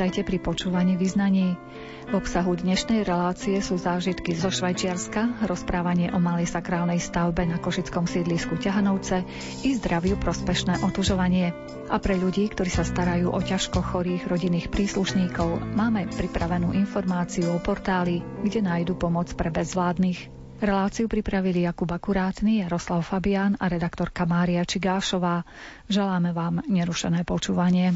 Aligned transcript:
Vítajte 0.00 0.24
pri 0.24 0.40
počúvaní 0.40 0.96
vyznaní. 0.96 1.60
V 2.08 2.16
obsahu 2.16 2.56
dnešnej 2.56 3.04
relácie 3.04 3.60
sú 3.60 3.76
zážitky 3.76 4.32
zo 4.32 4.48
Švajčiarska, 4.48 5.44
rozprávanie 5.44 6.08
o 6.08 6.16
malej 6.16 6.48
sakrálnej 6.48 6.96
stavbe 6.96 7.44
na 7.44 7.60
košickom 7.60 8.08
sídlisku 8.08 8.56
Ťahanovce 8.56 9.28
i 9.60 9.76
zdraviu 9.76 10.16
prospešné 10.16 10.80
otužovanie. 10.88 11.52
A 11.92 12.00
pre 12.00 12.16
ľudí, 12.16 12.48
ktorí 12.48 12.72
sa 12.72 12.80
starajú 12.80 13.28
o 13.28 13.44
ťažko 13.44 13.84
chorých 13.84 14.24
rodinných 14.24 14.72
príslušníkov, 14.72 15.68
máme 15.76 16.08
pripravenú 16.16 16.72
informáciu 16.72 17.52
o 17.52 17.60
portáli, 17.60 18.24
kde 18.40 18.64
nájdu 18.64 18.96
pomoc 18.96 19.28
pre 19.36 19.52
bezvládnych. 19.52 20.32
Reláciu 20.64 21.12
pripravili 21.12 21.68
Jakub 21.68 21.92
Akurátny, 21.92 22.64
Jaroslav 22.64 23.04
Fabián 23.04 23.60
a 23.60 23.68
redaktorka 23.68 24.24
Mária 24.24 24.64
Čigášová. 24.64 25.44
Želáme 25.92 26.32
vám 26.32 26.64
nerušené 26.72 27.20
počúvanie. 27.28 27.92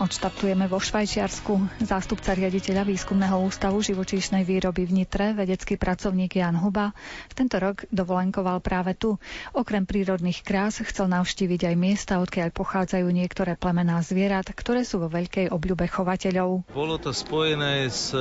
Odštartujeme 0.00 0.64
vo 0.64 0.80
Švajčiarsku. 0.80 1.84
Zástupca 1.84 2.32
riaditeľa 2.32 2.88
Výskumného 2.88 3.36
ústavu 3.44 3.84
živočíšnej 3.84 4.48
výroby 4.48 4.88
v 4.88 5.04
Nitre, 5.04 5.36
vedecký 5.36 5.76
pracovník 5.76 6.40
Jan 6.40 6.56
Huba, 6.56 6.96
tento 7.36 7.60
rok 7.60 7.84
dovolenkoval 7.92 8.64
práve 8.64 8.96
tu. 8.96 9.20
Okrem 9.52 9.84
prírodných 9.84 10.40
krás 10.40 10.80
chcel 10.80 11.12
navštíviť 11.12 11.68
aj 11.68 11.76
miesta, 11.76 12.24
odkiaľ 12.24 12.48
pochádzajú 12.56 13.04
niektoré 13.12 13.60
plemená 13.60 14.00
zvierat, 14.00 14.48
ktoré 14.48 14.88
sú 14.88 15.04
vo 15.04 15.12
veľkej 15.12 15.52
obľube 15.52 15.84
chovateľov. 15.84 16.72
Bolo 16.72 16.96
to 16.96 17.12
spojené 17.12 17.92
s 17.92 18.16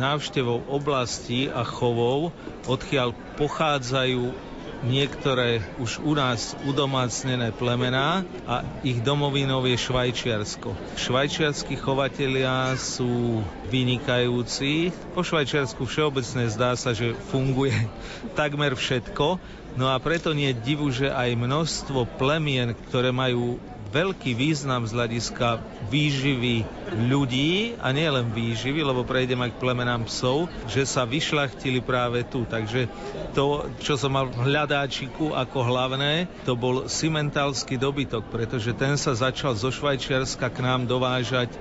návštevou 0.00 0.64
oblastí 0.72 1.52
a 1.52 1.60
chovov, 1.60 2.32
odkiaľ 2.64 3.12
pochádzajú 3.36 4.47
niektoré 4.86 5.62
už 5.82 5.98
u 6.02 6.14
nás 6.14 6.54
udomácnené 6.62 7.50
plemená 7.50 8.22
a 8.46 8.62
ich 8.86 9.02
domovinou 9.02 9.64
je 9.66 9.74
Švajčiarsko. 9.74 10.74
Švajčiarskí 10.94 11.74
chovatelia 11.74 12.78
sú 12.78 13.42
vynikajúci. 13.70 14.94
Po 15.14 15.26
Švajčiarsku 15.26 15.82
všeobecne 15.82 16.46
zdá 16.46 16.78
sa, 16.78 16.94
že 16.94 17.18
funguje 17.32 17.74
takmer 18.38 18.78
všetko. 18.78 19.38
No 19.78 19.90
a 19.90 19.96
preto 20.02 20.34
nie 20.34 20.50
je 20.50 20.60
divu, 20.62 20.90
že 20.90 21.06
aj 21.06 21.38
množstvo 21.38 22.18
plemien, 22.18 22.74
ktoré 22.90 23.14
majú 23.14 23.62
veľký 23.88 24.36
význam 24.36 24.84
z 24.84 24.92
hľadiska 24.92 25.64
výživy 25.88 26.64
ľudí 27.08 27.80
a 27.80 27.92
nie 27.92 28.08
len 28.08 28.28
výživy, 28.28 28.84
lebo 28.84 29.04
prejdem 29.04 29.40
aj 29.40 29.56
k 29.56 29.60
plemenám 29.60 30.04
psov, 30.08 30.52
že 30.68 30.84
sa 30.84 31.08
vyšlachtili 31.08 31.80
práve 31.80 32.24
tu. 32.28 32.44
Takže 32.44 32.88
to, 33.32 33.68
čo 33.80 33.96
som 33.96 34.12
mal 34.12 34.28
v 34.28 34.44
hľadáčiku 34.44 35.32
ako 35.32 35.58
hlavné, 35.64 36.28
to 36.44 36.52
bol 36.52 36.84
simentalský 36.84 37.80
dobytok, 37.80 38.28
pretože 38.28 38.76
ten 38.76 39.00
sa 39.00 39.16
začal 39.16 39.56
zo 39.56 39.72
Švajčiarska 39.72 40.52
k 40.52 40.58
nám 40.60 40.84
dovážať 40.84 41.52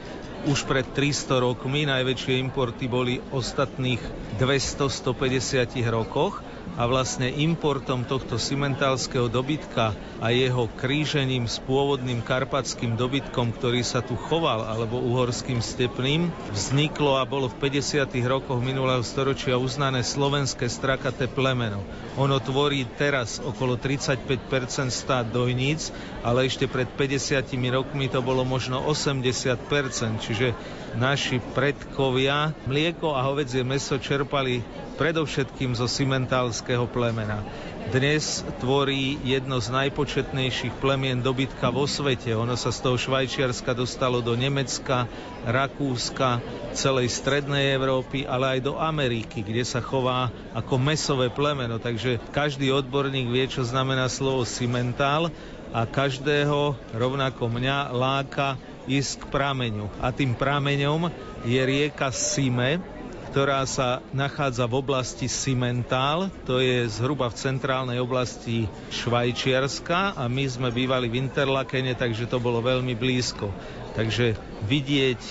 už 0.47 0.63
pred 0.69 0.85
300 0.85 1.43
rokmi. 1.43 1.87
Najväčšie 1.87 2.39
importy 2.39 2.85
boli 2.87 3.19
ostatných 3.31 3.99
200-150 4.39 5.81
rokoch 5.89 6.43
a 6.75 6.83
vlastne 6.85 7.31
importom 7.31 8.03
tohto 8.03 8.35
simentálskeho 8.35 9.31
dobytka 9.31 9.95
a 10.19 10.27
jeho 10.33 10.67
krížením 10.75 11.47
s 11.47 11.61
pôvodným 11.63 12.19
karpatským 12.25 12.99
dobytkom, 12.99 13.55
ktorý 13.55 13.85
sa 13.85 14.03
tu 14.03 14.19
choval, 14.19 14.65
alebo 14.67 14.99
uhorským 14.99 15.63
stepným, 15.63 16.29
vzniklo 16.51 17.17
a 17.17 17.23
bolo 17.23 17.47
v 17.47 17.69
50. 17.71 18.11
rokoch 18.27 18.59
minulého 18.59 19.01
storočia 19.01 19.55
uznané 19.55 20.03
slovenské 20.03 20.67
strakaté 20.67 21.31
plemeno. 21.31 21.81
Ono 22.17 22.41
tvorí 22.41 22.83
teraz 22.97 23.37
okolo 23.37 23.77
35% 23.77 24.89
stát 24.89 25.29
dojníc, 25.29 25.93
ale 26.25 26.49
ešte 26.49 26.65
pred 26.65 26.89
50 26.89 27.45
rokmi 27.69 28.09
to 28.09 28.19
bolo 28.25 28.41
možno 28.41 28.81
80%, 28.83 30.19
čiže 30.19 30.57
naši 30.97 31.37
predkovia 31.53 32.57
mlieko 32.65 33.13
a 33.13 33.21
hovedzie 33.21 33.61
meso 33.61 34.01
čerpali 34.01 34.65
predovšetkým 34.97 35.77
zo 35.77 35.85
simentálskeho 35.85 36.89
plemena. 36.89 37.45
Dnes 37.87 38.43
tvorí 38.59 39.15
jedno 39.23 39.63
z 39.63 39.71
najpočetnejších 39.71 40.75
plemien 40.83 41.23
dobytka 41.23 41.71
vo 41.71 41.87
svete. 41.87 42.35
Ono 42.35 42.57
sa 42.59 42.73
z 42.73 42.83
toho 42.83 42.97
Švajčiarska 42.99 43.71
dostalo 43.71 44.19
do 44.19 44.35
Nemecka, 44.35 45.07
Rakúska, 45.47 46.43
celej 46.75 47.13
strednej 47.13 47.77
Európy, 47.79 48.27
ale 48.27 48.59
aj 48.59 48.67
do 48.67 48.73
Ameriky, 48.75 49.39
kde 49.39 49.63
sa 49.63 49.79
chová 49.79 50.33
ako 50.51 50.75
mesové 50.81 51.31
plemeno. 51.31 51.79
Takže 51.79 52.19
každý 52.35 52.73
odborník 52.75 53.31
vie, 53.31 53.47
čo 53.47 53.63
znamená 53.63 54.11
slovo 54.11 54.43
simentál 54.43 55.31
a 55.71 55.87
každého, 55.87 56.75
rovnako 56.91 57.47
mňa, 57.47 57.95
láka 57.95 58.59
ísť 58.87 59.27
k 59.27 59.29
prameňu. 59.29 59.91
A 59.99 60.15
tým 60.15 60.33
prameňom 60.33 61.11
je 61.43 61.61
rieka 61.61 62.09
Sime, 62.15 62.79
ktorá 63.37 63.67
sa 63.67 64.01
nachádza 64.15 64.65
v 64.65 64.81
oblasti 64.81 65.27
Simentál, 65.27 66.33
to 66.47 66.63
je 66.63 66.87
zhruba 66.89 67.27
v 67.29 67.37
centrálnej 67.37 67.99
oblasti 67.99 68.65
Švajčiarska 68.89 70.15
a 70.15 70.25
my 70.25 70.47
sme 70.47 70.69
bývali 70.71 71.11
v 71.11 71.21
Interlakene, 71.27 71.93
takže 71.93 72.25
to 72.25 72.39
bolo 72.41 72.63
veľmi 72.63 72.95
blízko. 72.95 73.51
Takže 73.93 74.39
vidieť 74.65 75.21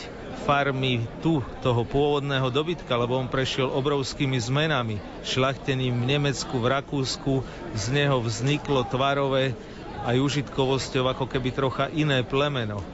farmy 0.47 1.03
tu, 1.25 1.43
toho 1.65 1.83
pôvodného 1.83 2.47
dobytka, 2.53 2.95
lebo 2.95 3.19
on 3.19 3.27
prešiel 3.27 3.67
obrovskými 3.73 4.39
zmenami. 4.39 5.03
Šlachtením 5.27 6.07
v 6.07 6.09
Nemecku, 6.15 6.63
v 6.63 6.71
Rakúsku, 6.79 7.43
z 7.75 7.85
neho 7.91 8.23
vzniklo 8.23 8.87
tvarové 8.87 9.59
aj 10.07 10.23
užitkovosťou 10.23 11.11
ako 11.11 11.27
keby 11.27 11.51
trocha 11.51 11.91
iné 11.91 12.23
plemeno 12.23 12.85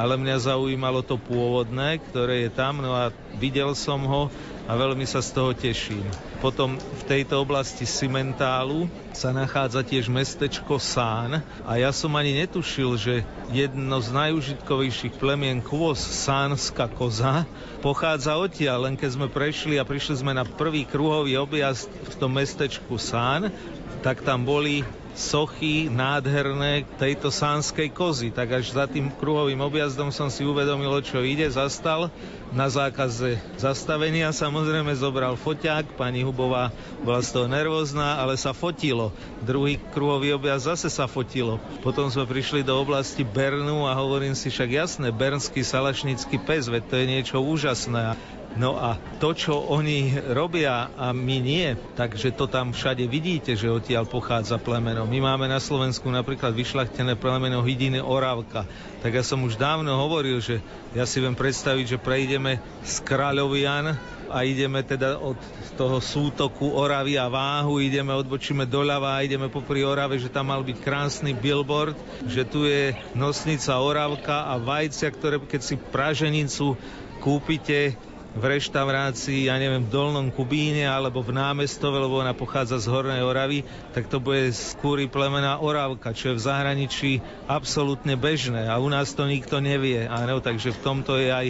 ale 0.00 0.16
mňa 0.16 0.48
zaujímalo 0.48 1.04
to 1.04 1.20
pôvodné, 1.20 2.00
ktoré 2.08 2.48
je 2.48 2.50
tam, 2.56 2.80
no 2.80 2.96
a 2.96 3.12
videl 3.36 3.76
som 3.76 4.00
ho 4.08 4.32
a 4.64 4.72
veľmi 4.72 5.04
sa 5.04 5.20
z 5.20 5.30
toho 5.36 5.52
teším. 5.52 6.08
Potom 6.40 6.80
v 6.80 7.02
tejto 7.04 7.36
oblasti 7.44 7.84
Simentálu 7.84 8.88
sa 9.12 9.28
nachádza 9.28 9.84
tiež 9.84 10.08
mestečko 10.08 10.80
Sán 10.80 11.44
a 11.68 11.72
ja 11.76 11.92
som 11.92 12.16
ani 12.16 12.32
netušil, 12.32 12.96
že 12.96 13.14
jedno 13.52 14.00
z 14.00 14.08
najúžitkovejších 14.08 15.20
plemien 15.20 15.60
kôz, 15.60 16.00
sánska 16.00 16.88
koza, 16.88 17.44
pochádza 17.84 18.40
odtiaľ, 18.40 18.88
len 18.88 18.96
keď 18.96 19.20
sme 19.20 19.28
prešli 19.28 19.76
a 19.76 19.84
prišli 19.84 20.24
sme 20.24 20.32
na 20.32 20.48
prvý 20.48 20.88
kruhový 20.88 21.36
objazd 21.36 21.92
v 21.92 22.14
tom 22.16 22.32
mestečku 22.40 22.96
Sán, 22.96 23.52
tak 24.00 24.24
tam 24.24 24.48
boli 24.48 24.80
sochy 25.14 25.90
nádherné 25.90 26.86
tejto 26.96 27.28
sánskej 27.28 27.90
kozy. 27.90 28.28
Tak 28.30 28.62
až 28.62 28.74
za 28.74 28.86
tým 28.86 29.10
kruhovým 29.10 29.60
objazdom 29.60 30.14
som 30.14 30.30
si 30.30 30.46
uvedomil, 30.46 31.02
čo 31.02 31.22
ide, 31.22 31.46
zastal 31.50 32.08
na 32.50 32.66
zákaze 32.66 33.38
zastavenia. 33.58 34.34
Samozrejme 34.34 34.90
zobral 34.98 35.38
foťák, 35.38 35.94
pani 35.94 36.26
Hubová 36.26 36.74
bola 37.06 37.22
z 37.22 37.30
toho 37.30 37.46
nervózna, 37.46 38.18
ale 38.18 38.34
sa 38.34 38.50
fotilo. 38.50 39.14
Druhý 39.42 39.78
kruhový 39.94 40.34
objazd 40.34 40.74
zase 40.74 40.88
sa 40.90 41.06
fotilo. 41.06 41.62
Potom 41.80 42.10
sme 42.10 42.26
prišli 42.26 42.66
do 42.66 42.74
oblasti 42.74 43.22
Bernu 43.22 43.86
a 43.86 43.94
hovorím 43.94 44.34
si 44.34 44.50
však 44.50 44.70
jasné, 44.70 45.08
bernský 45.14 45.62
salašnický 45.62 46.42
pes, 46.42 46.66
veď 46.66 46.82
to 46.90 46.94
je 46.98 47.06
niečo 47.06 47.38
úžasné. 47.38 48.18
No 48.58 48.74
a 48.74 48.98
to, 49.22 49.30
čo 49.30 49.54
oni 49.54 50.10
robia 50.34 50.90
a 50.98 51.14
my 51.14 51.38
nie, 51.38 51.78
takže 51.94 52.34
to 52.34 52.50
tam 52.50 52.74
všade 52.74 53.06
vidíte, 53.06 53.54
že 53.54 53.70
odtiaľ 53.70 54.10
pochádza 54.10 54.58
plemeno. 54.58 55.06
My 55.06 55.22
máme 55.22 55.46
na 55.46 55.62
Slovensku 55.62 56.10
napríklad 56.10 56.50
vyšlachtené 56.50 57.14
plemeno 57.14 57.62
Hydiny 57.62 58.02
Oravka. 58.02 58.66
Tak 59.06 59.14
ja 59.14 59.22
som 59.22 59.46
už 59.46 59.54
dávno 59.54 59.94
hovoril, 59.94 60.42
že 60.42 60.58
ja 60.98 61.06
si 61.06 61.22
viem 61.22 61.38
predstaviť, 61.38 61.94
že 61.94 62.02
prejdeme 62.02 62.58
z 62.82 62.94
Kráľovian 63.06 63.94
a 64.30 64.42
ideme 64.42 64.82
teda 64.82 65.18
od 65.22 65.38
toho 65.78 66.02
sútoku 66.02 66.74
Oravy 66.74 67.22
a 67.22 67.30
Váhu, 67.30 67.78
ideme, 67.78 68.14
odbočíme 68.18 68.66
doľava 68.66 69.14
a 69.14 69.22
ideme 69.22 69.46
popri 69.46 69.86
Orave, 69.86 70.18
že 70.18 70.30
tam 70.30 70.50
mal 70.50 70.66
byť 70.66 70.76
krásny 70.82 71.38
billboard, 71.38 71.94
že 72.26 72.42
tu 72.42 72.66
je 72.66 72.98
nosnica 73.14 73.78
Oravka 73.78 74.50
a 74.50 74.58
vajcia, 74.58 75.06
ktoré 75.14 75.38
keď 75.38 75.60
si 75.62 75.74
praženicu 75.78 76.74
kúpite, 77.20 78.00
v 78.30 78.44
reštaurácii, 78.46 79.50
ja 79.50 79.58
neviem, 79.58 79.82
v 79.82 79.92
Dolnom 79.92 80.28
Kubíne 80.30 80.86
alebo 80.86 81.18
v 81.18 81.34
námestove, 81.34 81.98
lebo 81.98 82.22
ona 82.22 82.30
pochádza 82.30 82.78
z 82.78 82.86
Hornej 82.86 83.26
Oravy, 83.26 83.66
tak 83.90 84.06
to 84.06 84.22
bude 84.22 84.54
z 84.54 84.78
kúry 84.78 85.10
plemena 85.10 85.58
Oravka, 85.58 86.14
čo 86.14 86.30
je 86.30 86.38
v 86.38 86.46
zahraničí 86.46 87.10
absolútne 87.50 88.14
bežné 88.14 88.70
a 88.70 88.78
u 88.78 88.86
nás 88.86 89.10
to 89.18 89.26
nikto 89.26 89.58
nevie. 89.58 90.06
Áno, 90.06 90.38
takže 90.38 90.70
v 90.70 90.82
tomto 90.82 91.18
je 91.18 91.30
aj 91.30 91.48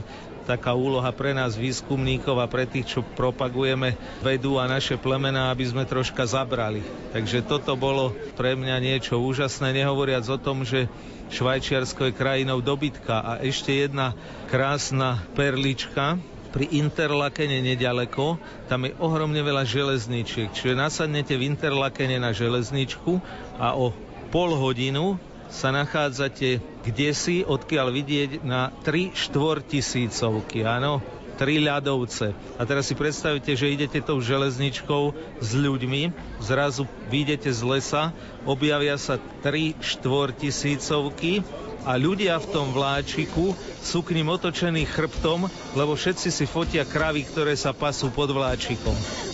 taká 0.48 0.72
úloha 0.72 1.12
pre 1.12 1.36
nás 1.36 1.54
výskumníkov 1.54 2.40
a 2.40 2.50
pre 2.50 2.64
tých, 2.64 2.96
čo 2.96 3.00
propagujeme 3.04 3.94
vedu 4.24 4.56
a 4.56 4.66
naše 4.66 4.96
plemená, 4.96 5.52
aby 5.52 5.62
sme 5.68 5.84
troška 5.86 6.24
zabrali. 6.26 6.82
Takže 7.12 7.44
toto 7.44 7.76
bolo 7.76 8.16
pre 8.34 8.56
mňa 8.56 8.76
niečo 8.80 9.20
úžasné, 9.20 9.70
nehovoriac 9.76 10.24
o 10.26 10.40
tom, 10.40 10.64
že 10.66 10.88
Švajčiarsko 11.30 12.10
je 12.10 12.18
krajinou 12.18 12.58
dobytka 12.58 13.22
a 13.22 13.32
ešte 13.38 13.70
jedna 13.70 14.18
krásna 14.50 15.22
perlička, 15.38 16.18
pri 16.50 16.67
Interlakene 16.76 17.62
nedaleko, 17.62 18.38
tam 18.67 18.87
je 18.87 18.94
ohromne 18.99 19.41
veľa 19.41 19.62
železničiek. 19.67 20.50
Čiže 20.50 20.79
nasadnete 20.79 21.38
v 21.38 21.50
Interlakene 21.55 22.19
na 22.19 22.35
železničku 22.35 23.23
a 23.58 23.75
o 23.79 23.94
pol 24.31 24.55
hodinu 24.58 25.19
sa 25.50 25.75
nachádzate 25.75 26.62
kde 26.81 27.11
si, 27.12 27.37
odkiaľ 27.44 27.93
vidieť 27.93 28.31
na 28.41 28.73
3 28.82 29.12
štvortisícovky, 29.12 30.64
áno, 30.64 31.05
tri 31.37 31.56
ľadovce. 31.56 32.37
A 32.61 32.62
teraz 32.69 32.88
si 32.88 32.94
predstavíte, 32.97 33.56
že 33.56 33.73
idete 33.73 34.05
tou 34.05 34.20
železničkou 34.20 35.17
s 35.41 35.50
ľuďmi, 35.56 36.12
zrazu 36.44 36.85
vyjdete 37.08 37.49
z 37.49 37.61
lesa, 37.64 38.02
objavia 38.44 39.00
sa 39.00 39.17
tri 39.41 39.73
štvortisícovky 39.81 41.41
a 41.84 41.96
ľudia 41.96 42.36
v 42.40 42.50
tom 42.52 42.72
vláčiku 42.74 43.56
sú 43.80 44.04
k 44.04 44.12
ním 44.18 44.28
otočení 44.28 44.84
chrbtom, 44.84 45.48
lebo 45.72 45.92
všetci 45.96 46.28
si 46.28 46.44
fotia 46.44 46.84
kravy, 46.84 47.24
ktoré 47.24 47.56
sa 47.56 47.72
pasú 47.72 48.12
pod 48.12 48.32
vláčikom. 48.32 49.29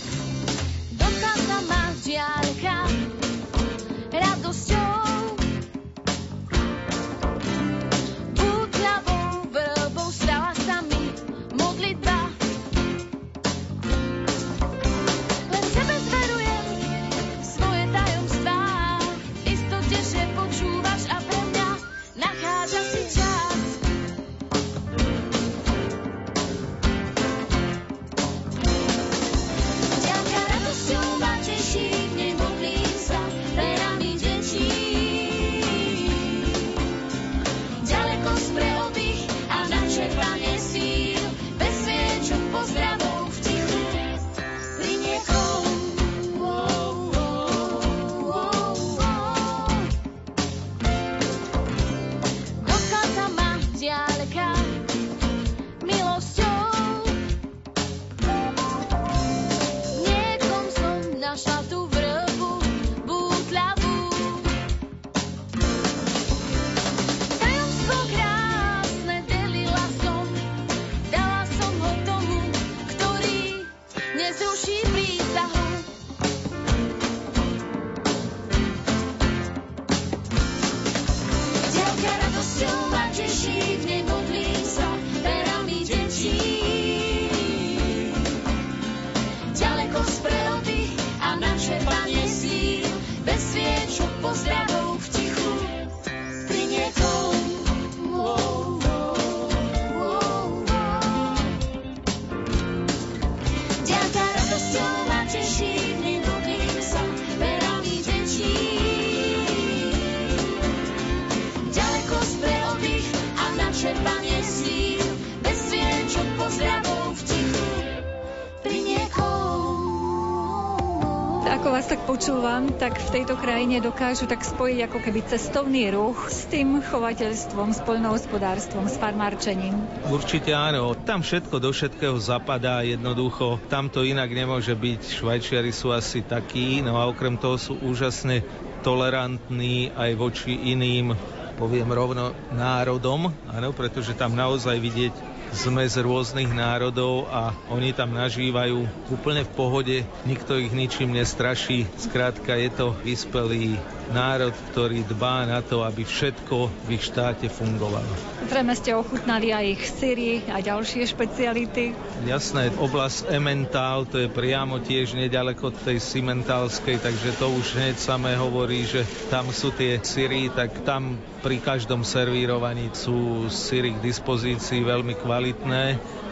Krajine 123.57 123.81
dokážu 123.81 124.29
tak 124.29 124.45
spojiť 124.45 124.85
ako 124.85 124.97
keby 125.01 125.19
cestovný 125.33 125.89
ruch 125.89 126.29
s 126.29 126.45
tým 126.45 126.77
chovateľstvom, 126.77 127.73
s 127.73 127.81
poľnohospodárstvom, 127.89 128.85
s 128.85 129.01
farmárčením. 129.01 129.73
Určite 130.13 130.53
áno. 130.53 130.93
Tam 130.93 131.25
všetko 131.25 131.57
do 131.57 131.73
všetkého 131.73 132.21
zapadá 132.21 132.85
jednoducho. 132.85 133.57
Tam 133.65 133.89
to 133.89 134.05
inak 134.05 134.29
nemôže 134.29 134.77
byť. 134.77 135.01
Švajčiari 135.09 135.73
sú 135.73 135.89
asi 135.89 136.21
takí, 136.21 136.85
no 136.85 137.01
a 137.01 137.09
okrem 137.09 137.33
toho 137.33 137.57
sú 137.57 137.81
úžasne 137.81 138.45
tolerantní 138.85 139.89
aj 139.97 140.11
voči 140.21 140.53
iným 140.53 141.17
poviem 141.57 141.89
rovno 141.89 142.37
národom, 142.53 143.33
áno, 143.49 143.73
pretože 143.73 144.13
tam 144.13 144.37
naozaj 144.37 144.77
vidieť 144.77 145.36
zmes 145.55 145.95
rôznych 145.99 146.51
národov 146.51 147.27
a 147.31 147.55
oni 147.71 147.91
tam 147.95 148.13
nažívajú 148.15 148.87
úplne 149.11 149.43
v 149.47 149.51
pohode, 149.55 149.97
nikto 150.27 150.59
ich 150.59 150.71
ničím 150.71 151.15
nestraší. 151.15 151.87
Skrátka 151.99 152.55
je 152.59 152.69
to 152.71 152.95
vyspelý 153.03 153.79
národ, 154.11 154.55
ktorý 154.71 155.03
dbá 155.07 155.47
na 155.47 155.59
to, 155.59 155.83
aby 155.83 156.03
všetko 156.03 156.71
v 156.87 156.89
ich 156.95 157.07
štáte 157.07 157.47
fungovalo. 157.51 158.07
Zrejme 158.47 158.73
ste 158.77 158.95
ochutnali 158.95 159.51
aj 159.51 159.65
ich 159.67 159.83
syry 159.87 160.31
a 160.47 160.63
ďalšie 160.63 161.03
špeciality. 161.03 161.91
Jasné, 162.23 162.71
oblasť 162.79 163.27
Emmental, 163.33 164.07
to 164.07 164.23
je 164.23 164.29
priamo 164.31 164.79
tiež 164.79 165.17
nedaleko 165.17 165.73
tej 165.73 165.99
Simentálskej, 165.99 167.03
takže 167.03 167.35
to 167.35 167.51
už 167.51 167.75
hneď 167.75 167.95
samé 167.99 168.39
hovorí, 168.39 168.87
že 168.87 169.03
tam 169.27 169.51
sú 169.51 169.75
tie 169.75 169.99
syry, 169.99 170.47
tak 170.53 170.87
tam 170.87 171.19
pri 171.43 171.59
každom 171.59 172.07
servírovaní 172.07 172.91
sú 172.95 173.47
syry 173.51 173.95
k 173.95 174.03
dispozícii 174.03 174.83
veľmi 174.83 175.15
kvalitné. 175.19 175.83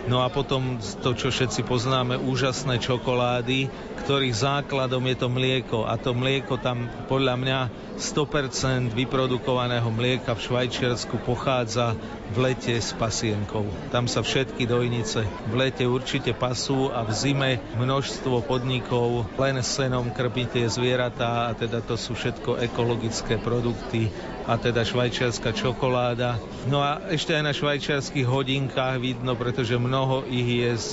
No 0.06 0.22
a 0.22 0.30
potom 0.30 0.78
to, 1.02 1.18
čo 1.18 1.34
všetci 1.34 1.66
poznáme, 1.66 2.22
úžasné 2.22 2.78
čokolády, 2.78 3.74
ktorých 4.06 4.38
základom 4.38 5.02
je 5.10 5.18
to 5.18 5.28
mlieko. 5.34 5.90
A 5.90 5.98
to 5.98 6.14
mlieko 6.14 6.62
tam 6.62 6.86
podľa 7.10 7.34
mňa 7.42 7.60
100% 7.98 8.94
vyprodukovaného 8.94 9.90
mlieka 9.90 10.38
v 10.38 10.44
Švajčiarsku 10.46 11.26
pochádza 11.26 11.98
v 12.30 12.38
lete 12.38 12.78
s 12.78 12.94
pasienkou. 12.94 13.66
Tam 13.90 14.06
sa 14.06 14.22
všetky 14.22 14.70
dojnice 14.70 15.26
v 15.50 15.54
lete 15.58 15.90
určite 15.90 16.38
pasú 16.38 16.94
a 16.94 17.02
v 17.02 17.10
zime 17.10 17.52
množstvo 17.74 18.46
podnikov 18.46 19.26
len 19.42 19.58
senom 19.66 20.14
krpí 20.14 20.46
tie 20.46 20.70
zvieratá 20.70 21.50
a 21.50 21.58
teda 21.58 21.82
to 21.82 21.98
sú 21.98 22.14
všetko 22.14 22.62
ekologické 22.62 23.42
produkty 23.42 24.14
a 24.46 24.54
teda 24.62 24.86
švajčiarska 24.86 25.58
čokoláda. 25.58 26.38
No 26.70 26.82
a 26.82 27.02
ešte 27.10 27.34
aj 27.34 27.44
na 27.44 27.54
švajčiarských 27.54 28.30
hodinkách 28.30 29.02
vidno, 29.02 29.34
pretože 29.34 29.74
mnoho 29.78 30.26
ich 30.30 30.66
je 30.66 30.74
s 30.74 30.92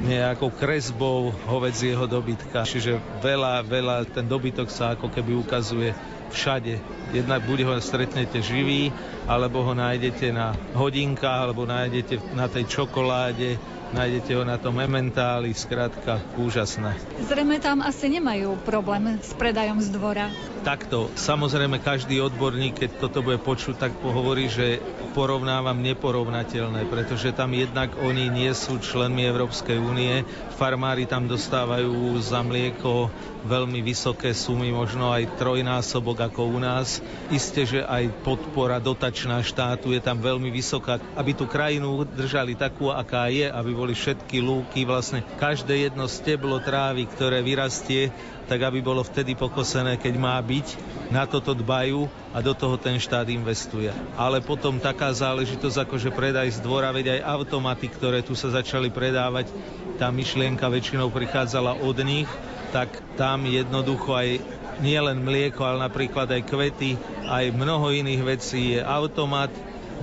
nejakou 0.00 0.48
kresbou 0.52 1.32
hovedzieho 1.44 2.08
dobytka. 2.08 2.64
Čiže 2.64 2.96
veľa, 3.20 3.64
veľa 3.68 3.96
ten 4.08 4.24
dobytok 4.24 4.68
sa 4.72 4.96
ako 4.96 5.12
keby 5.12 5.36
ukazuje 5.36 5.92
všade. 6.32 6.80
Jednak 7.14 7.44
buď 7.46 7.58
ho 7.68 7.72
stretnete 7.78 8.42
živý, 8.42 8.90
alebo 9.30 9.62
ho 9.62 9.72
nájdete 9.76 10.32
na 10.34 10.56
hodinkách, 10.74 11.40
alebo 11.48 11.68
nájdete 11.68 12.34
na 12.34 12.50
tej 12.50 12.66
čokoláde, 12.66 13.60
nájdete 13.94 14.30
ho 14.34 14.42
na 14.42 14.58
tom 14.58 14.74
ementáli, 14.82 15.54
skrátka 15.54 16.18
úžasné. 16.34 16.98
Zrejme 17.22 17.62
tam 17.62 17.84
asi 17.84 18.10
nemajú 18.10 18.58
problém 18.66 19.22
s 19.22 19.30
predajom 19.38 19.78
z 19.78 19.88
dvora. 19.94 20.26
Takto, 20.66 21.14
samozrejme 21.14 21.78
každý 21.78 22.18
odborník, 22.18 22.82
keď 22.82 22.90
toto 22.98 23.22
bude 23.22 23.38
počuť, 23.38 23.78
tak 23.78 23.92
pohovorí, 24.02 24.50
že 24.50 24.82
porovnávam 25.14 25.78
neporovnateľné, 25.78 26.90
pretože 26.90 27.30
tam 27.30 27.54
jednak 27.54 27.94
oni 27.94 28.26
nie 28.26 28.50
sú 28.50 28.82
členmi 28.82 29.22
Európskej 29.30 29.78
únie, 29.78 30.26
farmári 30.58 31.06
tam 31.06 31.30
dostávajú 31.30 32.18
za 32.18 32.42
mlieko 32.42 33.14
veľmi 33.46 33.78
vysoké 33.78 34.34
sumy, 34.34 34.74
možno 34.74 35.14
aj 35.14 35.38
trojnásobok 35.38 36.26
ako 36.26 36.50
u 36.50 36.58
nás. 36.58 36.98
Isté, 37.30 37.62
že 37.62 37.80
aj 37.86 38.26
podpora 38.26 38.82
dotačná 38.82 39.38
štátu 39.46 39.94
je 39.94 40.02
tam 40.02 40.18
veľmi 40.18 40.50
vysoká, 40.50 40.98
aby 41.14 41.30
tú 41.30 41.46
krajinu 41.46 42.02
držali 42.02 42.58
takú, 42.58 42.90
aká 42.90 43.30
je, 43.30 43.46
aby 43.46 43.70
boli 43.70 43.94
všetky 43.94 44.42
lúky, 44.42 44.82
vlastne 44.82 45.22
každé 45.38 45.86
jedno 45.86 46.10
steblo 46.10 46.58
trávy, 46.58 47.06
ktoré 47.06 47.38
vyrastie, 47.38 48.10
tak 48.46 48.62
aby 48.62 48.78
bolo 48.78 49.02
vtedy 49.02 49.34
pokosené, 49.34 49.98
keď 49.98 50.14
má 50.16 50.38
byť. 50.38 50.96
Na 51.06 51.22
toto 51.22 51.54
dbajú 51.54 52.10
a 52.34 52.42
do 52.42 52.50
toho 52.50 52.74
ten 52.74 52.98
štát 52.98 53.26
investuje. 53.30 53.90
Ale 54.18 54.42
potom 54.42 54.82
taká 54.82 55.10
záležitosť, 55.14 55.86
ako 55.86 55.94
že 55.98 56.10
predaj 56.10 56.58
z 56.58 56.62
dvora, 56.62 56.90
veď 56.90 57.18
aj 57.18 57.26
automaty, 57.38 57.86
ktoré 57.90 58.26
tu 58.26 58.34
sa 58.34 58.50
začali 58.50 58.90
predávať, 58.90 59.50
tá 59.98 60.10
myšlienka 60.10 60.66
väčšinou 60.66 61.10
prichádzala 61.14 61.78
od 61.78 61.98
nich, 62.02 62.30
tak 62.74 62.90
tam 63.14 63.46
jednoducho 63.46 64.10
aj 64.14 64.42
nie 64.82 64.98
len 64.98 65.22
mlieko, 65.22 65.64
ale 65.64 65.86
napríklad 65.88 66.28
aj 66.28 66.42
kvety, 66.44 67.00
aj 67.24 67.54
mnoho 67.54 67.88
iných 67.94 68.22
vecí 68.22 68.76
je 68.76 68.80
automat, 68.84 69.48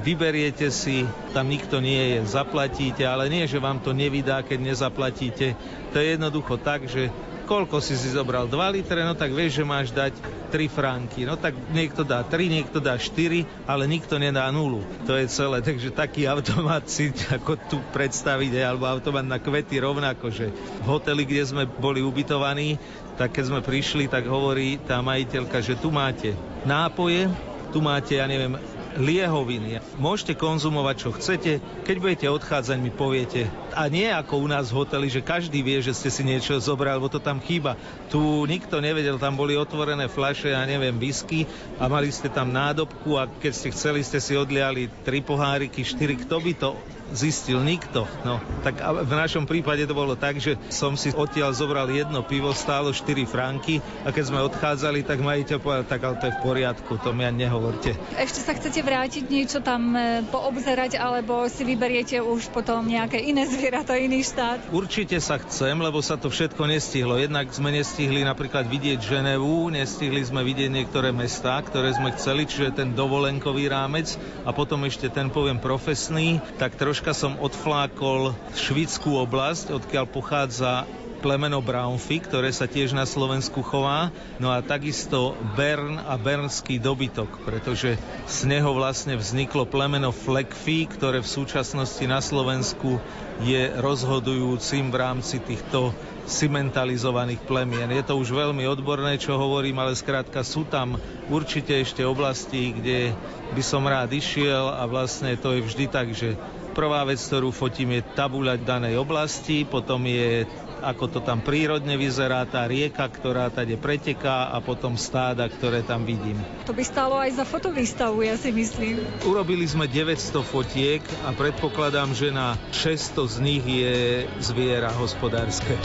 vyberiete 0.02 0.74
si, 0.74 1.06
tam 1.32 1.46
nikto 1.46 1.78
nie 1.78 2.18
je, 2.18 2.20
zaplatíte, 2.26 3.06
ale 3.06 3.30
nie, 3.30 3.46
že 3.46 3.62
vám 3.62 3.78
to 3.78 3.94
nevydá, 3.94 4.42
keď 4.42 4.74
nezaplatíte. 4.74 5.54
To 5.94 5.96
je 6.02 6.18
jednoducho 6.18 6.58
tak, 6.58 6.90
že 6.90 7.14
koľko 7.54 7.86
si 7.86 7.94
si 7.94 8.10
zobral 8.10 8.50
2 8.50 8.58
litre, 8.74 9.06
no 9.06 9.14
tak 9.14 9.30
vieš, 9.30 9.62
že 9.62 9.64
máš 9.64 9.94
dať 9.94 10.18
3 10.50 10.74
franky. 10.74 11.22
No 11.22 11.38
tak 11.38 11.54
niekto 11.70 12.02
dá 12.02 12.26
3, 12.26 12.50
niekto 12.50 12.82
dá 12.82 12.98
4, 12.98 13.70
ale 13.70 13.86
nikto 13.86 14.18
nedá 14.18 14.50
nulu. 14.50 14.82
To 15.06 15.14
je 15.14 15.30
celé. 15.30 15.62
Takže 15.70 15.94
taký 15.94 16.26
automat 16.26 16.90
si 16.90 17.14
ako 17.30 17.54
tu 17.70 17.78
predstaviť, 17.94 18.58
alebo 18.58 18.90
automat 18.90 19.22
na 19.22 19.38
kvety 19.38 19.78
rovnako, 19.78 20.34
že 20.34 20.50
v 20.82 20.86
hoteli, 20.90 21.30
kde 21.30 21.46
sme 21.46 21.64
boli 21.70 22.02
ubytovaní, 22.02 22.82
tak 23.22 23.38
keď 23.38 23.54
sme 23.54 23.62
prišli, 23.62 24.10
tak 24.10 24.26
hovorí 24.26 24.82
tá 24.82 24.98
majiteľka, 25.06 25.62
že 25.62 25.78
tu 25.78 25.94
máte 25.94 26.34
nápoje, 26.66 27.30
tu 27.70 27.86
máte, 27.86 28.18
ja 28.18 28.26
neviem, 28.26 28.58
liehoviny. 28.98 29.82
Môžete 29.98 30.38
konzumovať, 30.38 30.96
čo 30.98 31.10
chcete. 31.16 31.52
Keď 31.86 31.96
budete 31.98 32.28
odchádzať, 32.30 32.78
mi 32.78 32.92
poviete. 32.94 33.50
A 33.74 33.90
nie 33.90 34.06
ako 34.10 34.46
u 34.46 34.48
nás 34.50 34.70
v 34.70 34.86
hoteli, 34.86 35.08
že 35.10 35.26
každý 35.26 35.66
vie, 35.66 35.82
že 35.82 35.96
ste 35.98 36.10
si 36.14 36.22
niečo 36.22 36.58
zobrali, 36.62 36.98
lebo 36.98 37.10
to 37.10 37.18
tam 37.22 37.42
chýba. 37.42 37.78
Tu 38.14 38.20
nikto 38.46 38.78
nevedel, 38.78 39.18
tam 39.18 39.34
boli 39.34 39.58
otvorené 39.58 40.06
fľaše, 40.06 40.54
ja 40.54 40.62
neviem, 40.66 40.94
whisky 40.98 41.50
a 41.82 41.90
mali 41.90 42.14
ste 42.14 42.30
tam 42.30 42.54
nádobku 42.54 43.18
a 43.18 43.26
keď 43.26 43.54
ste 43.54 43.70
chceli, 43.74 44.06
ste 44.06 44.22
si 44.22 44.38
odliali 44.38 44.90
tri 45.02 45.26
poháriky, 45.26 45.82
štyri. 45.82 46.20
Kto 46.22 46.38
by 46.38 46.54
to 46.54 46.70
zistil 47.14 47.62
nikto. 47.62 48.10
No, 48.26 48.42
tak 48.66 48.82
v 48.82 49.14
našom 49.14 49.46
prípade 49.46 49.86
to 49.86 49.94
bolo 49.94 50.18
tak, 50.18 50.42
že 50.42 50.56
som 50.74 50.96
si 50.98 51.14
odtiaľ 51.14 51.54
zobral 51.54 51.86
jedno 51.92 52.26
pivo, 52.26 52.56
stálo 52.56 52.90
4 52.90 53.28
franky 53.30 53.84
a 54.08 54.10
keď 54.10 54.24
sme 54.34 54.40
odchádzali, 54.50 55.06
tak 55.06 55.22
majiteľ 55.22 55.58
povedal, 55.62 55.86
tak 55.86 56.02
ale 56.02 56.16
to 56.18 56.26
je 56.32 56.34
v 56.34 56.42
poriadku, 56.42 56.92
to 57.04 57.14
mi 57.14 57.28
ani 57.28 57.46
nehovorte. 57.46 57.94
Ešte 58.18 58.40
sa 58.42 58.54
chcete 58.58 58.82
vrátiť 58.82 59.24
niečo 59.30 59.60
tam 59.62 59.94
e, 59.94 60.26
poobzerať, 60.26 60.98
alebo 60.98 61.46
si 61.52 61.68
vyberiete 61.68 62.18
už 62.24 62.50
potom 62.50 62.82
nejaké 62.88 63.22
iné 63.22 63.46
zvierato, 63.54 63.94
iný 63.94 64.26
štát? 64.26 64.74
Určite 64.74 65.22
sa 65.22 65.38
chcem, 65.38 65.78
lebo 65.78 66.02
sa 66.02 66.18
to 66.18 66.34
všetko 66.34 66.66
nestihlo. 66.66 67.22
Jednak 67.22 67.52
sme 67.54 67.70
nestihli 67.76 68.26
napríklad 68.26 68.66
vidieť 68.66 69.00
Ženevu, 69.02 69.70
nestihli 69.70 70.24
sme 70.26 70.42
vidieť 70.42 70.72
niektoré 70.72 71.14
mestá, 71.14 71.62
ktoré 71.62 71.94
sme 71.94 72.16
chceli, 72.18 72.50
čiže 72.50 72.74
ten 72.74 72.96
dovolenkový 72.98 73.70
rámec 73.70 74.16
a 74.48 74.56
potom 74.56 74.88
ešte 74.88 75.12
ten 75.12 75.30
poviem 75.30 75.60
profesný, 75.62 76.42
tak 76.58 76.74
trošku 76.80 76.93
troška 76.94 77.18
som 77.18 77.42
odflákol 77.42 78.38
Švidskú 78.54 79.18
oblasť, 79.18 79.74
odkiaľ 79.74 80.06
pochádza 80.14 80.86
plemeno 81.26 81.58
Brownfy, 81.58 82.22
ktoré 82.22 82.54
sa 82.54 82.70
tiež 82.70 82.94
na 82.94 83.10
Slovensku 83.10 83.66
chová, 83.66 84.14
no 84.38 84.54
a 84.54 84.62
takisto 84.62 85.34
Bern 85.58 85.98
a 85.98 86.22
bernský 86.22 86.78
dobytok, 86.78 87.50
pretože 87.50 87.98
z 88.30 88.40
neho 88.46 88.78
vlastne 88.78 89.18
vzniklo 89.18 89.66
plemeno 89.66 90.14
Fleckfy, 90.14 90.86
ktoré 90.86 91.26
v 91.26 91.34
súčasnosti 91.34 92.06
na 92.06 92.22
Slovensku 92.22 93.02
je 93.42 93.74
rozhodujúcim 93.82 94.94
v 94.94 95.00
rámci 95.02 95.42
týchto 95.42 95.98
cimentalizovaných 96.30 97.42
plemien. 97.44 97.90
Je 97.90 98.06
to 98.06 98.22
už 98.22 98.30
veľmi 98.32 98.70
odborné, 98.70 99.18
čo 99.18 99.34
hovorím, 99.34 99.82
ale 99.82 99.98
skrátka 99.98 100.46
sú 100.46 100.64
tam 100.70 101.02
určite 101.32 101.74
ešte 101.74 102.06
oblasti, 102.06 102.70
kde 102.76 103.18
by 103.58 103.64
som 103.64 103.84
rád 103.84 104.12
išiel 104.14 104.72
a 104.72 104.84
vlastne 104.86 105.36
to 105.40 105.58
je 105.58 105.62
vždy 105.66 105.86
tak, 105.88 106.12
že 106.16 106.36
Prvá 106.74 107.06
vec, 107.06 107.22
ktorú 107.22 107.54
fotím, 107.54 108.02
je 108.02 108.02
tabuľa 108.18 108.58
danej 108.58 108.98
oblasti, 108.98 109.62
potom 109.62 110.02
je 110.10 110.50
ako 110.84 111.06
to 111.08 111.20
tam 111.24 111.40
prírodne 111.40 111.96
vyzerá, 111.96 112.44
tá 112.44 112.68
rieka, 112.68 113.08
ktorá 113.08 113.48
tade 113.48 113.80
preteká 113.80 114.52
a 114.52 114.60
potom 114.60 115.00
stáda, 115.00 115.48
ktoré 115.48 115.80
tam 115.82 116.04
vidím. 116.04 116.36
To 116.68 116.76
by 116.76 116.84
stalo 116.84 117.16
aj 117.16 117.40
za 117.40 117.46
fotovýstavu, 117.48 118.28
ja 118.28 118.36
si 118.36 118.52
myslím. 118.52 119.00
Urobili 119.24 119.64
sme 119.64 119.88
900 119.88 120.44
fotiek 120.44 121.02
a 121.24 121.32
predpokladám, 121.32 122.12
že 122.12 122.36
na 122.36 122.60
600 122.76 123.16
z 123.32 123.38
nich 123.40 123.64
je 123.64 124.28
zviera 124.44 124.92
hospodárske. 124.92 125.80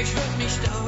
mich 0.00 0.14
würde 0.14 0.36
mich 0.38 0.58
da 0.64 0.79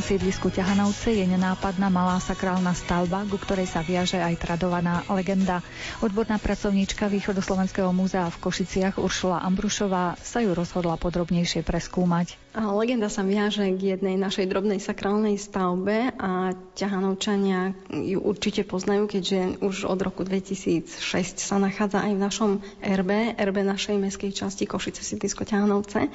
košickom 0.00 0.16
sídlisku 0.16 0.48
Ťahanovce 0.48 1.12
je 1.12 1.28
nenápadná 1.28 1.92
malá 1.92 2.16
sakrálna 2.24 2.72
stavba, 2.72 3.20
ku 3.28 3.36
ktorej 3.36 3.68
sa 3.68 3.84
viaže 3.84 4.16
aj 4.16 4.40
tradovaná 4.40 5.04
legenda. 5.12 5.60
Odborná 6.00 6.40
pracovníčka 6.40 7.04
Východoslovenského 7.12 7.92
múzea 7.92 8.32
v 8.32 8.40
Košiciach 8.40 8.96
Uršula 8.96 9.44
Ambrušová 9.44 10.16
sa 10.24 10.40
ju 10.40 10.56
rozhodla 10.56 10.96
podrobnejšie 10.96 11.60
preskúmať. 11.60 12.32
A 12.56 12.72
legenda 12.72 13.12
sa 13.12 13.22
viaže 13.22 13.62
k 13.76 13.94
jednej 13.94 14.16
našej 14.16 14.48
drobnej 14.48 14.80
sakrálnej 14.80 15.36
stavbe 15.36 16.16
a 16.16 16.56
ťahanovčania 16.80 17.76
ju 17.92 18.24
určite 18.24 18.64
poznajú, 18.64 19.04
keďže 19.04 19.60
už 19.60 19.84
od 19.84 20.00
roku 20.00 20.24
2006 20.24 20.96
sa 21.38 21.60
nachádza 21.60 22.02
aj 22.08 22.12
v 22.16 22.24
našom 22.24 22.50
RB, 22.80 23.36
RB 23.36 23.56
našej 23.62 24.00
meskej 24.00 24.32
časti 24.32 24.64
Košice 24.64 25.04
sídlisko 25.04 25.44
Ťahanovce. 25.44 26.08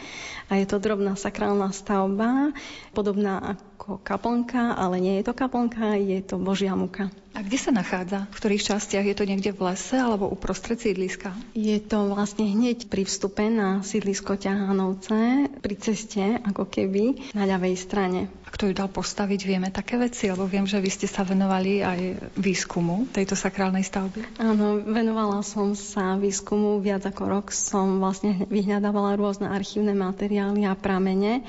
A 0.50 0.52
je 0.58 0.66
to 0.66 0.82
drobná 0.82 1.14
sakrálna 1.16 1.70
stavba, 1.70 2.52
podobná 2.92 3.56
ako 3.86 4.02
kaplnka, 4.02 4.74
ale 4.74 4.98
nie 4.98 5.22
je 5.22 5.30
to 5.30 5.38
kaplnka, 5.38 5.94
je 5.94 6.18
to 6.26 6.42
Božia 6.42 6.74
muka. 6.74 7.14
A 7.36 7.44
kde 7.44 7.60
sa 7.60 7.76
nachádza? 7.76 8.32
V 8.32 8.38
ktorých 8.40 8.64
častiach? 8.64 9.04
Je 9.04 9.12
to 9.12 9.28
niekde 9.28 9.52
v 9.52 9.68
lese 9.68 10.00
alebo 10.00 10.32
uprostred 10.32 10.80
sídliska? 10.80 11.36
Je 11.52 11.76
to 11.84 12.08
vlastne 12.08 12.48
hneď 12.48 12.88
pri 12.88 13.04
vstupe 13.04 13.44
na 13.52 13.84
sídlisko 13.84 14.40
Ťahanovce, 14.40 15.52
pri 15.60 15.76
ceste 15.76 16.40
ako 16.40 16.64
keby 16.64 17.36
na 17.36 17.44
ľavej 17.44 17.76
strane. 17.76 18.32
A 18.48 18.50
kto 18.56 18.72
ju 18.72 18.74
dal 18.80 18.88
postaviť? 18.88 19.52
Vieme 19.52 19.68
také 19.68 20.00
veci? 20.00 20.32
Lebo 20.32 20.48
viem, 20.48 20.64
že 20.64 20.80
vy 20.80 20.88
ste 20.88 21.12
sa 21.12 21.28
venovali 21.28 21.84
aj 21.84 22.32
výskumu 22.40 23.12
tejto 23.12 23.36
sakrálnej 23.36 23.84
stavby. 23.84 24.40
Áno, 24.40 24.80
venovala 24.80 25.44
som 25.44 25.76
sa 25.76 26.16
výskumu 26.16 26.80
viac 26.80 27.04
ako 27.04 27.24
rok. 27.28 27.46
Som 27.52 28.00
vlastne 28.00 28.48
vyhľadávala 28.48 29.20
rôzne 29.20 29.52
archívne 29.52 29.92
materiály 29.92 30.64
a 30.64 30.72
pramene. 30.72 31.44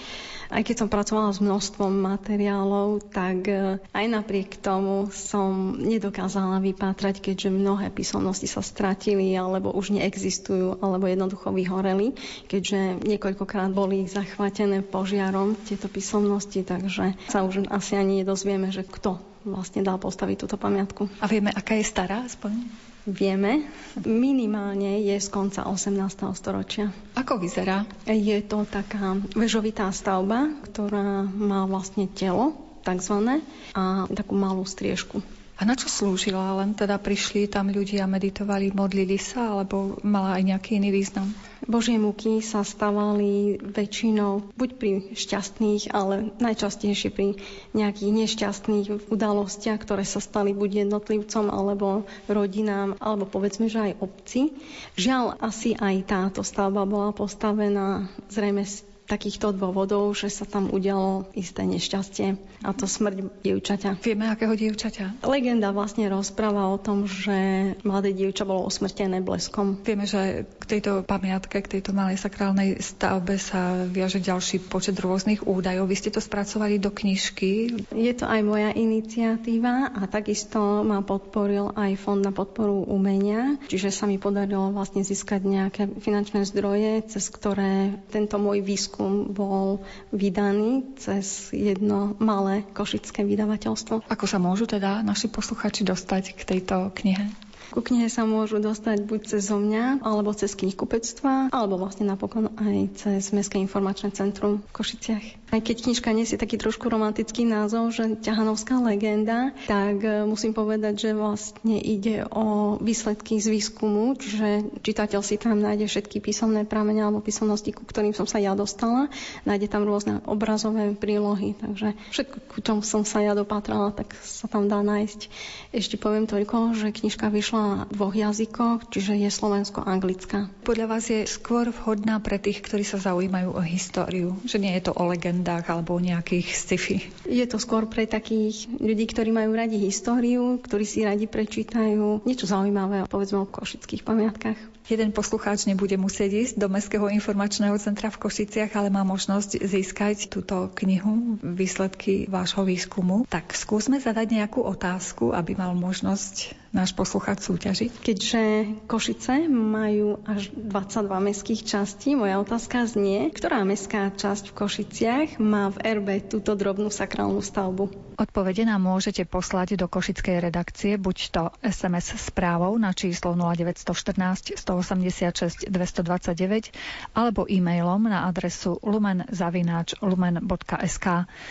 Aj 0.50 0.62
keď 0.62 0.82
som 0.82 0.88
pracovala 0.90 1.30
s 1.34 1.42
množstvom 1.42 1.90
materiálov, 1.90 3.10
tak 3.10 3.50
e, 3.50 3.82
aj 3.82 4.06
napriek 4.06 4.62
tomu 4.62 5.10
som 5.10 5.75
nedokázala 5.76 6.58
vypátrať, 6.64 7.20
keďže 7.20 7.52
mnohé 7.52 7.92
písomnosti 7.92 8.48
sa 8.48 8.64
stratili 8.64 9.36
alebo 9.36 9.70
už 9.70 9.94
neexistujú 9.94 10.80
alebo 10.80 11.06
jednoducho 11.06 11.52
vyhoreli, 11.52 12.16
keďže 12.50 13.04
niekoľkokrát 13.04 13.70
boli 13.70 14.08
zachvatené 14.08 14.82
požiarom 14.82 15.54
tieto 15.68 15.86
písomnosti, 15.86 16.64
takže 16.64 17.14
sa 17.28 17.44
už 17.44 17.68
asi 17.68 17.94
ani 17.94 18.24
nedozvieme, 18.24 18.72
že 18.72 18.82
kto 18.82 19.20
vlastne 19.46 19.86
dal 19.86 20.02
postaviť 20.02 20.36
túto 20.42 20.56
pamiatku. 20.58 21.06
A 21.22 21.30
vieme, 21.30 21.54
aká 21.54 21.78
je 21.78 21.86
stará 21.86 22.26
aspoň? 22.26 22.66
Vieme, 23.06 23.70
minimálne 24.02 24.98
je 25.06 25.14
z 25.14 25.28
konca 25.30 25.62
18. 25.62 25.94
storočia. 26.34 26.90
Ako 27.14 27.38
vyzerá? 27.38 27.86
Je 28.02 28.42
to 28.42 28.66
taká 28.66 29.14
vežovitá 29.38 29.86
stavba, 29.94 30.50
ktorá 30.66 31.22
má 31.22 31.70
vlastne 31.70 32.10
telo, 32.10 32.58
takzvané, 32.82 33.46
a 33.78 34.10
takú 34.10 34.34
malú 34.34 34.66
striežku. 34.66 35.22
A 35.56 35.64
na 35.64 35.72
čo 35.72 35.88
slúžila? 35.88 36.60
Len 36.60 36.76
teda 36.76 37.00
prišli 37.00 37.48
tam 37.48 37.72
ľudia, 37.72 38.04
meditovali, 38.04 38.76
modlili 38.76 39.16
sa, 39.16 39.56
alebo 39.56 39.96
mala 40.04 40.36
aj 40.36 40.52
nejaký 40.52 40.76
iný 40.76 40.92
význam? 40.92 41.32
Božie 41.64 41.96
muky 41.96 42.44
sa 42.44 42.60
stávali 42.60 43.56
väčšinou 43.56 44.52
buď 44.52 44.70
pri 44.76 44.90
šťastných, 45.16 45.96
ale 45.96 46.28
najčastejšie 46.36 47.08
pri 47.08 47.40
nejakých 47.72 48.12
nešťastných 48.12 49.08
udalostiach, 49.08 49.80
ktoré 49.80 50.04
sa 50.04 50.20
stali 50.20 50.52
buď 50.52 50.84
jednotlivcom, 50.84 51.48
alebo 51.48 52.04
rodinám, 52.28 53.00
alebo 53.00 53.24
povedzme, 53.24 53.72
že 53.72 53.80
aj 53.80 53.98
obci. 54.04 54.52
Žiaľ, 55.00 55.40
asi 55.40 55.72
aj 55.72 56.04
táto 56.04 56.44
stavba 56.44 56.84
bola 56.84 57.16
postavená 57.16 58.12
zrejme 58.28 58.68
takýchto 59.06 59.54
dôvodov, 59.54 60.12
že 60.18 60.28
sa 60.28 60.44
tam 60.44 60.68
udialo 60.68 61.30
isté 61.38 61.62
nešťastie 61.62 62.36
a 62.66 62.74
to 62.74 62.90
smrť 62.90 63.46
dievčaťa. 63.46 64.02
Vieme, 64.02 64.26
akého 64.26 64.52
dievčaťa? 64.58 65.22
Legenda 65.22 65.70
vlastne 65.70 66.10
rozpráva 66.10 66.66
o 66.74 66.76
tom, 66.76 67.06
že 67.06 67.72
mladé 67.86 68.10
dievča 68.10 68.42
bolo 68.42 68.66
usmrtené 68.66 69.22
bleskom. 69.22 69.78
Vieme, 69.86 70.04
že 70.10 70.44
k 70.58 70.64
tejto 70.66 71.06
pamiatke, 71.06 71.62
k 71.62 71.78
tejto 71.78 71.94
malej 71.94 72.18
sakrálnej 72.18 72.82
stavbe 72.82 73.38
sa 73.38 73.86
viaže 73.86 74.18
ďalší 74.18 74.66
počet 74.66 74.98
rôznych 74.98 75.46
údajov. 75.46 75.86
Vy 75.86 75.96
ste 75.96 76.10
to 76.10 76.18
spracovali 76.18 76.82
do 76.82 76.90
knižky? 76.90 77.78
Je 77.94 78.12
to 78.18 78.26
aj 78.26 78.42
moja 78.42 78.74
iniciatíva 78.74 79.94
a 79.94 80.02
takisto 80.10 80.82
ma 80.82 81.06
podporil 81.06 81.70
aj 81.78 81.94
Fond 82.02 82.26
na 82.26 82.34
podporu 82.34 82.82
umenia, 82.90 83.54
čiže 83.70 83.94
sa 83.94 84.10
mi 84.10 84.18
podarilo 84.18 84.74
vlastne 84.74 85.06
získať 85.06 85.46
nejaké 85.46 85.82
finančné 86.02 86.42
zdroje, 86.42 87.06
cez 87.06 87.30
ktoré 87.30 87.94
tento 88.10 88.42
môj 88.42 88.66
výskum 88.66 88.95
výskum 88.96 89.28
bol 89.28 89.84
vydaný 90.08 90.96
cez 90.96 91.52
jedno 91.52 92.16
malé 92.16 92.64
košické 92.72 93.28
vydavateľstvo. 93.28 94.08
Ako 94.08 94.24
sa 94.24 94.40
môžu 94.40 94.64
teda 94.64 95.04
naši 95.04 95.28
posluchači 95.28 95.84
dostať 95.84 96.32
k 96.32 96.40
tejto 96.56 96.96
knihe? 96.96 97.28
Ku 97.76 97.84
knihe 97.84 98.08
sa 98.08 98.24
môžu 98.24 98.56
dostať 98.62 99.04
buď 99.04 99.36
cez 99.36 99.52
mňa, 99.52 100.00
alebo 100.00 100.32
cez 100.32 100.54
knihkupectva, 100.56 101.52
alebo 101.52 101.76
vlastne 101.76 102.08
napokon 102.08 102.48
aj 102.56 102.76
cez 102.96 103.34
Mestské 103.36 103.60
informačné 103.60 104.14
centrum 104.16 104.64
v 104.64 104.70
Košiciach. 104.72 105.45
Aj 105.46 105.62
keď 105.62 105.86
knižka 105.86 106.10
nesie 106.10 106.34
taký 106.34 106.58
trošku 106.58 106.90
romantický 106.90 107.46
názov, 107.46 107.94
že 107.94 108.18
ťahanovská 108.18 108.82
legenda, 108.82 109.54
tak 109.70 110.02
e, 110.02 110.26
musím 110.26 110.50
povedať, 110.50 111.06
že 111.06 111.10
vlastne 111.14 111.78
ide 111.78 112.26
o 112.34 112.74
výsledky 112.82 113.38
z 113.38 113.54
výskumu, 113.54 114.18
čiže 114.18 114.82
čitateľ 114.82 115.20
si 115.22 115.38
tam 115.38 115.62
nájde 115.62 115.86
všetky 115.86 116.18
písomné 116.18 116.66
pramene 116.66 116.98
alebo 116.98 117.22
písomnosti, 117.22 117.70
ku 117.70 117.86
ktorým 117.86 118.10
som 118.10 118.26
sa 118.26 118.42
ja 118.42 118.58
dostala. 118.58 119.06
Nájde 119.46 119.70
tam 119.70 119.86
rôzne 119.86 120.18
obrazové 120.26 120.90
prílohy, 120.98 121.54
takže 121.54 121.94
všetko, 122.10 122.36
ku 122.50 122.58
čom 122.58 122.78
som 122.82 123.06
sa 123.06 123.22
ja 123.22 123.38
dopatrala, 123.38 123.94
tak 123.94 124.18
sa 124.26 124.50
tam 124.50 124.66
dá 124.66 124.82
nájsť. 124.82 125.30
Ešte 125.70 125.94
poviem 125.94 126.26
toľko, 126.26 126.74
že 126.74 126.90
knižka 126.90 127.30
vyšla 127.30 127.86
v 127.86 127.94
dvoch 127.94 128.18
jazykoch, 128.18 128.90
čiže 128.90 129.14
je 129.14 129.30
slovensko-anglická. 129.30 130.50
Podľa 130.66 130.86
vás 130.90 131.06
je 131.06 131.22
skôr 131.22 131.70
vhodná 131.70 132.18
pre 132.18 132.42
tých, 132.42 132.66
ktorí 132.66 132.82
sa 132.82 132.98
zaujímajú 132.98 133.54
o 133.54 133.62
históriu, 133.62 134.34
že 134.42 134.58
nie 134.58 134.74
je 134.74 134.90
to 134.90 134.92
o 134.98 135.06
legend 135.06 135.35
legendách 135.36 135.68
alebo 135.68 136.00
nejakých 136.00 136.48
sci-fi. 136.48 136.96
Je 137.28 137.44
to 137.44 137.60
skôr 137.60 137.84
pre 137.84 138.08
takých 138.08 138.72
ľudí, 138.80 139.04
ktorí 139.04 139.36
majú 139.36 139.52
radi 139.52 139.76
históriu, 139.76 140.56
ktorí 140.64 140.88
si 140.88 141.04
radi 141.04 141.28
prečítajú 141.28 142.24
niečo 142.24 142.48
zaujímavé, 142.48 143.04
povedzme 143.04 143.44
o 143.44 143.50
košických 143.50 144.00
pamiatkách. 144.00 144.56
Jeden 144.86 145.10
poslucháč 145.10 145.66
nebude 145.66 145.98
musieť 145.98 146.30
ísť 146.46 146.54
do 146.62 146.70
Mestského 146.70 147.10
informačného 147.10 147.74
centra 147.74 148.06
v 148.06 148.22
Košiciach, 148.22 148.70
ale 148.78 148.86
má 148.86 149.02
možnosť 149.02 149.58
získať 149.66 150.30
túto 150.30 150.70
knihu, 150.78 151.42
výsledky 151.42 152.30
vášho 152.30 152.62
výskumu. 152.62 153.26
Tak 153.26 153.50
skúsme 153.58 153.98
zadať 153.98 154.38
nejakú 154.38 154.62
otázku, 154.62 155.34
aby 155.34 155.58
mal 155.58 155.74
možnosť 155.74 156.54
náš 156.76 156.92
poslucháč 156.92 157.48
súťažiť. 157.48 158.04
Keďže 158.04 158.42
Košice 158.84 159.48
majú 159.48 160.20
až 160.28 160.52
22 160.52 161.08
mestských 161.32 161.62
častí, 161.64 162.12
moja 162.12 162.36
otázka 162.36 162.84
znie, 162.84 163.32
ktorá 163.32 163.64
mestská 163.64 164.12
časť 164.12 164.52
v 164.52 164.56
Košiciach 164.60 165.28
má 165.40 165.72
v 165.72 165.80
RB 165.80 166.28
túto 166.28 166.52
drobnú 166.52 166.92
sakrálnu 166.92 167.40
stavbu? 167.40 168.15
Odpovede 168.16 168.64
nám 168.64 168.80
môžete 168.80 169.28
poslať 169.28 169.76
do 169.76 169.92
Košickej 169.92 170.48
redakcie 170.48 170.96
buď 170.96 171.16
to 171.36 171.52
SMS 171.60 172.16
správou 172.16 172.72
na 172.80 172.96
číslo 172.96 173.36
0914 173.36 174.56
186 174.56 175.68
229 175.68 176.72
alebo 177.12 177.44
e-mailom 177.44 178.08
na 178.08 178.24
adresu 178.24 178.80
lumen.lumen.sk 178.80 181.06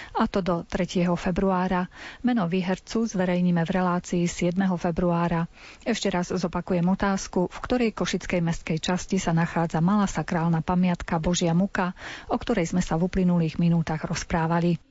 a 0.09 0.23
to 0.25 0.39
do 0.41 0.65
3. 0.65 1.05
februára. 1.13 1.85
Meno 2.25 2.49
výhercu 2.49 3.05
zverejníme 3.05 3.61
v 3.61 3.69
relácii 3.69 4.25
7. 4.25 4.57
februára. 4.81 5.45
Ešte 5.85 6.09
raz 6.09 6.33
zopakujem 6.33 6.89
otázku, 6.89 7.45
v 7.45 7.57
ktorej 7.61 7.93
košickej 7.93 8.41
mestskej 8.41 8.81
časti 8.81 9.21
sa 9.21 9.37
nachádza 9.37 9.85
malá 9.85 10.09
sakrálna 10.09 10.65
pamiatka 10.65 11.21
Božia 11.21 11.53
muka, 11.53 11.93
o 12.25 12.41
ktorej 12.41 12.73
sme 12.73 12.81
sa 12.81 12.97
v 12.97 13.05
uplynulých 13.05 13.61
minútach 13.61 14.01
rozprávali. 14.01 14.81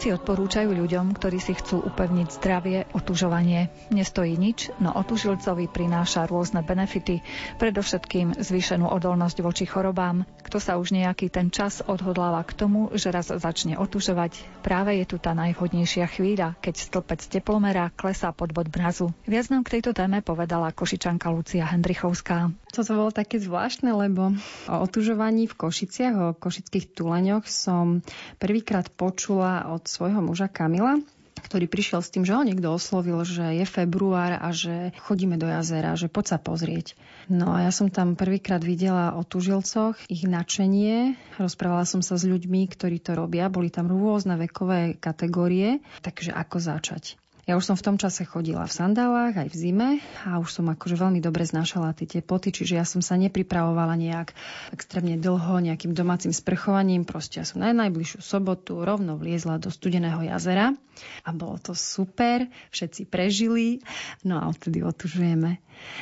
Odborníci 0.00 0.16
odporúčajú 0.16 0.72
ľuďom, 0.80 1.12
ktorí 1.12 1.36
si 1.44 1.52
chcú 1.52 1.84
upevniť 1.84 2.40
zdravie, 2.40 2.88
otužovanie. 2.96 3.68
Nestojí 3.92 4.32
nič, 4.32 4.72
no 4.80 4.96
otužilcovi 4.96 5.68
prináša 5.68 6.24
rôzne 6.24 6.64
benefity, 6.64 7.20
predovšetkým 7.60 8.40
zvýšenú 8.40 8.88
odolnosť 8.88 9.44
voči 9.44 9.68
chorobám. 9.68 10.24
Kto 10.40 10.56
sa 10.56 10.80
už 10.80 10.96
nejaký 10.96 11.28
ten 11.28 11.52
čas 11.52 11.84
odhodláva 11.84 12.40
k 12.48 12.56
tomu, 12.56 12.88
že 12.96 13.12
raz 13.12 13.28
začne 13.28 13.76
otužovať, 13.76 14.40
práve 14.64 14.96
je 14.96 15.04
tu 15.04 15.20
tá 15.20 15.36
najvhodnejšia 15.36 16.08
chvíľa, 16.08 16.56
keď 16.64 16.80
stĺpec 16.80 17.20
teplomera 17.20 17.92
klesá 17.92 18.32
pod 18.32 18.56
bod 18.56 18.72
mrazu. 18.72 19.12
Viac 19.28 19.52
nám 19.52 19.68
k 19.68 19.84
tejto 19.84 19.92
téme 19.92 20.24
povedala 20.24 20.72
košičanka 20.72 21.28
Lucia 21.28 21.68
Hendrichovská. 21.68 22.48
Toto 22.72 22.96
bolo 22.96 23.12
také 23.12 23.36
zvláštne, 23.36 23.92
lebo 23.92 24.32
o 24.64 24.76
otužovaní 24.80 25.44
v 25.44 25.58
Košiciach, 25.60 26.14
o 26.16 26.28
košických 26.32 26.96
tuleňoch 26.96 27.44
som 27.44 28.00
prvýkrát 28.40 28.88
počula 28.96 29.68
od 29.68 29.89
svojho 29.90 30.22
muža 30.22 30.46
Kamila, 30.46 31.02
ktorý 31.40 31.66
prišiel 31.66 32.00
s 32.04 32.12
tým, 32.12 32.22
že 32.22 32.36
ho 32.36 32.44
niekto 32.44 32.68
oslovil, 32.70 33.18
že 33.26 33.58
je 33.58 33.66
február 33.66 34.38
a 34.38 34.54
že 34.54 34.94
chodíme 35.02 35.40
do 35.40 35.48
jazera, 35.48 35.98
že 35.98 36.12
poď 36.12 36.36
sa 36.36 36.38
pozrieť. 36.38 36.94
No 37.26 37.56
a 37.56 37.66
ja 37.66 37.72
som 37.72 37.88
tam 37.88 38.14
prvýkrát 38.14 38.60
videla 38.60 39.16
o 39.16 39.24
tužilcoch, 39.24 39.96
ich 40.06 40.22
načenie, 40.28 41.16
rozprávala 41.40 41.88
som 41.88 42.04
sa 42.04 42.20
s 42.20 42.28
ľuďmi, 42.28 42.68
ktorí 42.70 43.00
to 43.00 43.16
robia, 43.16 43.50
boli 43.50 43.72
tam 43.72 43.88
rôzne 43.90 44.36
vekové 44.36 44.94
kategórie, 45.00 45.80
takže 46.04 46.30
ako 46.30 46.56
začať. 46.60 47.16
Ja 47.50 47.58
už 47.58 47.66
som 47.66 47.74
v 47.74 47.82
tom 47.82 47.98
čase 47.98 48.22
chodila 48.22 48.62
v 48.62 48.70
sandálach 48.70 49.34
aj 49.34 49.50
v 49.50 49.58
zime 49.58 49.88
a 50.22 50.38
už 50.38 50.54
som 50.54 50.70
akože 50.70 50.94
veľmi 50.94 51.18
dobre 51.18 51.42
znášala 51.42 51.98
tie 51.98 52.06
teploty, 52.06 52.54
čiže 52.54 52.78
ja 52.78 52.86
som 52.86 53.02
sa 53.02 53.18
nepripravovala 53.18 53.98
nejak 53.98 54.38
extrémne 54.70 55.18
dlho 55.18 55.58
nejakým 55.58 55.90
domácim 55.90 56.30
sprchovaním. 56.30 57.02
Proste 57.02 57.42
ja 57.42 57.44
som 57.44 57.58
na 57.58 57.74
najbližšiu 57.74 58.22
sobotu 58.22 58.78
rovno 58.86 59.18
vliezla 59.18 59.58
do 59.58 59.66
studeného 59.66 60.22
jazera 60.30 60.78
a 61.26 61.30
bolo 61.34 61.58
to 61.58 61.74
super, 61.74 62.46
všetci 62.70 63.10
prežili, 63.10 63.82
no 64.22 64.38
a 64.38 64.46
odtedy 64.46 64.86
otužujeme. 64.86 65.58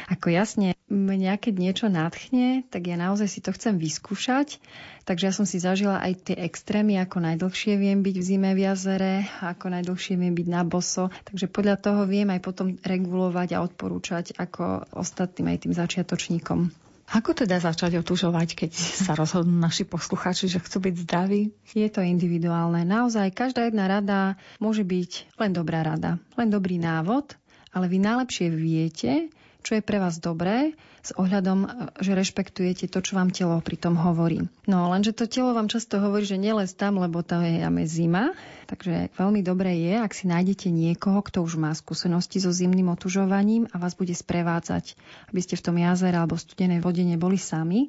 Ako 0.08 0.32
jasne, 0.32 0.78
mňa 0.88 1.36
keď 1.36 1.54
niečo 1.58 1.86
nadchne, 1.92 2.64
tak 2.72 2.88
ja 2.88 2.96
naozaj 2.96 3.28
si 3.28 3.40
to 3.44 3.52
chcem 3.52 3.76
vyskúšať, 3.76 4.56
takže 5.04 5.24
ja 5.28 5.32
som 5.32 5.44
si 5.44 5.60
zažila 5.60 6.00
aj 6.00 6.32
tie 6.32 6.36
extrémy, 6.38 6.96
ako 7.00 7.20
najdlhšie 7.20 7.76
viem 7.76 8.00
byť 8.00 8.16
v 8.16 8.24
zime 8.24 8.50
v 8.56 8.64
jazere, 8.64 9.28
ako 9.44 9.68
najdlhšie 9.68 10.14
viem 10.16 10.32
byť 10.32 10.48
na 10.48 10.62
boso, 10.64 11.12
takže 11.28 11.52
podľa 11.52 11.76
toho 11.76 12.08
viem 12.08 12.32
aj 12.32 12.40
potom 12.40 12.74
regulovať 12.80 13.56
a 13.56 13.62
odporúčať 13.62 14.36
ako 14.40 14.88
ostatným 14.96 15.52
aj 15.52 15.58
tým 15.68 15.74
začiatočníkom. 15.76 16.88
Ako 17.08 17.32
teda 17.32 17.56
začať 17.56 18.04
otužovať, 18.04 18.52
keď 18.52 18.72
sa 18.76 19.16
rozhodnú 19.16 19.56
naši 19.56 19.88
posluchači, 19.88 20.44
že 20.44 20.60
chcú 20.60 20.92
byť 20.92 20.94
zdraví? 21.08 21.48
Je 21.72 21.88
to 21.88 22.04
individuálne. 22.04 22.84
Naozaj 22.84 23.32
každá 23.32 23.64
jedna 23.64 23.88
rada 23.88 24.36
môže 24.60 24.84
byť 24.84 25.40
len 25.40 25.56
dobrá 25.56 25.80
rada, 25.80 26.20
len 26.36 26.52
dobrý 26.52 26.76
návod, 26.76 27.32
ale 27.72 27.88
vy 27.88 28.04
najlepšie 28.04 28.52
viete, 28.52 29.32
čo 29.62 29.78
je 29.78 29.82
pre 29.82 29.98
vás 29.98 30.18
dobré, 30.22 30.74
s 31.02 31.14
ohľadom, 31.16 31.58
e, 31.64 31.68
že 32.02 32.12
rešpektujete 32.12 32.90
to, 32.90 32.98
čo 33.00 33.16
vám 33.16 33.30
telo 33.32 33.58
pri 33.62 33.76
tom 33.78 33.96
hovorí. 33.96 34.44
No 34.68 34.90
lenže 34.92 35.16
to 35.16 35.24
telo 35.30 35.54
vám 35.56 35.70
často 35.70 36.02
hovorí, 36.02 36.26
že 36.26 36.40
neles 36.40 36.74
tam, 36.74 37.00
lebo 37.00 37.22
to 37.24 37.38
je 37.40 37.62
jame 37.62 37.84
zima, 37.88 38.34
takže 38.68 39.08
veľmi 39.16 39.40
dobré 39.40 39.72
je, 39.80 39.96
ak 39.96 40.12
si 40.12 40.28
nájdete 40.28 40.68
niekoho, 40.68 41.24
kto 41.24 41.40
už 41.40 41.56
má 41.56 41.72
skúsenosti 41.72 42.36
so 42.36 42.52
zimným 42.52 42.92
otužovaním 42.92 43.64
a 43.72 43.80
vás 43.80 43.96
bude 43.96 44.12
sprevádzať, 44.12 44.94
aby 45.32 45.40
ste 45.40 45.56
v 45.56 45.64
tom 45.64 45.76
jazere 45.80 46.20
alebo 46.20 46.36
studenej 46.36 46.84
vode 46.84 47.00
neboli 47.00 47.40
sami. 47.40 47.88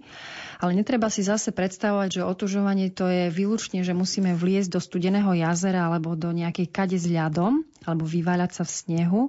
Ale 0.63 0.71
netreba 0.71 1.11
si 1.11 1.27
zase 1.27 1.51
predstavovať, 1.51 2.23
že 2.23 2.27
otužovanie 2.27 2.87
to 2.95 3.11
je 3.11 3.27
výlučne, 3.27 3.83
že 3.83 3.91
musíme 3.91 4.31
vliesť 4.39 4.71
do 4.71 4.79
studeného 4.79 5.35
jazera 5.35 5.91
alebo 5.91 6.15
do 6.15 6.31
nejakej 6.31 6.71
kade 6.71 6.95
s 6.95 7.11
ľadom, 7.11 7.67
alebo 7.83 8.07
vyváľať 8.07 8.51
sa 8.55 8.63
v 8.63 8.71
snehu. 8.71 9.21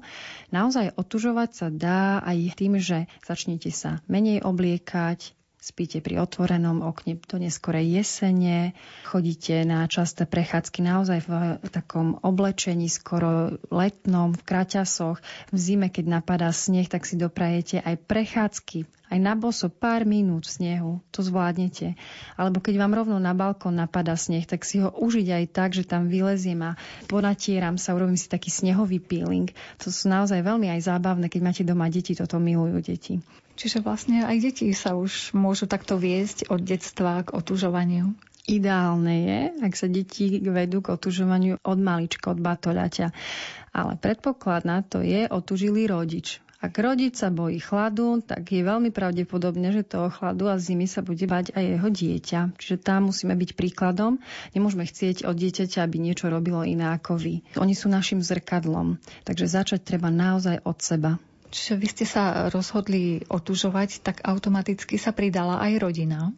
Naozaj 0.54 0.94
otužovať 0.94 1.50
sa 1.50 1.66
dá 1.66 2.22
aj 2.22 2.54
tým, 2.54 2.78
že 2.78 3.10
začnete 3.26 3.74
sa 3.74 3.98
menej 4.06 4.46
obliekať, 4.46 5.34
spíte 5.60 6.00
pri 6.00 6.24
otvorenom 6.24 6.80
okne 6.80 7.20
do 7.20 7.36
neskorej 7.36 8.00
jesene, 8.00 8.72
chodíte 9.04 9.68
na 9.68 9.84
časté 9.84 10.24
prechádzky 10.24 10.80
naozaj 10.80 11.18
v 11.28 11.32
takom 11.68 12.16
oblečení, 12.24 12.88
skoro 12.88 13.60
letnom, 13.68 14.32
v 14.32 14.42
kraťasoch. 14.42 15.20
V 15.52 15.56
zime, 15.60 15.92
keď 15.92 16.20
napadá 16.20 16.48
sneh, 16.48 16.88
tak 16.88 17.04
si 17.04 17.20
doprajete 17.20 17.84
aj 17.84 17.94
prechádzky, 18.08 18.88
aj 19.10 19.18
na 19.18 19.36
boso 19.36 19.68
pár 19.68 20.08
minút 20.08 20.48
v 20.48 20.54
snehu, 20.54 20.92
to 21.12 21.20
zvládnete. 21.20 21.98
Alebo 22.40 22.62
keď 22.62 22.80
vám 22.80 22.96
rovno 22.96 23.18
na 23.20 23.36
balkón 23.36 23.76
napadá 23.76 24.16
sneh, 24.16 24.48
tak 24.48 24.64
si 24.64 24.80
ho 24.80 24.88
užiť 24.88 25.28
aj 25.28 25.44
tak, 25.52 25.70
že 25.76 25.84
tam 25.84 26.08
vyleziem 26.08 26.62
a 26.62 26.78
ponatieram 27.10 27.76
sa, 27.76 27.92
urobím 27.92 28.16
si 28.16 28.32
taký 28.32 28.48
snehový 28.48 29.02
peeling. 29.02 29.52
To 29.82 29.92
sú 29.92 30.08
naozaj 30.08 30.40
veľmi 30.40 30.72
aj 30.72 30.88
zábavné, 30.88 31.28
keď 31.28 31.40
máte 31.42 31.62
doma 31.66 31.90
deti, 31.92 32.16
toto 32.16 32.40
milujú 32.40 32.80
deti. 32.80 33.20
Čiže 33.60 33.84
vlastne 33.84 34.24
aj 34.24 34.40
deti 34.40 34.72
sa 34.72 34.96
už 34.96 35.36
môžu 35.36 35.68
takto 35.68 36.00
viesť 36.00 36.48
od 36.48 36.64
detstva 36.64 37.20
k 37.20 37.36
otužovaniu. 37.36 38.16
Ideálne 38.48 39.14
je, 39.28 39.40
ak 39.60 39.76
sa 39.76 39.84
deti 39.84 40.40
vedú 40.40 40.80
k 40.80 40.96
otužovaniu 40.96 41.60
od 41.60 41.76
malička, 41.76 42.32
od 42.32 42.40
batoľaťa. 42.40 43.12
Ale 43.76 44.00
predpoklad 44.00 44.64
na 44.64 44.80
to 44.80 45.04
je 45.04 45.28
otužilý 45.28 45.92
rodič. 45.92 46.40
Ak 46.60 46.76
rodič 46.76 47.20
sa 47.20 47.28
bojí 47.28 47.60
chladu, 47.60 48.24
tak 48.24 48.48
je 48.48 48.64
veľmi 48.64 48.92
pravdepodobné, 48.92 49.76
že 49.76 49.84
toho 49.84 50.08
chladu 50.08 50.48
a 50.48 50.56
zimy 50.56 50.88
sa 50.88 51.04
bude 51.04 51.24
bať 51.28 51.52
aj 51.52 51.64
jeho 51.64 51.88
dieťa. 51.88 52.40
Čiže 52.56 52.76
tam 52.80 53.12
musíme 53.12 53.36
byť 53.36 53.56
príkladom. 53.56 54.20
Nemôžeme 54.56 54.88
chcieť 54.88 55.28
od 55.28 55.36
dieťaťa, 55.36 55.84
aby 55.84 56.00
niečo 56.00 56.32
robilo 56.32 56.64
iné 56.64 56.96
ako 56.96 57.16
vy. 57.16 57.44
Oni 57.60 57.76
sú 57.76 57.92
našim 57.92 58.24
zrkadlom. 58.24 59.00
Takže 59.24 59.48
začať 59.48 59.84
treba 59.84 60.08
naozaj 60.08 60.64
od 60.64 60.80
seba. 60.80 61.20
Čiže 61.50 61.72
vy 61.74 61.86
ste 61.90 62.06
sa 62.06 62.46
rozhodli 62.48 63.26
otužovať, 63.26 64.06
tak 64.06 64.22
automaticky 64.22 64.94
sa 64.96 65.10
pridala 65.10 65.58
aj 65.58 65.72
rodina. 65.82 66.30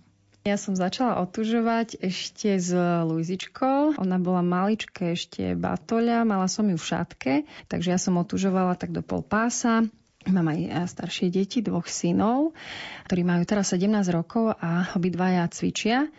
Ja 0.43 0.59
som 0.59 0.75
začala 0.75 1.23
otužovať 1.23 2.03
ešte 2.03 2.59
s 2.59 2.75
Luizičkou. 3.07 3.95
Ona 3.95 4.19
bola 4.19 4.43
malička 4.43 5.15
ešte 5.15 5.55
batoľa, 5.55 6.27
mala 6.27 6.51
som 6.51 6.67
ju 6.67 6.75
v 6.75 6.89
šatke, 6.89 7.35
takže 7.71 7.95
ja 7.95 7.99
som 8.01 8.19
otužovala 8.19 8.75
tak 8.75 8.91
do 8.91 9.07
pol 9.07 9.23
pása. 9.23 9.87
Mám 10.27 10.51
aj 10.51 10.91
staršie 10.99 11.31
deti, 11.31 11.63
dvoch 11.63 11.87
synov, 11.87 12.55
ktorí 13.07 13.23
majú 13.23 13.43
teraz 13.47 13.71
17 13.71 13.91
rokov 14.11 14.55
a 14.59 14.91
obidvaja 14.99 15.47
cvičia 15.51 16.11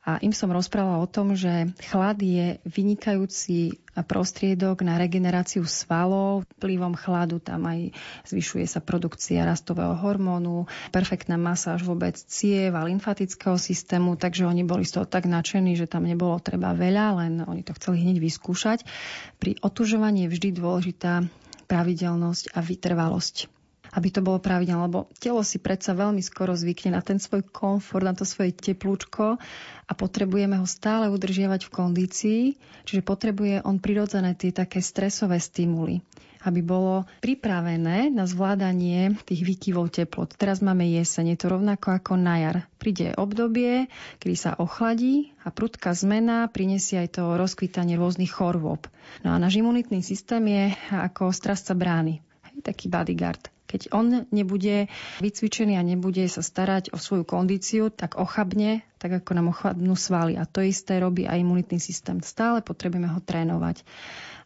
a 0.00 0.16
im 0.24 0.32
som 0.32 0.48
rozprávala 0.48 1.04
o 1.04 1.12
tom, 1.12 1.36
že 1.36 1.76
chlad 1.92 2.16
je 2.24 2.56
vynikajúci 2.64 3.76
prostriedok 4.00 4.80
na 4.80 4.96
regeneráciu 4.96 5.68
svalov. 5.68 6.48
Vplyvom 6.56 6.96
chladu 6.96 7.36
tam 7.36 7.68
aj 7.68 7.92
zvyšuje 8.24 8.64
sa 8.64 8.80
produkcia 8.80 9.44
rastového 9.44 9.92
hormónu, 9.92 10.64
perfektná 10.88 11.36
masáž 11.36 11.84
vôbec 11.84 12.16
ciev 12.16 12.72
a 12.80 12.86
lymfatického 12.88 13.60
systému, 13.60 14.16
takže 14.16 14.48
oni 14.48 14.64
boli 14.64 14.88
z 14.88 14.96
toho 14.96 15.06
tak 15.06 15.28
nadšení, 15.28 15.76
že 15.76 15.84
tam 15.84 16.08
nebolo 16.08 16.40
treba 16.40 16.72
veľa, 16.72 17.20
len 17.20 17.32
oni 17.44 17.60
to 17.60 17.76
chceli 17.76 18.00
hneď 18.00 18.24
vyskúšať. 18.24 18.88
Pri 19.36 19.60
otužovaní 19.60 20.24
je 20.24 20.32
vždy 20.32 20.48
dôležitá 20.56 21.28
pravidelnosť 21.68 22.56
a 22.56 22.64
vytrvalosť 22.64 23.59
aby 23.94 24.08
to 24.10 24.20
bolo 24.22 24.38
pravidelné, 24.38 24.86
lebo 24.86 25.10
telo 25.18 25.42
si 25.42 25.58
predsa 25.58 25.94
veľmi 25.94 26.22
skoro 26.22 26.54
zvykne 26.54 26.94
na 26.94 27.02
ten 27.02 27.18
svoj 27.18 27.46
komfort, 27.50 28.06
na 28.06 28.14
to 28.14 28.22
svoje 28.22 28.54
teplúčko 28.54 29.38
a 29.86 29.92
potrebujeme 29.92 30.58
ho 30.58 30.66
stále 30.66 31.10
udržiavať 31.10 31.66
v 31.66 31.74
kondícii, 31.74 32.42
čiže 32.86 33.02
potrebuje 33.02 33.66
on 33.66 33.82
prirodzené 33.82 34.38
tie 34.38 34.54
také 34.54 34.78
stresové 34.78 35.42
stimuly 35.42 36.02
aby 36.40 36.64
bolo 36.64 37.04
pripravené 37.20 38.08
na 38.08 38.24
zvládanie 38.24 39.12
tých 39.28 39.44
výkyvov 39.44 39.92
teplot. 39.92 40.40
Teraz 40.40 40.64
máme 40.64 40.88
jeseň, 40.88 41.36
je 41.36 41.38
to 41.44 41.52
rovnako 41.52 42.00
ako 42.00 42.16
na 42.16 42.40
jar. 42.40 42.56
Príde 42.80 43.12
obdobie, 43.20 43.92
kedy 44.24 44.36
sa 44.36 44.56
ochladí 44.56 45.36
a 45.44 45.52
prudká 45.52 45.92
zmena 45.92 46.48
prinesie 46.48 47.04
aj 47.04 47.20
to 47.20 47.36
rozkvitanie 47.36 48.00
rôznych 48.00 48.32
chorôb. 48.32 48.88
No 49.20 49.36
a 49.36 49.36
náš 49.36 49.60
imunitný 49.60 50.00
systém 50.00 50.40
je 50.48 50.64
ako 50.88 51.28
strazca 51.36 51.76
brány, 51.76 52.24
taký 52.64 52.88
bodyguard. 52.88 53.52
Keď 53.70 53.94
on 53.94 54.26
nebude 54.34 54.90
vycvičený 55.22 55.78
a 55.78 55.86
nebude 55.86 56.26
sa 56.26 56.42
starať 56.42 56.90
o 56.90 56.98
svoju 56.98 57.22
kondíciu, 57.22 57.94
tak 57.94 58.18
ochabne, 58.18 58.82
tak 58.98 59.22
ako 59.22 59.30
nám 59.38 59.54
ochabnú 59.54 59.94
svaly. 59.94 60.34
A 60.34 60.42
to 60.42 60.58
isté 60.58 60.98
robí 60.98 61.30
aj 61.30 61.38
imunitný 61.38 61.78
systém. 61.78 62.18
Stále 62.18 62.66
potrebujeme 62.66 63.06
ho 63.06 63.22
trénovať. 63.22 63.86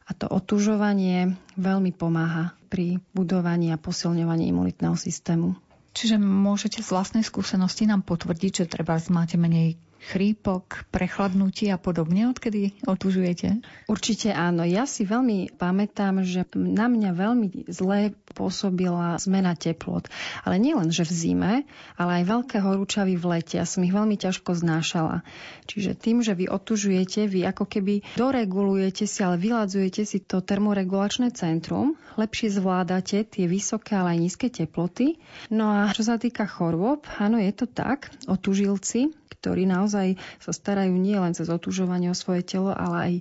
A 0.05 0.13
to 0.13 0.29
otužovanie 0.29 1.33
veľmi 1.57 1.97
pomáha 1.97 2.53
pri 2.69 3.01
budovaní 3.17 3.73
a 3.73 3.81
posilňovaní 3.81 4.53
imunitného 4.53 5.01
systému. 5.01 5.57
Čiže 5.97 6.21
môžete 6.21 6.85
z 6.85 6.93
vlastnej 6.93 7.25
skúsenosti 7.25 7.89
nám 7.89 8.05
potvrdiť, 8.05 8.53
že 8.61 8.69
treba 8.69 9.01
máte 9.09 9.41
menej 9.41 9.81
chrípok, 10.05 10.85
prechladnutie 10.93 11.73
a 11.73 11.81
podobne, 11.81 12.29
odkedy 12.29 12.77
otužujete? 12.85 13.65
Určite 13.89 14.37
áno. 14.37 14.69
Ja 14.69 14.85
si 14.85 15.09
veľmi 15.09 15.57
pamätám, 15.57 16.21
že 16.27 16.45
na 16.53 16.93
mňa 16.93 17.11
veľmi 17.17 17.47
zle 17.73 18.13
pôsobila 18.37 19.17
zmena 19.17 19.57
teplot. 19.57 20.11
Ale 20.45 20.61
nielen, 20.61 20.91
že 20.91 21.07
v 21.07 21.13
zime, 21.15 21.53
ale 21.97 22.21
aj 22.21 22.25
veľké 22.29 22.57
horúčavy 22.61 23.15
v 23.17 23.39
lete. 23.39 23.57
Ja 23.57 23.65
som 23.65 23.87
ich 23.87 23.95
veľmi 23.95 24.19
ťažko 24.19 24.53
znášala. 24.59 25.23
Čiže 25.65 25.97
tým, 25.97 26.21
že 26.21 26.37
vy 26.37 26.51
otužujete, 26.51 27.31
vy 27.31 27.47
ako 27.49 27.65
keby 27.65 28.05
doregulujete 28.19 29.09
si, 29.09 29.25
ale 29.25 29.41
vyladzujete 29.41 30.03
si 30.05 30.21
to 30.21 30.43
termoregulačné 30.45 31.33
centrum, 31.33 31.97
lepšie 32.19 32.53
zvládate 32.53 33.25
tie 33.25 33.47
vysoké, 33.49 33.97
ale 33.97 34.19
aj 34.19 34.21
nízke 34.21 34.47
teploty. 34.51 35.17
No 35.49 35.71
a 35.71 35.89
čo 35.95 36.03
sa 36.03 36.19
týka 36.19 36.45
chorôb, 36.45 37.07
áno, 37.17 37.39
je 37.39 37.53
to 37.55 37.71
tak. 37.71 38.11
Otužilci, 38.27 39.15
ktorí 39.39 39.71
naozaj 39.71 39.94
sa 40.43 40.53
starajú 40.53 40.93
nie 40.99 41.15
len 41.15 41.33
cez 41.33 41.47
otužovanie 41.47 42.11
o 42.11 42.17
svoje 42.17 42.43
telo, 42.43 42.75
ale 42.75 42.97
aj, 42.99 43.15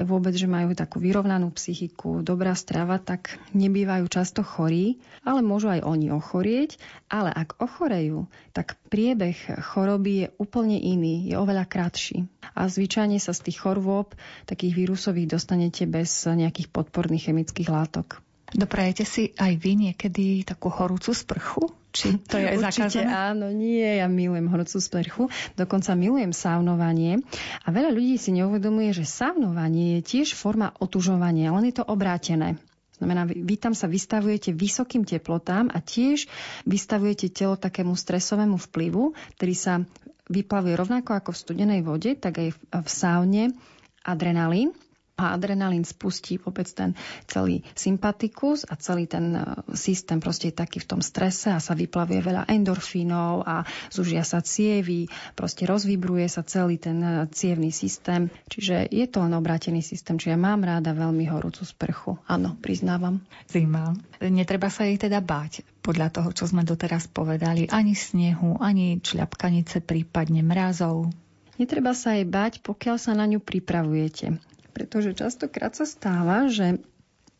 aj 0.00 0.02
vôbec, 0.08 0.34
že 0.34 0.48
majú 0.48 0.72
takú 0.72 0.98
vyrovnanú 0.98 1.52
psychiku, 1.54 2.24
dobrá 2.24 2.56
strava, 2.56 2.96
tak 2.96 3.36
nebývajú 3.52 4.08
často 4.08 4.40
chorí, 4.40 4.98
ale 5.22 5.44
môžu 5.44 5.70
aj 5.70 5.84
oni 5.84 6.10
ochorieť. 6.10 6.80
Ale 7.06 7.30
ak 7.30 7.62
ochorejú, 7.62 8.26
tak 8.50 8.74
priebeh 8.90 9.62
choroby 9.62 10.26
je 10.26 10.28
úplne 10.42 10.74
iný, 10.74 11.30
je 11.30 11.38
oveľa 11.38 11.70
kratší. 11.70 12.26
A 12.58 12.66
zvyčajne 12.66 13.22
sa 13.22 13.30
z 13.30 13.50
tých 13.50 13.62
chorôb, 13.62 14.16
takých 14.48 14.74
vírusových, 14.74 15.38
dostanete 15.38 15.86
bez 15.86 16.26
nejakých 16.26 16.72
podporných 16.72 17.30
chemických 17.30 17.70
látok. 17.70 18.25
Doprajete 18.54 19.02
si 19.02 19.34
aj 19.34 19.58
vy 19.58 19.90
niekedy 19.90 20.46
takú 20.46 20.70
horúcu 20.70 21.10
sprchu? 21.10 21.66
Či 21.90 22.22
to 22.30 22.38
je 22.38 22.54
Určite 22.60 23.02
zakázané? 23.02 23.10
áno, 23.10 23.50
nie, 23.50 23.82
ja 23.82 24.06
milujem 24.06 24.46
horúcu 24.46 24.78
sprchu, 24.78 25.22
dokonca 25.58 25.98
milujem 25.98 26.30
saunovanie. 26.30 27.26
A 27.66 27.74
veľa 27.74 27.90
ľudí 27.90 28.14
si 28.22 28.30
neuvedomuje, 28.36 28.94
že 28.94 29.02
saunovanie 29.02 29.98
je 29.98 30.02
tiež 30.06 30.38
forma 30.38 30.70
otužovania, 30.78 31.50
len 31.50 31.74
je 31.74 31.82
to 31.82 31.84
obrátené. 31.90 32.54
Znamená, 32.96 33.28
vy 33.28 33.60
tam 33.60 33.76
sa 33.76 33.90
vystavujete 33.90 34.56
vysokým 34.56 35.04
teplotám 35.04 35.68
a 35.68 35.84
tiež 35.84 36.30
vystavujete 36.64 37.28
telo 37.28 37.60
takému 37.60 37.92
stresovému 37.92 38.56
vplyvu, 38.56 39.12
ktorý 39.36 39.54
sa 39.58 39.84
vyplavuje 40.32 40.74
rovnako 40.78 41.12
ako 41.12 41.30
v 41.34 41.40
studenej 41.44 41.80
vode, 41.84 42.16
tak 42.16 42.40
aj 42.40 42.48
v 42.56 42.88
saune 42.88 43.52
adrenalín 44.00 44.72
a 45.16 45.32
adrenalín 45.32 45.80
spustí 45.80 46.36
vôbec 46.36 46.68
ten 46.76 46.92
celý 47.24 47.64
sympatikus 47.72 48.68
a 48.68 48.76
celý 48.76 49.08
ten 49.08 49.32
e, 49.32 49.40
systém 49.72 50.20
proste 50.20 50.52
je 50.52 50.60
taký 50.60 50.84
v 50.84 50.92
tom 50.92 51.00
strese 51.00 51.48
a 51.48 51.56
sa 51.56 51.72
vyplavuje 51.72 52.20
veľa 52.20 52.44
endorfínov 52.52 53.40
a 53.48 53.64
zužia 53.88 54.28
sa 54.28 54.44
cievy, 54.44 55.08
proste 55.32 55.64
rozvibruje 55.64 56.28
sa 56.28 56.44
celý 56.44 56.76
ten 56.76 57.00
e, 57.00 57.24
cievný 57.32 57.72
systém. 57.72 58.28
Čiže 58.52 58.92
je 58.92 59.06
to 59.08 59.24
len 59.24 59.32
obrátený 59.32 59.80
systém, 59.80 60.20
čiže 60.20 60.36
ja 60.36 60.40
mám 60.40 60.60
ráda 60.60 60.92
veľmi 60.92 61.24
horúcu 61.32 61.64
sprchu. 61.64 62.20
Áno, 62.28 62.52
priznávam. 62.60 63.24
Zima. 63.48 63.96
Netreba 64.20 64.68
sa 64.68 64.84
jej 64.84 65.00
teda 65.00 65.24
báť 65.24 65.64
podľa 65.80 66.12
toho, 66.12 66.28
čo 66.36 66.44
sme 66.44 66.60
doteraz 66.60 67.08
povedali. 67.08 67.72
Ani 67.72 67.96
snehu, 67.96 68.60
ani 68.60 69.00
čľapkanice, 69.00 69.80
prípadne 69.80 70.44
mrazov. 70.44 71.08
Netreba 71.56 71.96
sa 71.96 72.20
jej 72.20 72.28
bať, 72.28 72.60
pokiaľ 72.60 72.96
sa 73.00 73.16
na 73.16 73.24
ňu 73.24 73.40
pripravujete 73.40 74.55
pretože 74.76 75.16
častokrát 75.16 75.72
sa 75.72 75.88
stáva, 75.88 76.52
že 76.52 76.76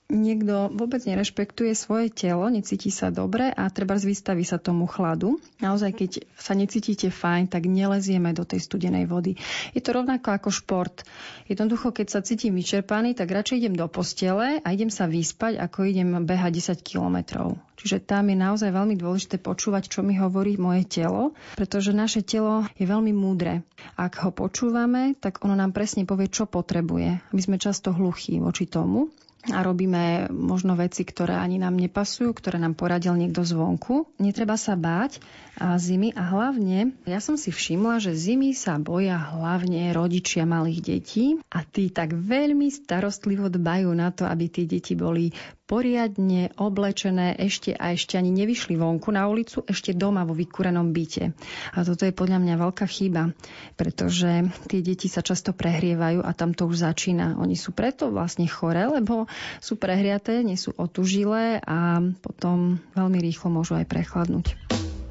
niekto 0.06 0.70
vôbec 0.70 1.02
nerešpektuje 1.02 1.74
svoje 1.74 2.14
telo, 2.14 2.46
necíti 2.46 2.94
sa 2.94 3.10
dobre 3.10 3.50
a 3.50 3.66
treba 3.74 3.98
vystaví 3.98 4.46
sa 4.46 4.62
tomu 4.62 4.86
chladu. 4.86 5.42
Naozaj, 5.58 5.90
keď 5.98 6.10
sa 6.38 6.54
necítite 6.54 7.10
fajn, 7.10 7.50
tak 7.50 7.66
nelezieme 7.66 8.30
do 8.30 8.46
tej 8.46 8.62
studenej 8.62 9.10
vody. 9.10 9.34
Je 9.74 9.82
to 9.82 9.90
rovnako 9.96 10.30
ako 10.30 10.48
šport. 10.54 11.02
Jednoducho, 11.50 11.90
keď 11.90 12.06
sa 12.06 12.20
cítim 12.22 12.54
vyčerpaný, 12.54 13.18
tak 13.18 13.34
radšej 13.34 13.66
idem 13.66 13.74
do 13.74 13.86
postele 13.90 14.62
a 14.62 14.68
idem 14.70 14.94
sa 14.94 15.10
vyspať, 15.10 15.58
ako 15.58 15.90
idem 15.90 16.22
behať 16.22 16.78
10 16.78 16.86
kilometrov. 16.86 17.58
Čiže 17.76 18.08
tam 18.08 18.32
je 18.32 18.38
naozaj 18.38 18.72
veľmi 18.72 18.96
dôležité 18.96 19.36
počúvať, 19.36 19.92
čo 19.92 20.00
mi 20.00 20.16
hovorí 20.16 20.56
moje 20.56 20.88
telo, 20.88 21.36
pretože 21.60 21.92
naše 21.92 22.24
telo 22.24 22.64
je 22.78 22.88
veľmi 22.88 23.12
múdre. 23.12 23.66
Ak 24.00 24.22
ho 24.24 24.32
počúvame, 24.32 25.12
tak 25.18 25.44
ono 25.44 25.52
nám 25.52 25.76
presne 25.76 26.08
povie, 26.08 26.32
čo 26.32 26.48
potrebuje. 26.48 27.20
My 27.36 27.40
sme 27.42 27.60
často 27.60 27.92
hluchí 27.92 28.40
voči 28.40 28.64
tomu 28.64 29.12
a 29.54 29.62
robíme 29.62 30.26
možno 30.32 30.74
veci, 30.74 31.06
ktoré 31.06 31.38
ani 31.38 31.60
nám 31.62 31.78
nepasujú, 31.78 32.34
ktoré 32.34 32.58
nám 32.58 32.74
poradil 32.74 33.14
niekto 33.14 33.46
zvonku. 33.46 34.10
Netreba 34.18 34.58
sa 34.58 34.74
báť 34.74 35.22
a 35.56 35.80
zimy 35.80 36.12
a 36.12 36.22
hlavne, 36.28 36.92
ja 37.08 37.16
som 37.16 37.40
si 37.40 37.48
všimla, 37.48 37.96
že 37.96 38.12
zimy 38.12 38.52
sa 38.52 38.76
boja 38.76 39.16
hlavne 39.16 39.88
rodičia 39.96 40.44
malých 40.44 40.80
detí 40.84 41.40
a 41.48 41.64
tí 41.64 41.88
tak 41.88 42.12
veľmi 42.12 42.68
starostlivo 42.68 43.48
dbajú 43.48 43.88
na 43.96 44.12
to, 44.12 44.28
aby 44.28 44.52
tie 44.52 44.68
deti 44.68 44.92
boli 44.92 45.32
poriadne 45.66 46.54
oblečené 46.62 47.34
ešte 47.40 47.74
a 47.74 47.90
ešte 47.90 48.14
ani 48.14 48.30
nevyšli 48.30 48.78
vonku 48.78 49.10
na 49.10 49.26
ulicu, 49.26 49.66
ešte 49.66 49.96
doma 49.98 50.22
vo 50.22 50.36
vykúrenom 50.36 50.94
byte. 50.94 51.34
A 51.74 51.82
toto 51.82 52.06
je 52.06 52.14
podľa 52.14 52.38
mňa 52.38 52.54
veľká 52.54 52.86
chyba, 52.86 53.34
pretože 53.74 54.46
tie 54.70 54.80
deti 54.84 55.10
sa 55.10 55.26
často 55.26 55.50
prehrievajú 55.50 56.22
a 56.22 56.30
tam 56.38 56.54
to 56.54 56.70
už 56.70 56.86
začína. 56.86 57.34
Oni 57.42 57.58
sú 57.58 57.74
preto 57.74 58.14
vlastne 58.14 58.46
chore, 58.46 58.86
lebo 58.86 59.26
sú 59.58 59.74
prehriaté, 59.74 60.46
nie 60.46 60.54
sú 60.54 60.70
otužilé 60.70 61.58
a 61.66 61.98
potom 62.22 62.78
veľmi 62.94 63.18
rýchlo 63.18 63.50
môžu 63.50 63.74
aj 63.74 63.90
prechladnúť. 63.90 64.65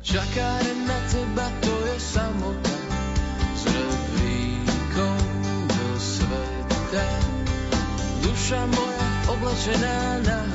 Čaká 0.06 0.62
na 0.86 0.98
teba, 1.10 1.50
to 1.66 1.74
je 1.90 1.98
samota 1.98 2.78
s 3.58 3.66
do 5.66 5.88
sveta. 5.98 7.06
Duša 8.22 8.62
moja 8.70 9.08
oblečená 9.34 9.98
nahota 10.22 10.55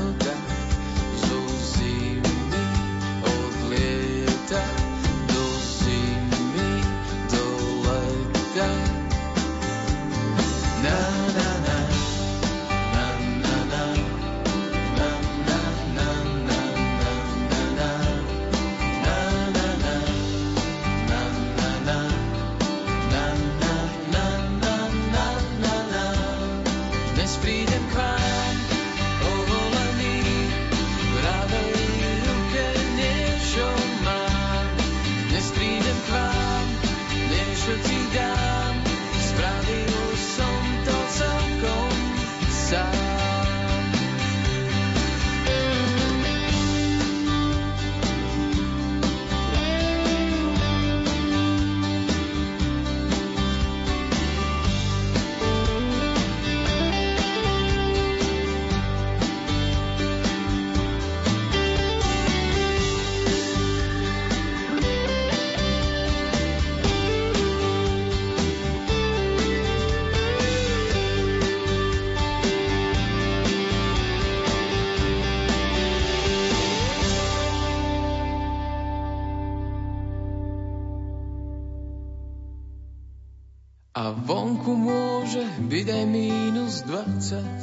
môže 84.74 85.42
byť 85.66 85.86
aj 85.90 86.04
mínus 86.06 86.82
20. 86.86 87.59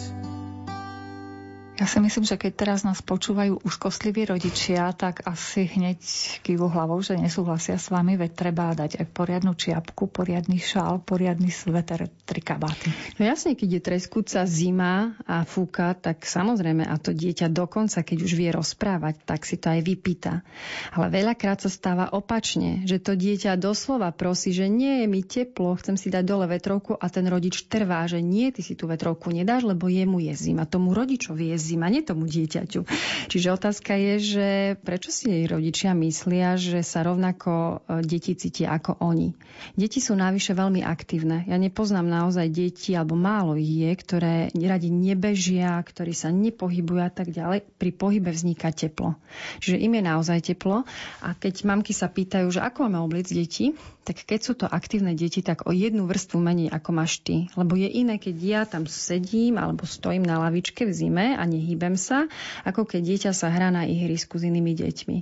Ja 1.87 1.95
si 1.95 2.03
myslím, 2.03 2.27
že 2.27 2.35
keď 2.35 2.51
teraz 2.67 2.83
nás 2.83 2.99
počúvajú 2.99 3.63
úzkostliví 3.63 4.27
rodičia, 4.27 4.91
tak 4.91 5.23
asi 5.23 5.71
hneď 5.71 6.03
kývu 6.43 6.67
hlavou, 6.67 6.99
že 6.99 7.15
nesúhlasia 7.15 7.79
s 7.79 7.87
vami, 7.87 8.19
veď 8.19 8.31
treba 8.35 8.75
dať 8.75 8.99
aj 8.99 9.07
poriadnu 9.15 9.55
čiapku, 9.55 10.11
poriadny 10.11 10.59
šál, 10.59 10.99
poriadny 10.99 11.47
sveter, 11.47 12.11
tri 12.27 12.43
kabáty. 12.43 12.91
No 13.15 13.23
jasne, 13.23 13.55
keď 13.55 13.79
je 13.79 13.81
treskúca 13.87 14.43
zima 14.43 15.15
a 15.23 15.47
fúka, 15.47 15.95
tak 15.95 16.27
samozrejme, 16.27 16.83
a 16.83 16.99
to 16.99 17.15
dieťa 17.15 17.47
dokonca, 17.55 18.03
keď 18.03 18.19
už 18.19 18.31
vie 18.35 18.51
rozprávať, 18.51 19.23
tak 19.23 19.47
si 19.47 19.55
to 19.55 19.71
aj 19.71 19.79
vypýta. 19.79 20.43
Ale 20.91 21.07
veľakrát 21.07 21.63
sa 21.63 21.71
stáva 21.71 22.11
opačne, 22.11 22.83
že 22.83 22.99
to 22.99 23.15
dieťa 23.15 23.55
doslova 23.55 24.11
prosí, 24.11 24.51
že 24.51 24.67
nie 24.67 24.99
je 24.99 25.05
mi 25.07 25.23
teplo, 25.23 25.79
chcem 25.79 25.95
si 25.95 26.11
dať 26.11 26.27
dole 26.27 26.51
vetrovku 26.51 26.99
a 26.99 27.07
ten 27.07 27.23
rodič 27.31 27.63
trvá, 27.71 28.03
že 28.11 28.19
nie, 28.19 28.51
ty 28.51 28.59
si 28.59 28.75
tú 28.75 28.91
vetrovku 28.91 29.31
nedáš, 29.31 29.63
lebo 29.63 29.87
jemu 29.87 30.19
je 30.27 30.35
zima. 30.35 30.67
Tomu 30.67 30.91
rodičovi 30.91 31.55
je 31.55 31.57
zima, 31.63 31.76
nie 31.85 32.01
tomu 32.01 32.25
dieťaťu. 32.25 32.81
Čiže 33.29 33.53
otázka 33.53 33.93
je, 33.93 34.13
že 34.17 34.47
prečo 34.81 35.13
si 35.13 35.29
jej 35.29 35.45
rodičia 35.45 35.93
myslia, 35.93 36.57
že 36.57 36.81
sa 36.81 37.05
rovnako 37.05 37.85
e, 37.85 38.01
deti 38.01 38.33
cítia 38.33 38.73
ako 38.73 38.97
oni. 39.05 39.37
Deti 39.77 40.01
sú 40.01 40.17
návyše 40.17 40.57
veľmi 40.57 40.81
aktívne. 40.81 41.45
Ja 41.45 41.61
nepoznám 41.61 42.09
naozaj 42.09 42.49
deti, 42.49 42.97
alebo 42.97 43.13
málo 43.13 43.53
ich 43.53 43.69
je, 43.69 43.91
ktoré 43.93 44.35
radi 44.57 44.89
nebežia, 44.89 45.77
ktorí 45.77 46.17
sa 46.17 46.33
nepohybujú 46.33 47.01
a 47.05 47.13
tak 47.13 47.29
ďalej. 47.29 47.69
Pri 47.77 47.91
pohybe 47.93 48.33
vzniká 48.33 48.73
teplo. 48.73 49.13
Čiže 49.61 49.77
im 49.77 49.93
je 49.93 50.03
naozaj 50.03 50.39
teplo. 50.53 50.87
A 51.21 51.29
keď 51.37 51.67
mamky 51.69 51.93
sa 51.93 52.09
pýtajú, 52.09 52.49
že 52.49 52.63
ako 52.63 52.89
máme 52.89 52.99
obliec 53.03 53.29
deti, 53.29 53.77
tak 54.07 54.23
keď 54.23 54.39
sú 54.39 54.55
to 54.55 54.71
aktívne 54.71 55.11
deti, 55.11 55.43
tak 55.43 55.67
o 55.67 55.75
jednu 55.75 56.07
vrstvu 56.07 56.39
menej 56.39 56.71
ako 56.71 56.95
máš 56.95 57.19
ty. 57.19 57.51
Lebo 57.59 57.75
je 57.75 57.91
iné, 57.91 58.15
keď 58.15 58.35
ja 58.39 58.61
tam 58.63 58.87
sedím 58.87 59.59
alebo 59.59 59.83
stojím 59.83 60.23
na 60.23 60.39
lavičke 60.39 60.87
v 60.87 60.95
zime 60.95 61.35
a 61.35 61.43
nehýbem 61.43 61.99
sa, 61.99 62.31
ako 62.63 62.87
keď 62.87 63.01
dieťa 63.03 63.31
sa 63.35 63.51
hrá 63.51 63.67
na 63.67 63.83
ihrisku 63.83 64.39
s 64.39 64.47
inými 64.47 64.79
deťmi. 64.79 65.17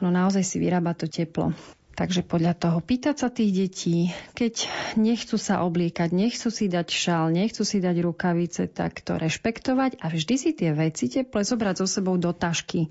Ono 0.00 0.08
naozaj 0.08 0.40
si 0.40 0.56
vyrába 0.56 0.96
to 0.96 1.04
teplo. 1.04 1.52
Takže 1.98 2.24
podľa 2.24 2.56
toho 2.56 2.78
pýtať 2.80 3.16
sa 3.18 3.28
tých 3.28 3.50
detí, 3.52 3.96
keď 4.32 4.70
nechcú 4.96 5.36
sa 5.36 5.60
obliekať, 5.66 6.14
nechcú 6.16 6.48
si 6.48 6.70
dať 6.70 6.88
šál, 6.88 7.28
nechcú 7.34 7.60
si 7.60 7.82
dať 7.82 7.96
rukavice, 8.00 8.72
tak 8.72 9.04
to 9.04 9.20
rešpektovať 9.20 10.00
a 10.00 10.08
vždy 10.08 10.34
si 10.38 10.50
tie 10.56 10.72
veci 10.72 11.12
teple 11.12 11.44
zobrať 11.44 11.84
so 11.84 11.86
sebou 11.90 12.16
do 12.16 12.32
tašky. 12.32 12.88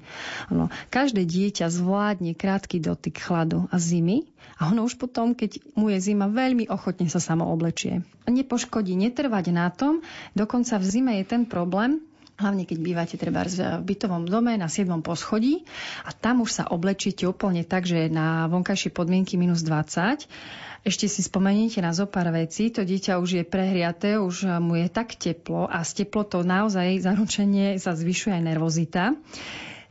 Ono, 0.53 0.69
každé 0.93 1.25
dieťa 1.25 1.71
zvládne 1.71 2.37
krátky 2.37 2.77
dotyk 2.83 3.17
chladu 3.17 3.65
a 3.73 3.81
zimy 3.81 4.29
a 4.59 4.69
ono 4.69 4.83
už 4.83 4.99
potom, 4.99 5.31
keď 5.31 5.63
mu 5.79 5.87
je 5.87 5.99
zima, 6.03 6.27
veľmi 6.27 6.67
ochotne 6.67 7.07
sa 7.07 7.23
samo 7.23 7.47
oblečie. 7.47 8.03
Nepoškodí 8.27 8.93
netrvať 8.93 9.45
na 9.55 9.71
tom, 9.71 10.03
dokonca 10.35 10.75
v 10.77 10.85
zime 10.85 11.11
je 11.23 11.25
ten 11.25 11.43
problém, 11.47 12.03
hlavne 12.39 12.63
keď 12.63 12.77
bývate 12.79 13.15
treba 13.19 13.43
v 13.43 13.83
bytovom 13.83 14.23
dome 14.25 14.55
na 14.55 14.71
7. 14.71 14.89
poschodí 15.03 15.67
a 16.07 16.15
tam 16.15 16.41
už 16.41 16.63
sa 16.63 16.63
oblečíte 16.71 17.27
úplne 17.27 17.67
tak, 17.67 17.83
že 17.83 18.07
na 18.07 18.47
vonkajšie 18.47 18.95
podmienky 18.95 19.35
minus 19.35 19.61
20 19.61 20.25
ešte 20.79 21.11
si 21.11 21.19
spomeniete 21.19 21.83
na 21.83 21.91
zo 21.91 22.07
pár 22.07 22.31
vecí, 22.31 22.71
to 22.71 22.87
dieťa 22.87 23.19
už 23.19 23.29
je 23.35 23.43
prehriaté, 23.43 24.15
už 24.15 24.63
mu 24.63 24.79
je 24.79 24.87
tak 24.87 25.11
teplo 25.19 25.67
a 25.67 25.83
s 25.83 25.91
teplotou 25.91 26.47
naozaj 26.47 27.03
zaručenie 27.03 27.75
sa 27.75 27.91
zvyšuje 27.99 28.39
aj 28.39 28.43
nervozita. 28.47 29.03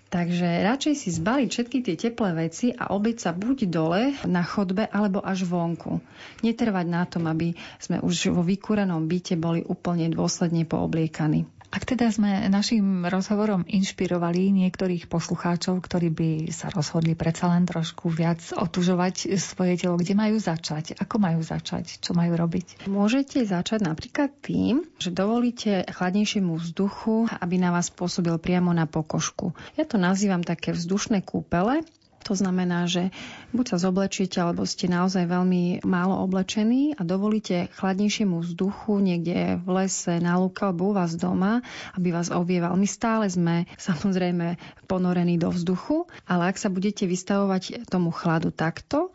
Takže 0.09 0.65
radšej 0.65 0.95
si 0.97 1.13
zbaliť 1.13 1.49
všetky 1.53 1.79
tie 1.85 1.97
teplé 2.09 2.49
veci 2.49 2.73
a 2.73 2.97
obliť 2.97 3.17
sa 3.21 3.37
buď 3.37 3.69
dole 3.69 4.17
na 4.25 4.41
chodbe 4.41 4.89
alebo 4.89 5.21
až 5.21 5.45
vonku. 5.45 6.01
Netrvať 6.41 6.87
na 6.89 7.05
tom, 7.05 7.29
aby 7.29 7.53
sme 7.77 8.01
už 8.01 8.33
vo 8.33 8.41
vykúrenom 8.41 9.05
byte 9.05 9.37
boli 9.37 9.61
úplne 9.61 10.09
dôsledne 10.09 10.65
poobliekaní. 10.65 11.45
Ak 11.69 11.85
teda 11.85 12.09
sme 12.09 12.49
našim 12.49 13.05
rozhovorom 13.05 13.69
inšpirovali 13.69 14.49
niektorých 14.57 15.05
poslucháčov, 15.05 15.85
ktorí 15.85 16.09
by 16.09 16.31
sa 16.49 16.73
rozhodli 16.73 17.13
predsa 17.13 17.53
len 17.53 17.69
trošku 17.69 18.09
viac 18.09 18.41
otužovať 18.57 19.37
svoje 19.37 19.77
telo, 19.77 20.01
kde 20.01 20.17
majú 20.17 20.41
začať? 20.41 20.97
Ako 20.97 21.21
majú 21.21 21.45
začať? 21.45 22.01
Čo 22.01 22.17
majú 22.17 22.41
robiť? 22.41 22.89
Môžete 22.89 23.45
začať 23.45 23.85
napríklad 23.85 24.33
tým, 24.41 24.89
že 24.97 25.13
dovolíte 25.13 25.85
chladnejšiemu 25.93 26.57
vzduchu, 26.57 27.29
aby 27.37 27.61
na 27.61 27.69
vás 27.69 27.93
pôsobil 27.93 28.33
priamo 28.41 28.73
na 28.73 28.89
pokožku. 28.89 29.53
Ja 29.77 29.85
to 29.85 30.01
nazývam 30.01 30.41
také 30.41 30.73
vzdušné 30.73 31.21
kúpele, 31.21 31.85
to 32.27 32.37
znamená, 32.37 32.85
že 32.91 33.15
buď 33.57 33.65
sa 33.75 33.79
zoblečiete, 33.89 34.37
alebo 34.43 34.67
ste 34.69 34.91
naozaj 34.91 35.25
veľmi 35.25 35.87
málo 35.87 36.19
oblečení 36.21 36.93
a 36.99 37.07
dovolíte 37.07 37.73
chladnejšiemu 37.79 38.45
vzduchu 38.45 39.01
niekde 39.01 39.63
v 39.63 39.69
lese, 39.73 40.21
na 40.21 40.37
lúke 40.37 40.67
alebo 40.67 40.91
u 40.91 40.93
vás 40.93 41.17
doma, 41.17 41.65
aby 41.97 42.13
vás 42.13 42.29
ovieval. 42.29 42.77
My 42.77 42.85
stále 42.85 43.31
sme 43.31 43.65
samozrejme 43.89 44.61
ponorení 44.91 45.41
do 45.41 45.49
vzduchu, 45.49 46.09
ale 46.29 46.53
ak 46.53 46.61
sa 46.61 46.69
budete 46.69 47.09
vystavovať 47.09 47.89
tomu 47.89 48.13
chladu 48.13 48.53
takto, 48.53 49.15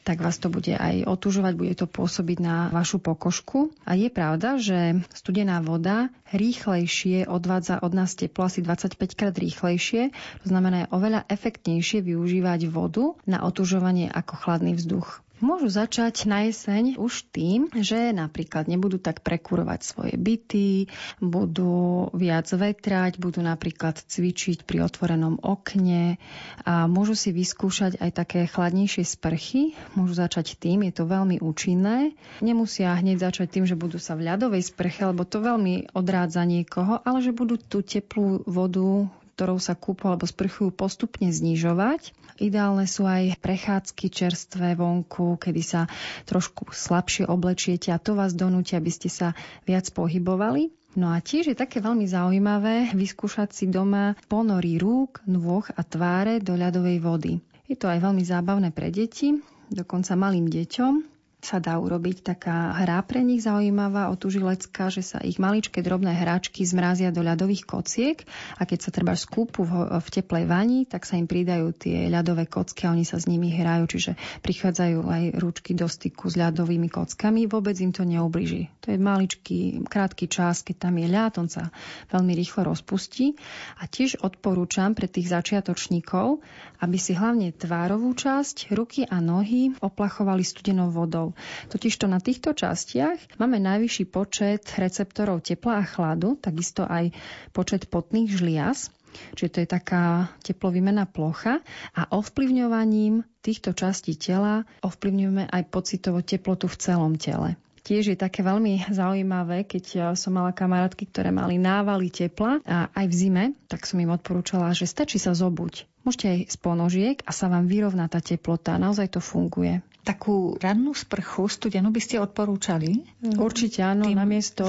tak 0.00 0.24
vás 0.24 0.40
to 0.40 0.48
bude 0.48 0.72
aj 0.72 1.04
otužovať, 1.04 1.52
bude 1.54 1.74
to 1.76 1.84
pôsobiť 1.84 2.38
na 2.40 2.56
vašu 2.72 2.98
pokožku. 2.98 3.70
A 3.84 3.94
je 3.94 4.08
pravda, 4.08 4.56
že 4.56 5.00
studená 5.12 5.60
voda 5.60 6.08
rýchlejšie 6.32 7.28
odvádza 7.28 7.84
od 7.84 7.92
nás 7.92 8.16
teplo 8.16 8.48
asi 8.48 8.64
25 8.64 8.96
krát 9.14 9.36
rýchlejšie. 9.36 10.10
To 10.42 10.46
znamená, 10.48 10.88
je 10.88 10.92
oveľa 10.96 11.20
efektnejšie 11.28 12.00
využívať 12.00 12.72
vodu 12.72 13.14
na 13.28 13.44
otužovanie 13.44 14.08
ako 14.08 14.34
chladný 14.40 14.72
vzduch. 14.74 15.20
Môžu 15.40 15.72
začať 15.72 16.28
na 16.28 16.44
jeseň 16.44 17.00
už 17.00 17.32
tým, 17.32 17.72
že 17.72 18.12
napríklad 18.12 18.68
nebudú 18.68 19.00
tak 19.00 19.24
prekurovať 19.24 19.80
svoje 19.80 20.14
byty, 20.20 20.92
budú 21.16 22.12
viac 22.12 22.44
vetrať, 22.44 23.16
budú 23.16 23.40
napríklad 23.40 23.96
cvičiť 23.96 24.68
pri 24.68 24.84
otvorenom 24.84 25.40
okne 25.40 26.20
a 26.68 26.84
môžu 26.84 27.16
si 27.16 27.32
vyskúšať 27.32 27.96
aj 28.04 28.10
také 28.12 28.40
chladnejšie 28.44 29.04
sprchy. 29.08 29.72
Môžu 29.96 30.20
začať 30.20 30.60
tým, 30.60 30.84
je 30.84 30.92
to 30.92 31.08
veľmi 31.08 31.40
účinné. 31.40 32.12
Nemusia 32.44 32.92
hneď 32.92 33.32
začať 33.32 33.48
tým, 33.56 33.64
že 33.64 33.80
budú 33.80 33.96
sa 33.96 34.20
v 34.20 34.28
ľadovej 34.28 34.60
sprche, 34.60 35.08
lebo 35.08 35.24
to 35.24 35.40
veľmi 35.40 35.96
odrádza 35.96 36.44
niekoho, 36.44 37.00
ale 37.00 37.24
že 37.24 37.32
budú 37.32 37.56
tú 37.56 37.80
teplú 37.80 38.44
vodu 38.44 39.08
ktorou 39.40 39.56
sa 39.56 39.72
kúpu 39.72 40.04
alebo 40.04 40.28
sprchujú 40.28 40.68
postupne 40.68 41.32
znižovať. 41.32 42.12
Ideálne 42.44 42.84
sú 42.84 43.08
aj 43.08 43.40
prechádzky 43.40 44.12
čerstvé 44.12 44.76
vonku, 44.76 45.40
kedy 45.40 45.64
sa 45.64 45.88
trošku 46.28 46.68
slabšie 46.68 47.24
oblečiete 47.24 47.88
a 47.88 47.96
to 47.96 48.12
vás 48.12 48.36
donúti, 48.36 48.76
aby 48.76 48.92
ste 48.92 49.08
sa 49.08 49.32
viac 49.64 49.88
pohybovali. 49.96 50.68
No 50.92 51.08
a 51.08 51.24
tiež 51.24 51.48
je 51.48 51.56
také 51.56 51.80
veľmi 51.80 52.04
zaujímavé 52.04 52.92
vyskúšať 52.92 53.56
si 53.56 53.64
doma 53.72 54.12
ponory 54.28 54.76
rúk, 54.76 55.24
nôh 55.24 55.64
a 55.72 55.80
tváre 55.88 56.44
do 56.44 56.52
ľadovej 56.52 57.00
vody. 57.00 57.32
Je 57.64 57.80
to 57.80 57.88
aj 57.88 57.96
veľmi 57.96 58.20
zábavné 58.20 58.76
pre 58.76 58.92
deti, 58.92 59.40
dokonca 59.72 60.20
malým 60.20 60.52
deťom 60.52 61.19
sa 61.40 61.56
dá 61.56 61.80
urobiť 61.80 62.22
taká 62.22 62.76
hra 62.84 63.00
pre 63.04 63.24
nich 63.24 63.42
zaujímavá, 63.44 64.12
otužilecká, 64.12 64.92
že 64.92 65.00
sa 65.00 65.18
ich 65.24 65.40
maličké 65.40 65.80
drobné 65.80 66.12
hráčky 66.12 66.68
zmrazia 66.68 67.08
do 67.08 67.24
ľadových 67.24 67.64
kociek 67.64 68.22
a 68.60 68.68
keď 68.68 68.78
sa 68.78 68.90
treba 68.92 69.16
skúpu 69.16 69.64
v, 69.64 69.72
v 70.00 70.08
teplej 70.12 70.44
vani, 70.44 70.84
tak 70.84 71.08
sa 71.08 71.16
im 71.16 71.24
pridajú 71.24 71.72
tie 71.72 72.12
ľadové 72.12 72.44
kocky 72.44 72.84
a 72.84 72.92
oni 72.92 73.08
sa 73.08 73.16
s 73.16 73.24
nimi 73.24 73.48
hrajú, 73.56 73.88
čiže 73.88 74.12
prichádzajú 74.44 75.00
aj 75.00 75.22
ručky 75.40 75.72
do 75.72 75.88
styku 75.88 76.28
s 76.28 76.36
ľadovými 76.36 76.92
kockami, 76.92 77.48
vôbec 77.48 77.74
im 77.80 77.90
to 77.90 78.04
neubliží. 78.04 78.68
To 78.84 78.92
je 78.92 78.98
maličký, 79.00 79.88
krátky 79.88 80.28
čas, 80.28 80.60
keď 80.60 80.88
tam 80.88 81.00
je 81.00 81.08
ľad, 81.08 81.32
on 81.40 81.48
sa 81.48 81.72
veľmi 82.12 82.36
rýchlo 82.36 82.68
rozpustí 82.68 83.32
a 83.80 83.88
tiež 83.88 84.20
odporúčam 84.20 84.92
pre 84.92 85.08
tých 85.08 85.32
začiatočníkov, 85.32 86.44
aby 86.84 86.96
si 87.00 87.16
hlavne 87.16 87.52
tvárovú 87.56 88.12
časť, 88.12 88.72
ruky 88.76 89.08
a 89.08 89.20
nohy 89.24 89.72
oplachovali 89.80 90.44
studenou 90.44 90.92
vodou. 90.92 91.29
Totižto 91.68 92.06
na 92.06 92.22
týchto 92.22 92.54
častiach 92.56 93.40
máme 93.40 93.58
najvyšší 93.60 94.04
počet 94.10 94.66
receptorov 94.76 95.42
tepla 95.44 95.82
a 95.82 95.88
chladu, 95.88 96.38
takisto 96.38 96.86
aj 96.86 97.14
počet 97.50 97.88
potných 97.90 98.30
žliaz, 98.30 98.92
Čiže 99.34 99.50
to 99.50 99.58
je 99.62 99.68
taká 99.68 100.30
teplovymená 100.46 101.02
plocha 101.10 101.58
a 101.98 102.02
ovplyvňovaním 102.14 103.26
týchto 103.42 103.74
častí 103.74 104.14
tela 104.14 104.62
ovplyvňujeme 104.86 105.50
aj 105.50 105.62
pocitovo 105.66 106.22
teplotu 106.22 106.70
v 106.70 106.78
celom 106.78 107.18
tele. 107.18 107.58
Tiež 107.80 108.12
je 108.12 108.18
také 108.18 108.44
veľmi 108.44 108.92
zaujímavé, 108.92 109.64
keď 109.64 110.14
som 110.14 110.36
mala 110.36 110.52
kamarátky, 110.52 111.10
ktoré 111.10 111.32
mali 111.32 111.56
návaly 111.56 112.12
tepla 112.12 112.60
a 112.62 112.92
aj 112.92 113.06
v 113.08 113.14
zime, 113.16 113.44
tak 113.66 113.88
som 113.88 113.98
im 113.98 114.12
odporúčala, 114.12 114.76
že 114.76 114.84
stačí 114.84 115.16
sa 115.16 115.32
zobuť. 115.32 115.88
Môžete 116.04 116.26
aj 116.28 116.38
z 116.52 116.56
ponožiek 116.60 117.16
a 117.24 117.32
sa 117.32 117.48
vám 117.48 117.66
vyrovná 117.66 118.06
tá 118.06 118.20
teplota. 118.20 118.76
Naozaj 118.76 119.16
to 119.16 119.20
funguje. 119.24 119.80
Takú 120.00 120.56
rannú 120.56 120.96
sprchu 120.96 121.46
studenú 121.46 121.92
by 121.92 122.00
ste 122.00 122.16
odporúčali? 122.18 123.04
Mm. 123.20 123.36
Určite 123.36 123.84
áno, 123.84 124.08
na 124.08 124.24
miesto 124.24 124.64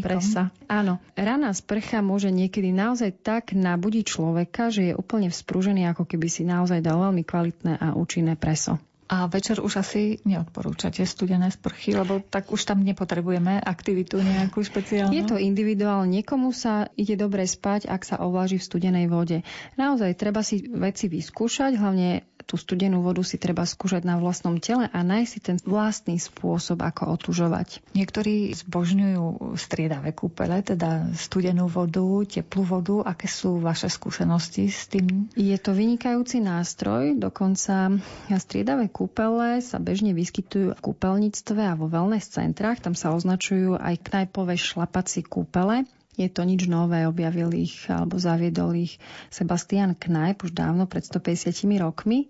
presa. 0.00 0.48
Áno. 0.66 0.98
Ranná 1.12 1.52
sprcha 1.52 2.00
môže 2.00 2.32
niekedy 2.32 2.72
naozaj 2.72 3.12
tak 3.20 3.52
nabudiť 3.52 4.04
človeka, 4.08 4.72
že 4.72 4.92
je 4.92 4.94
úplne 4.96 5.28
vzprúžený, 5.28 5.92
ako 5.92 6.08
keby 6.08 6.26
si 6.32 6.42
naozaj 6.48 6.80
dal 6.80 6.98
veľmi 7.04 7.22
kvalitné 7.22 7.76
a 7.76 7.92
účinné 7.92 8.34
preso. 8.40 8.80
A 9.12 9.28
večer 9.28 9.60
už 9.60 9.84
asi 9.84 10.24
neodporúčate 10.24 11.04
studené 11.04 11.52
sprchy, 11.52 11.92
lebo 11.92 12.24
tak 12.24 12.48
už 12.48 12.64
tam 12.64 12.80
nepotrebujeme 12.80 13.60
aktivitu 13.60 14.16
nejakú 14.24 14.64
špeciálnu. 14.64 15.12
Je 15.12 15.28
to 15.28 15.36
individuálne. 15.36 16.08
Niekomu 16.08 16.48
sa 16.56 16.88
ide 16.96 17.20
dobre 17.20 17.44
spať, 17.44 17.92
ak 17.92 18.08
sa 18.08 18.24
ovláži 18.24 18.56
v 18.56 18.64
studenej 18.64 19.06
vode. 19.12 19.44
Naozaj 19.76 20.16
treba 20.16 20.40
si 20.40 20.64
veci 20.64 21.12
vyskúšať, 21.12 21.76
hlavne 21.76 22.24
tú 22.44 22.60
studenú 22.60 23.00
vodu 23.02 23.22
si 23.24 23.40
treba 23.40 23.64
skúšať 23.64 24.02
na 24.04 24.18
vlastnom 24.18 24.58
tele 24.58 24.90
a 24.90 24.98
nájsť 25.00 25.30
si 25.30 25.40
ten 25.40 25.56
vlastný 25.62 26.16
spôsob, 26.18 26.82
ako 26.82 27.16
otužovať. 27.16 27.82
Niektorí 27.96 28.52
zbožňujú 28.52 29.56
striedavé 29.56 30.12
kúpele, 30.12 30.60
teda 30.60 31.10
studenú 31.16 31.70
vodu, 31.70 32.24
teplú 32.26 32.62
vodu. 32.66 32.96
Aké 33.06 33.30
sú 33.30 33.62
vaše 33.62 33.88
skúsenosti 33.88 34.68
s 34.68 34.90
tým? 34.90 35.30
Je 35.38 35.54
to 35.56 35.72
vynikajúci 35.72 36.42
nástroj, 36.42 37.16
dokonca 37.16 37.96
striedavé 38.28 38.90
kúpele 38.90 39.62
sa 39.62 39.78
bežne 39.80 40.12
vyskytujú 40.12 40.74
v 40.76 40.84
kúpeľníctve 40.84 41.60
a 41.62 41.78
vo 41.78 41.88
wellness 41.88 42.28
centrách. 42.34 42.82
Tam 42.82 42.98
sa 42.98 43.14
označujú 43.14 43.78
aj 43.78 44.02
knajpové 44.02 44.58
šlapací 44.58 45.24
kúpele. 45.24 45.88
Je 46.12 46.28
to 46.28 46.44
nič 46.44 46.68
nové, 46.68 47.08
objavil 47.08 47.48
ich 47.56 47.88
alebo 47.88 48.20
zaviedol 48.20 48.76
ich 48.76 49.00
Sebastian 49.32 49.96
Knajp 49.96 50.44
už 50.44 50.52
dávno, 50.52 50.84
pred 50.84 51.08
150 51.08 51.64
rokmi. 51.80 52.28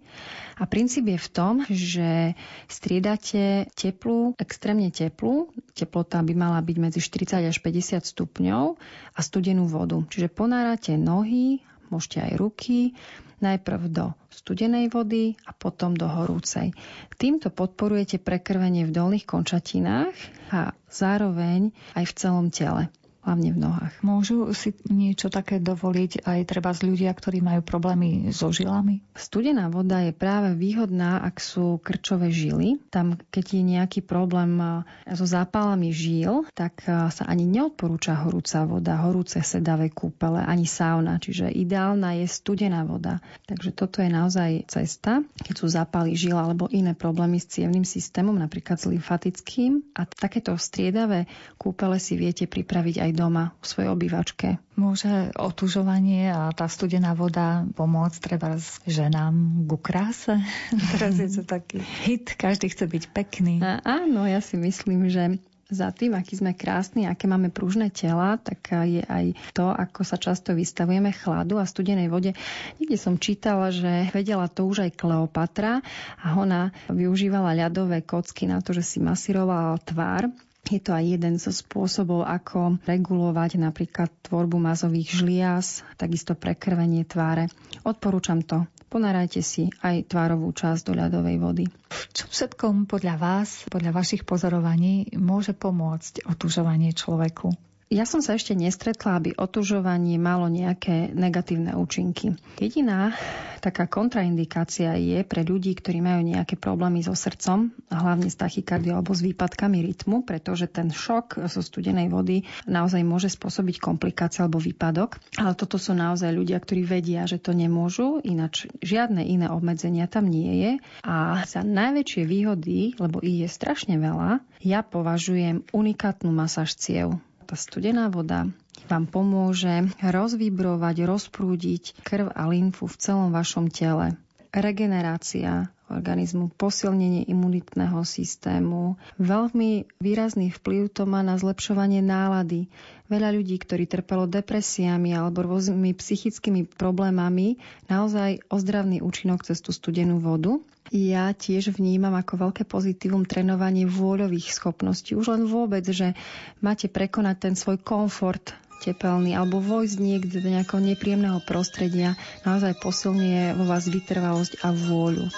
A 0.63 0.71
princíp 0.71 1.11
je 1.11 1.19
v 1.19 1.29
tom, 1.35 1.55
že 1.67 2.39
striedate 2.71 3.67
teplú, 3.75 4.39
extrémne 4.39 4.87
teplú, 4.95 5.51
teplota 5.75 6.23
by 6.23 6.31
mala 6.31 6.63
byť 6.63 6.77
medzi 6.79 7.01
40 7.03 7.51
až 7.51 7.59
50 7.59 8.07
stupňov 8.07 8.79
a 9.19 9.21
studenú 9.21 9.67
vodu. 9.67 9.99
Čiže 9.99 10.31
ponárate 10.31 10.95
nohy, 10.95 11.67
môžete 11.91 12.23
aj 12.23 12.33
ruky, 12.39 12.95
najprv 13.43 13.91
do 13.91 14.15
studenej 14.31 14.95
vody 14.95 15.35
a 15.43 15.51
potom 15.51 15.99
do 15.99 16.07
horúcej. 16.07 16.71
Týmto 17.19 17.51
podporujete 17.51 18.23
prekrvenie 18.23 18.87
v 18.87 18.95
dolných 18.95 19.27
končatinách 19.27 20.15
a 20.55 20.71
zároveň 20.87 21.75
aj 21.99 22.05
v 22.07 22.15
celom 22.15 22.47
tele 22.55 22.87
hlavne 23.23 23.55
v 23.55 23.59
nohách. 23.59 23.95
Môžu 24.03 24.51
si 24.53 24.75
niečo 24.91 25.31
také 25.31 25.63
dovoliť 25.63 26.27
aj 26.27 26.41
treba 26.47 26.75
z 26.75 26.91
ľudia, 26.91 27.15
ktorí 27.15 27.39
majú 27.39 27.63
problémy 27.63 28.35
so 28.35 28.51
žilami? 28.51 29.01
Studená 29.15 29.71
voda 29.71 30.03
je 30.03 30.11
práve 30.11 30.59
výhodná, 30.59 31.23
ak 31.23 31.39
sú 31.39 31.79
krčové 31.79 32.35
žily. 32.35 32.83
Tam, 32.91 33.15
keď 33.31 33.45
je 33.59 33.63
nejaký 33.63 34.01
problém 34.03 34.59
so 35.07 35.23
zápalami 35.23 35.95
žil, 35.95 36.43
tak 36.53 36.83
sa 36.87 37.25
ani 37.31 37.47
neodporúča 37.47 38.19
horúca 38.27 38.67
voda, 38.67 38.99
horúce 39.07 39.39
sedavé 39.41 39.95
kúpele, 39.95 40.43
ani 40.43 40.67
sauna. 40.67 41.23
Čiže 41.23 41.49
ideálna 41.55 42.19
je 42.19 42.27
studená 42.27 42.83
voda. 42.83 43.23
Takže 43.47 43.71
toto 43.71 44.03
je 44.03 44.11
naozaj 44.11 44.67
cesta, 44.67 45.23
keď 45.47 45.55
sú 45.55 45.67
zápaly 45.71 46.19
žil 46.19 46.35
alebo 46.35 46.67
iné 46.75 46.99
problémy 46.99 47.39
s 47.39 47.55
cievným 47.55 47.87
systémom, 47.87 48.35
napríklad 48.35 48.83
s 48.83 48.91
lymfatickým. 48.91 49.95
A 49.95 50.09
takéto 50.11 50.59
striedavé 50.59 51.31
kúpele 51.55 52.03
si 52.03 52.19
viete 52.19 52.51
pripraviť 52.51 52.99
aj 52.99 53.11
aj 53.13 53.21
doma 53.21 53.53
v 53.61 53.65
svojej 53.69 53.91
obývačke. 53.93 54.49
Môže 54.81 55.29
otužovanie 55.37 56.33
a 56.33 56.49
tá 56.57 56.65
studená 56.65 57.13
voda 57.13 57.69
pomôcť 57.77 58.19
treba 58.25 58.57
ženám 58.89 59.69
ku 59.69 59.77
kráse? 59.77 60.41
Teraz 60.97 61.21
je 61.21 61.29
to 61.29 61.45
taký 61.45 61.85
hit, 62.09 62.33
každý 62.41 62.73
chce 62.73 62.89
byť 62.89 63.05
pekný. 63.13 63.61
A, 63.61 63.85
áno, 63.85 64.25
ja 64.25 64.41
si 64.41 64.57
myslím, 64.57 65.13
že 65.13 65.37
za 65.73 65.89
tým, 65.89 66.13
aký 66.13 66.37
sme 66.37 66.53
krásni, 66.53 67.09
aké 67.09 67.25
máme 67.25 67.49
pružné 67.49 67.89
tela, 67.89 68.37
tak 68.37 68.77
je 68.85 69.01
aj 69.01 69.33
to, 69.57 69.73
ako 69.73 70.05
sa 70.05 70.21
často 70.21 70.53
vystavujeme 70.53 71.17
chladu 71.17 71.57
a 71.57 71.65
studenej 71.65 72.13
vode. 72.13 72.37
Niekde 72.77 73.01
som 73.01 73.17
čítala, 73.17 73.73
že 73.73 74.13
vedela 74.13 74.53
to 74.53 74.69
už 74.69 74.85
aj 74.85 75.01
Kleopatra 75.01 75.81
a 76.21 76.37
ona 76.37 76.77
využívala 76.93 77.57
ľadové 77.57 78.05
kocky 78.05 78.45
na 78.45 78.61
to, 78.61 78.77
že 78.77 78.85
si 78.85 78.99
masírovala 79.01 79.81
tvár 79.81 80.29
je 80.71 80.79
to 80.79 80.95
aj 80.95 81.05
jeden 81.05 81.35
zo 81.43 81.51
spôsobov, 81.51 82.23
ako 82.23 82.79
regulovať 82.87 83.59
napríklad 83.59 84.09
tvorbu 84.23 84.63
mazových 84.63 85.11
žliaz, 85.11 85.83
takisto 85.99 86.39
prekrvenie 86.39 87.03
tváre. 87.03 87.51
Odporúčam 87.83 88.47
to. 88.47 88.65
Ponárajte 88.87 89.41
si 89.41 89.73
aj 89.83 90.07
tvárovú 90.07 90.53
časť 90.53 90.87
do 90.87 90.93
ľadovej 90.95 91.37
vody. 91.41 91.65
V 91.67 92.13
čom 92.15 92.29
všetkom 92.29 92.87
podľa 92.87 93.17
vás, 93.19 93.65
podľa 93.73 93.91
vašich 93.91 94.23
pozorovaní 94.23 95.11
môže 95.17 95.57
pomôcť 95.57 96.29
otužovanie 96.29 96.93
človeku? 96.95 97.72
Ja 97.93 98.09
som 98.09 98.25
sa 98.25 98.41
ešte 98.41 98.57
nestretla, 98.57 99.21
aby 99.21 99.37
otužovanie 99.37 100.17
malo 100.17 100.49
nejaké 100.49 101.13
negatívne 101.13 101.77
účinky. 101.77 102.33
Jediná 102.57 103.13
taká 103.61 103.85
kontraindikácia 103.85 104.97
je 104.97 105.21
pre 105.29 105.45
ľudí, 105.45 105.77
ktorí 105.77 106.01
majú 106.01 106.25
nejaké 106.25 106.57
problémy 106.57 107.05
so 107.05 107.13
srdcom, 107.13 107.69
hlavne 107.93 108.33
s 108.33 108.41
tachykardiou 108.41 108.97
alebo 108.97 109.13
s 109.13 109.21
výpadkami 109.21 109.85
rytmu, 109.93 110.25
pretože 110.25 110.73
ten 110.73 110.89
šok 110.89 111.45
zo 111.53 111.61
studenej 111.61 112.09
vody 112.09 112.49
naozaj 112.65 113.05
môže 113.05 113.29
spôsobiť 113.29 113.77
komplikácie 113.77 114.41
alebo 114.41 114.57
výpadok. 114.57 115.21
Ale 115.37 115.53
toto 115.53 115.77
sú 115.77 115.93
naozaj 115.93 116.33
ľudia, 116.33 116.65
ktorí 116.65 116.89
vedia, 116.89 117.29
že 117.29 117.45
to 117.45 117.53
nemôžu, 117.53 118.25
ináč 118.25 118.73
žiadne 118.81 119.21
iné 119.21 119.53
obmedzenia 119.53 120.09
tam 120.09 120.33
nie 120.33 120.65
je. 120.65 120.73
A 121.05 121.45
za 121.45 121.61
najväčšie 121.61 122.25
výhody, 122.25 122.97
lebo 122.97 123.21
ich 123.21 123.45
je 123.45 123.49
strašne 123.53 124.01
veľa, 124.01 124.41
ja 124.65 124.81
považujem 124.81 125.69
unikátnu 125.77 126.33
masáž 126.33 126.73
ciev 126.81 127.21
tá 127.53 127.61
studená 127.61 128.09
voda 128.09 128.49
vám 128.89 129.05
pomôže 129.05 129.93
rozvibrovať, 130.01 131.05
rozprúdiť 131.05 132.01
krv 132.01 132.33
a 132.33 132.49
lymfu 132.49 132.89
v 132.89 132.97
celom 132.97 133.29
vašom 133.29 133.69
tele. 133.69 134.17
Regenerácia 134.53 135.73
organizmu, 135.93 136.49
posilnenie 136.57 137.29
imunitného 137.29 138.01
systému. 138.05 138.97
Veľmi 139.21 139.85
výrazný 140.01 140.49
vplyv 140.49 140.89
to 140.89 141.05
má 141.05 141.21
na 141.21 141.37
zlepšovanie 141.37 142.01
nálady. 142.01 142.73
Veľa 143.13 143.37
ľudí, 143.37 143.61
ktorí 143.61 143.85
trpelo 143.85 144.25
depresiami 144.25 145.13
alebo 145.13 145.45
rôznymi 145.45 145.93
psychickými 145.93 146.65
problémami, 146.65 147.61
naozaj 147.93 148.41
ozdravný 148.49 149.05
účinok 149.05 149.45
cez 149.45 149.61
tú 149.61 149.73
studenú 149.73 150.17
vodu 150.21 150.57
ja 150.93 151.33
tiež 151.33 151.73
vnímam 151.73 152.13
ako 152.13 152.49
veľké 152.49 152.69
pozitívum 152.69 153.25
trénovanie 153.25 153.89
vôľových 153.89 154.53
schopností. 154.53 155.17
Už 155.17 155.33
len 155.33 155.49
vôbec, 155.49 155.89
že 155.89 156.13
máte 156.61 156.85
prekonať 156.85 157.37
ten 157.49 157.55
svoj 157.57 157.81
komfort 157.81 158.53
tepelný 158.83 159.39
alebo 159.39 159.63
vojsť 159.63 159.97
niekde 160.03 160.43
do 160.43 160.51
nejakého 160.51 160.83
nepríjemného 160.83 161.39
prostredia 161.47 162.19
naozaj 162.43 162.75
posilňuje 162.83 163.55
vo 163.55 163.65
vás 163.71 163.87
vytrvalosť 163.87 164.59
a 164.67 164.75
vôľu. 164.75 165.31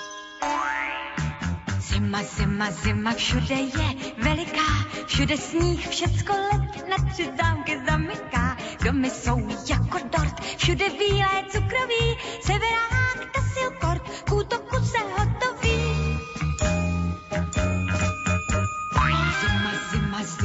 Zima, 1.85 2.21
zima, 2.25 2.69
zima, 2.73 3.13
všude 3.13 3.59
je 3.71 3.89
veliká, 4.19 4.69
všude 5.07 5.37
sníh, 5.37 5.79
všecko 5.79 6.33
let 6.33 6.89
na 6.91 6.99
tři 7.13 7.31
zámky 7.39 7.79
zamyká. 7.87 8.57
Domy 8.85 9.11
jsou 9.11 9.39
jako 9.71 9.99
dort, 10.13 10.41
všude 10.57 10.85
bílé 10.99 11.35
cukroví, 11.49 12.07
severák, 12.43 13.19
tasilkort, 13.35 14.03
k 14.03 14.04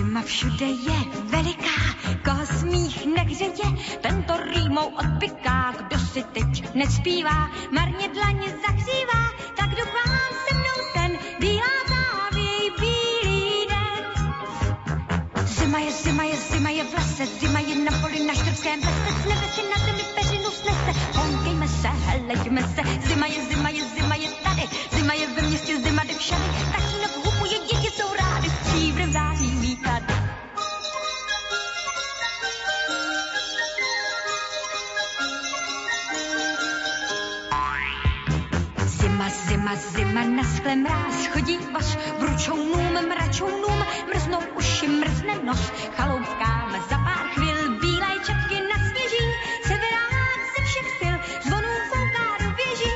zima, 0.10 0.22
všude 0.22 0.66
je 0.66 1.00
veliká, 1.24 1.78
koho 2.26 2.46
smích 2.46 3.06
nehřeje, 3.16 3.70
tento 4.02 4.34
rýmou 4.54 4.86
odpiká, 4.86 5.74
kdo 5.78 6.00
si 6.00 6.24
teď 6.24 6.76
nespívá, 6.76 7.50
marně 7.72 8.08
dlaně 8.14 8.48
zahřívá, 8.66 9.22
tak 9.58 9.70
doufám 9.70 10.32
se 10.48 10.56
mnou 10.56 10.78
ten 10.94 11.12
bílá 11.40 11.76
závěj, 11.90 12.72
bílý 12.80 13.68
den. 13.70 14.34
Zima 15.46 15.80
je, 15.80 15.92
zima 15.92 16.24
je, 16.24 16.36
zima 16.38 16.70
je 16.70 16.84
v 16.84 16.94
lese, 16.94 17.26
zima 17.26 17.60
je 17.60 17.76
na 17.76 17.98
poli 18.02 18.26
na 18.26 18.34
štrbském 18.34 18.80
lese, 18.80 19.22
s 19.22 19.26
nebe 19.30 19.48
si 19.56 19.62
na 19.62 19.86
zemi 19.86 20.04
peřinu 20.16 20.52
snese, 20.52 20.92
honkejme 21.14 21.68
se, 21.68 21.88
helejme 21.88 22.62
se, 22.62 22.82
zima 23.08 23.28
je, 23.28 23.42
zima 23.50 23.70
je, 23.70 23.84
zima 23.96 24.16
je 24.16 24.30
tady, 24.44 24.64
zima 24.92 25.14
je 25.14 25.28
ve 25.28 25.42
městě, 25.42 25.78
zima 25.78 26.04
jde 26.04 26.14
všady, 26.14 26.50
tatínek 26.72 27.26
hupuje, 27.26 27.60
děti 27.60 27.90
jsou 27.98 28.10
rády, 28.20 28.50
stříbrem 28.50 29.14
září 29.14 29.29
Zima, 39.70 39.92
zima, 39.92 40.24
na 40.24 40.44
skle 40.44 40.76
mráz, 40.76 41.28
chodí 41.28 41.58
voz, 41.74 41.98
bručounům, 42.20 42.94
mračounům, 43.08 43.86
mrznou 44.14 44.40
uši, 44.58 44.88
mrzne 44.88 45.34
nos, 45.44 45.72
chaloupkám 45.96 46.72
za 46.90 46.98
pár 46.98 47.28
chvil, 47.34 47.80
bílé 47.80 48.08
četky 48.26 48.56
nasněží, 48.74 49.26
severák 49.64 50.40
ze 50.58 50.64
všech 50.66 50.90
sil, 51.00 51.16
zvonů 51.46 51.70
fouká 51.90 52.26
do 52.44 52.56
věží. 52.58 52.94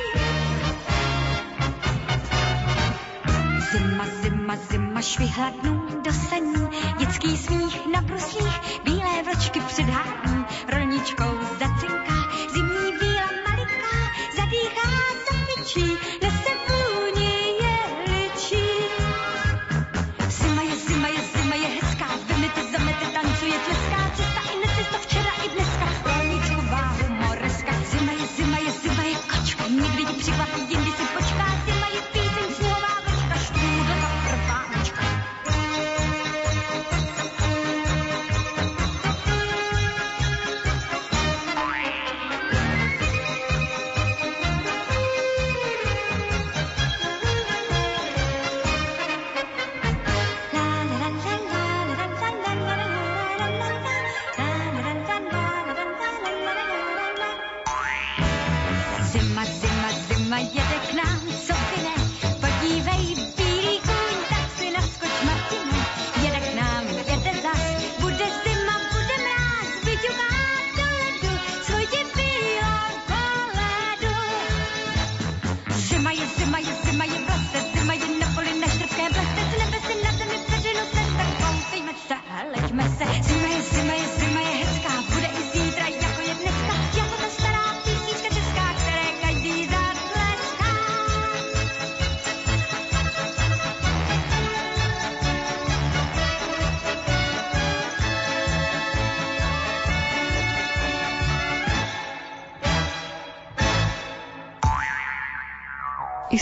Zima, 3.72 4.04
zima, 4.22 4.56
zima, 4.70 5.02
švihla 5.02 5.50
dnů 5.50 5.86
do 6.04 6.12
saní, 6.12 6.68
dětský 6.98 7.36
smích 7.36 7.86
na 7.94 8.00
bruslích, 8.00 8.80
bílé 8.84 9.22
vlčky 9.22 9.60
předhání, 9.60 10.44
rolničkou 10.72 11.33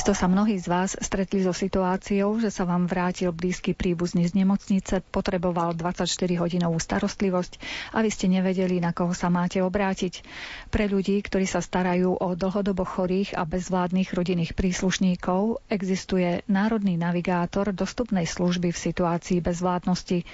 Isto 0.03 0.19
sa 0.19 0.27
mnohí 0.27 0.59
z 0.59 0.67
vás 0.67 0.99
stretli 0.99 1.47
so 1.47 1.55
situáciou, 1.55 2.43
že 2.43 2.51
sa 2.51 2.67
vám 2.67 2.91
vrátil 2.91 3.31
blízky 3.31 3.71
príbuzný 3.71 4.27
z 4.27 4.35
nemocnice, 4.35 4.99
potreboval 4.99 5.79
24-hodinovú 5.79 6.75
starostlivosť 6.75 7.63
a 7.95 8.03
vy 8.03 8.11
ste 8.11 8.27
nevedeli, 8.27 8.83
na 8.83 8.91
koho 8.91 9.15
sa 9.15 9.31
máte 9.31 9.63
obrátiť. 9.63 10.27
Pre 10.75 10.91
ľudí, 10.91 11.23
ktorí 11.23 11.47
sa 11.47 11.63
starajú 11.63 12.19
o 12.19 12.35
dlhodobo 12.35 12.83
chorých 12.83 13.39
a 13.39 13.47
bezvládnych 13.47 14.11
rodinných 14.11 14.59
príslušníkov, 14.59 15.63
existuje 15.71 16.43
národný 16.51 16.99
navigátor 16.99 17.71
dostupnej 17.71 18.27
služby 18.27 18.75
v 18.75 18.83
situácii 18.83 19.39
bezvládnosti. 19.39 20.27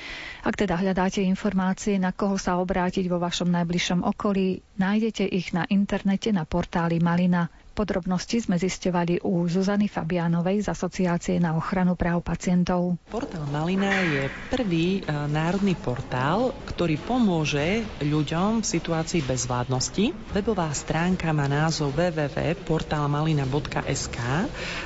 Ak 0.49 0.57
teda 0.57 0.81
hľadáte 0.81 1.21
informácie, 1.21 2.01
na 2.01 2.17
koho 2.17 2.41
sa 2.41 2.57
obrátiť 2.57 3.05
vo 3.05 3.21
vašom 3.21 3.53
najbližšom 3.53 4.01
okolí, 4.01 4.65
nájdete 4.81 5.29
ich 5.29 5.53
na 5.53 5.69
internete 5.69 6.33
na 6.33 6.49
portáli 6.49 7.05
Malina. 7.05 7.53
Podrobnosti 7.79 8.43
sme 8.43 8.59
zisťovali 8.59 9.23
u 9.23 9.47
Zuzany 9.47 9.87
Fabianovej 9.87 10.67
z 10.67 10.75
Asociácie 10.75 11.39
na 11.39 11.55
ochranu 11.55 11.95
práv 11.95 12.27
pacientov. 12.27 12.99
Portál 13.07 13.47
Malina 13.55 14.03
je 14.03 14.27
prvý 14.51 14.99
e, 14.99 15.07
národný 15.07 15.79
portál, 15.79 16.51
ktorý 16.67 16.99
pomôže 16.99 17.87
ľuďom 18.03 18.59
v 18.61 18.67
situácii 18.67 19.23
bezvládnosti. 19.23 20.11
Webová 20.35 20.75
stránka 20.75 21.31
má 21.31 21.47
názov 21.47 21.95
www.portalmalina.sk. 21.95 24.19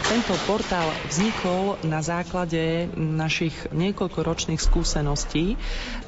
Tento 0.05 0.37
portál 0.45 0.93
vznikol 1.09 1.81
na 1.89 2.05
základe 2.05 2.93
našich 2.93 3.57
niekoľkoročných 3.73 4.61
skúseností. 4.61 5.57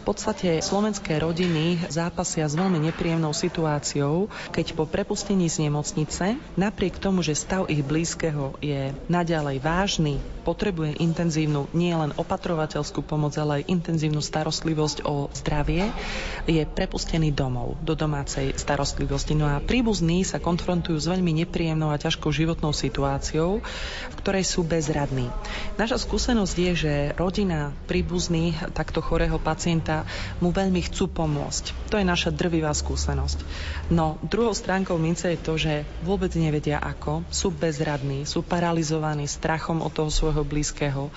V 0.04 0.12
podstate 0.12 0.60
slovenské 0.60 1.16
rodiny 1.16 1.88
zápasia 1.88 2.44
s 2.44 2.52
veľmi 2.52 2.76
nepríjemnou 2.92 3.32
situáciou, 3.32 4.28
keď 4.52 4.76
po 4.76 4.84
prepustení 4.84 5.48
z 5.48 5.64
nemocnice 5.64 6.36
napriek 6.60 7.00
tomu, 7.00 7.24
že 7.24 7.32
stav 7.32 7.72
ich 7.72 7.80
blízkeho 7.80 8.60
je 8.60 8.92
naďalej 9.08 9.64
vážny, 9.64 10.20
potrebuje 10.44 11.00
intenzívnu 11.00 11.72
nielen 11.72 12.12
opatrovateľskú 12.20 13.00
pomoc, 13.00 13.32
ale 13.40 13.64
aj 13.64 13.72
intenzívnu 13.72 14.20
starostlivosť 14.20 15.08
o 15.08 15.32
zdravie, 15.32 15.88
je 16.44 16.60
prepustený 16.68 17.32
domov 17.32 17.80
do 17.80 17.96
domácej 17.96 18.52
starostlivosti. 18.60 19.32
No 19.32 19.48
a 19.48 19.56
príbuzní 19.64 20.20
sa 20.28 20.36
konfrontujú 20.36 21.00
s 21.00 21.08
veľmi 21.08 21.32
nepríjemnou 21.32 21.88
a 21.88 21.96
ťažkou 21.96 22.28
životnou 22.28 22.76
situáciou, 22.76 23.64
v 24.12 24.14
ktorej 24.20 24.44
sú 24.44 24.68
bezradní. 24.68 25.32
Naša 25.80 25.96
skúsenosť 25.96 26.54
je, 26.60 26.72
že 26.76 26.94
rodina 27.16 27.72
príbuzný 27.88 28.52
takto 28.76 29.00
chorého 29.00 29.40
pacienta 29.40 29.93
mu 30.42 30.50
veľmi 30.50 30.82
chcú 30.90 31.06
pomôcť. 31.06 31.92
To 31.94 32.00
je 32.00 32.02
naša 32.02 32.34
drvivá 32.34 32.74
skúsenosť. 32.74 33.38
No 33.94 34.18
druhou 34.26 34.50
stránkou 34.50 34.98
mince 34.98 35.30
je 35.30 35.38
to, 35.38 35.54
že 35.54 35.86
vôbec 36.02 36.34
nevedia 36.34 36.82
ako, 36.82 37.22
sú 37.30 37.54
bezradní, 37.54 38.26
sú 38.26 38.42
paralizovaní 38.42 39.30
strachom 39.30 39.78
od 39.78 39.94
toho 39.94 40.10
svojho 40.10 40.42
blízkeho 40.42 41.14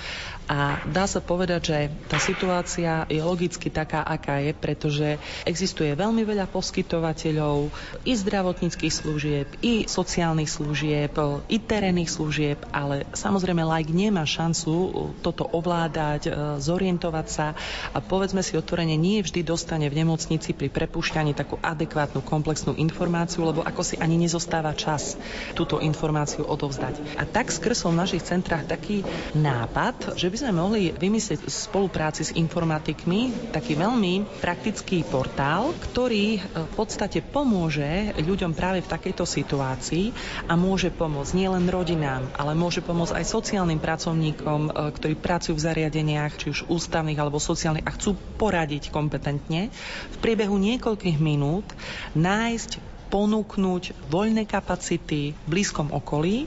a 0.47 0.79
dá 0.87 1.03
sa 1.03 1.19
povedať, 1.19 1.61
že 1.67 1.77
tá 2.07 2.15
situácia 2.23 3.03
je 3.11 3.19
logicky 3.19 3.67
taká, 3.67 3.99
aká 3.99 4.39
je, 4.39 4.55
pretože 4.55 5.07
existuje 5.43 5.91
veľmi 5.91 6.23
veľa 6.23 6.47
poskytovateľov 6.47 7.67
i 8.07 8.15
zdravotníckých 8.15 8.93
služieb, 8.95 9.47
i 9.59 9.83
sociálnych 9.83 10.47
služieb, 10.47 11.11
i 11.51 11.57
terénnych 11.59 12.07
služieb, 12.07 12.63
ale 12.71 13.03
samozrejme 13.11 13.59
like 13.67 13.91
nemá 13.91 14.23
šancu 14.23 14.71
toto 15.19 15.43
ovládať, 15.51 16.21
e, 16.27 16.31
zorientovať 16.63 17.27
sa 17.27 17.51
a 17.91 17.99
povedzme 17.99 18.39
si 18.39 18.55
otvorene, 18.55 18.95
nie 18.95 19.19
vždy 19.19 19.43
dostane 19.43 19.91
v 19.91 19.99
nemocnici 19.99 20.55
pri 20.55 20.71
prepušťaní 20.71 21.35
takú 21.35 21.59
adekvátnu 21.59 22.23
komplexnú 22.23 22.71
informáciu, 22.79 23.43
lebo 23.43 23.67
ako 23.67 23.83
si 23.83 23.95
ani 23.99 24.15
nezostáva 24.15 24.71
čas 24.71 25.19
túto 25.59 25.83
informáciu 25.83 26.47
odovzdať. 26.47 27.19
A 27.19 27.27
tak 27.27 27.51
skrsol 27.51 27.91
v 27.91 28.01
našich 28.07 28.23
centrách 28.23 28.63
taký 28.63 29.03
nápad, 29.35 30.15
že 30.15 30.31
by 30.31 30.36
sme 30.37 30.53
mohli 30.53 30.93
vymyslieť 30.93 31.41
v 31.41 31.49
spolupráci 31.49 32.21
s 32.21 32.35
informatikmi 32.37 33.49
taký 33.49 33.73
veľmi 33.73 34.37
praktický 34.37 35.01
portál, 35.01 35.73
ktorý 35.73 36.37
e, 36.37 36.39
v 36.61 36.73
podstate 36.77 37.25
pomôže 37.25 38.13
ľuďom 38.21 38.53
práve 38.53 38.85
v 38.85 38.91
takejto 38.93 39.25
situácii 39.25 40.13
a 40.45 40.53
môže 40.53 40.93
pomôcť 40.93 41.33
nielen 41.33 41.65
rodinám, 41.65 42.29
ale 42.37 42.53
môže 42.53 42.85
pomôcť 42.85 43.17
aj 43.17 43.25
sociálnym 43.25 43.81
pracovníkom, 43.81 44.61
e, 44.69 44.71
ktorí 44.93 45.17
pracujú 45.17 45.57
v 45.57 45.65
zariadeniach, 45.65 46.37
či 46.37 46.53
už 46.53 46.69
ústavných 46.69 47.17
alebo 47.17 47.41
sociálnych 47.41 47.89
a 47.89 47.95
chcú 47.97 48.13
poradiť 48.37 48.93
kompetentne 48.93 49.73
v 50.13 50.17
priebehu 50.21 50.61
niekoľkých 50.61 51.17
minút 51.17 51.65
nájsť 52.13 52.97
ponúknuť 53.07 54.11
voľné 54.11 54.43
kapacity 54.43 55.31
v 55.31 55.47
blízkom 55.47 55.95
okolí. 55.95 56.45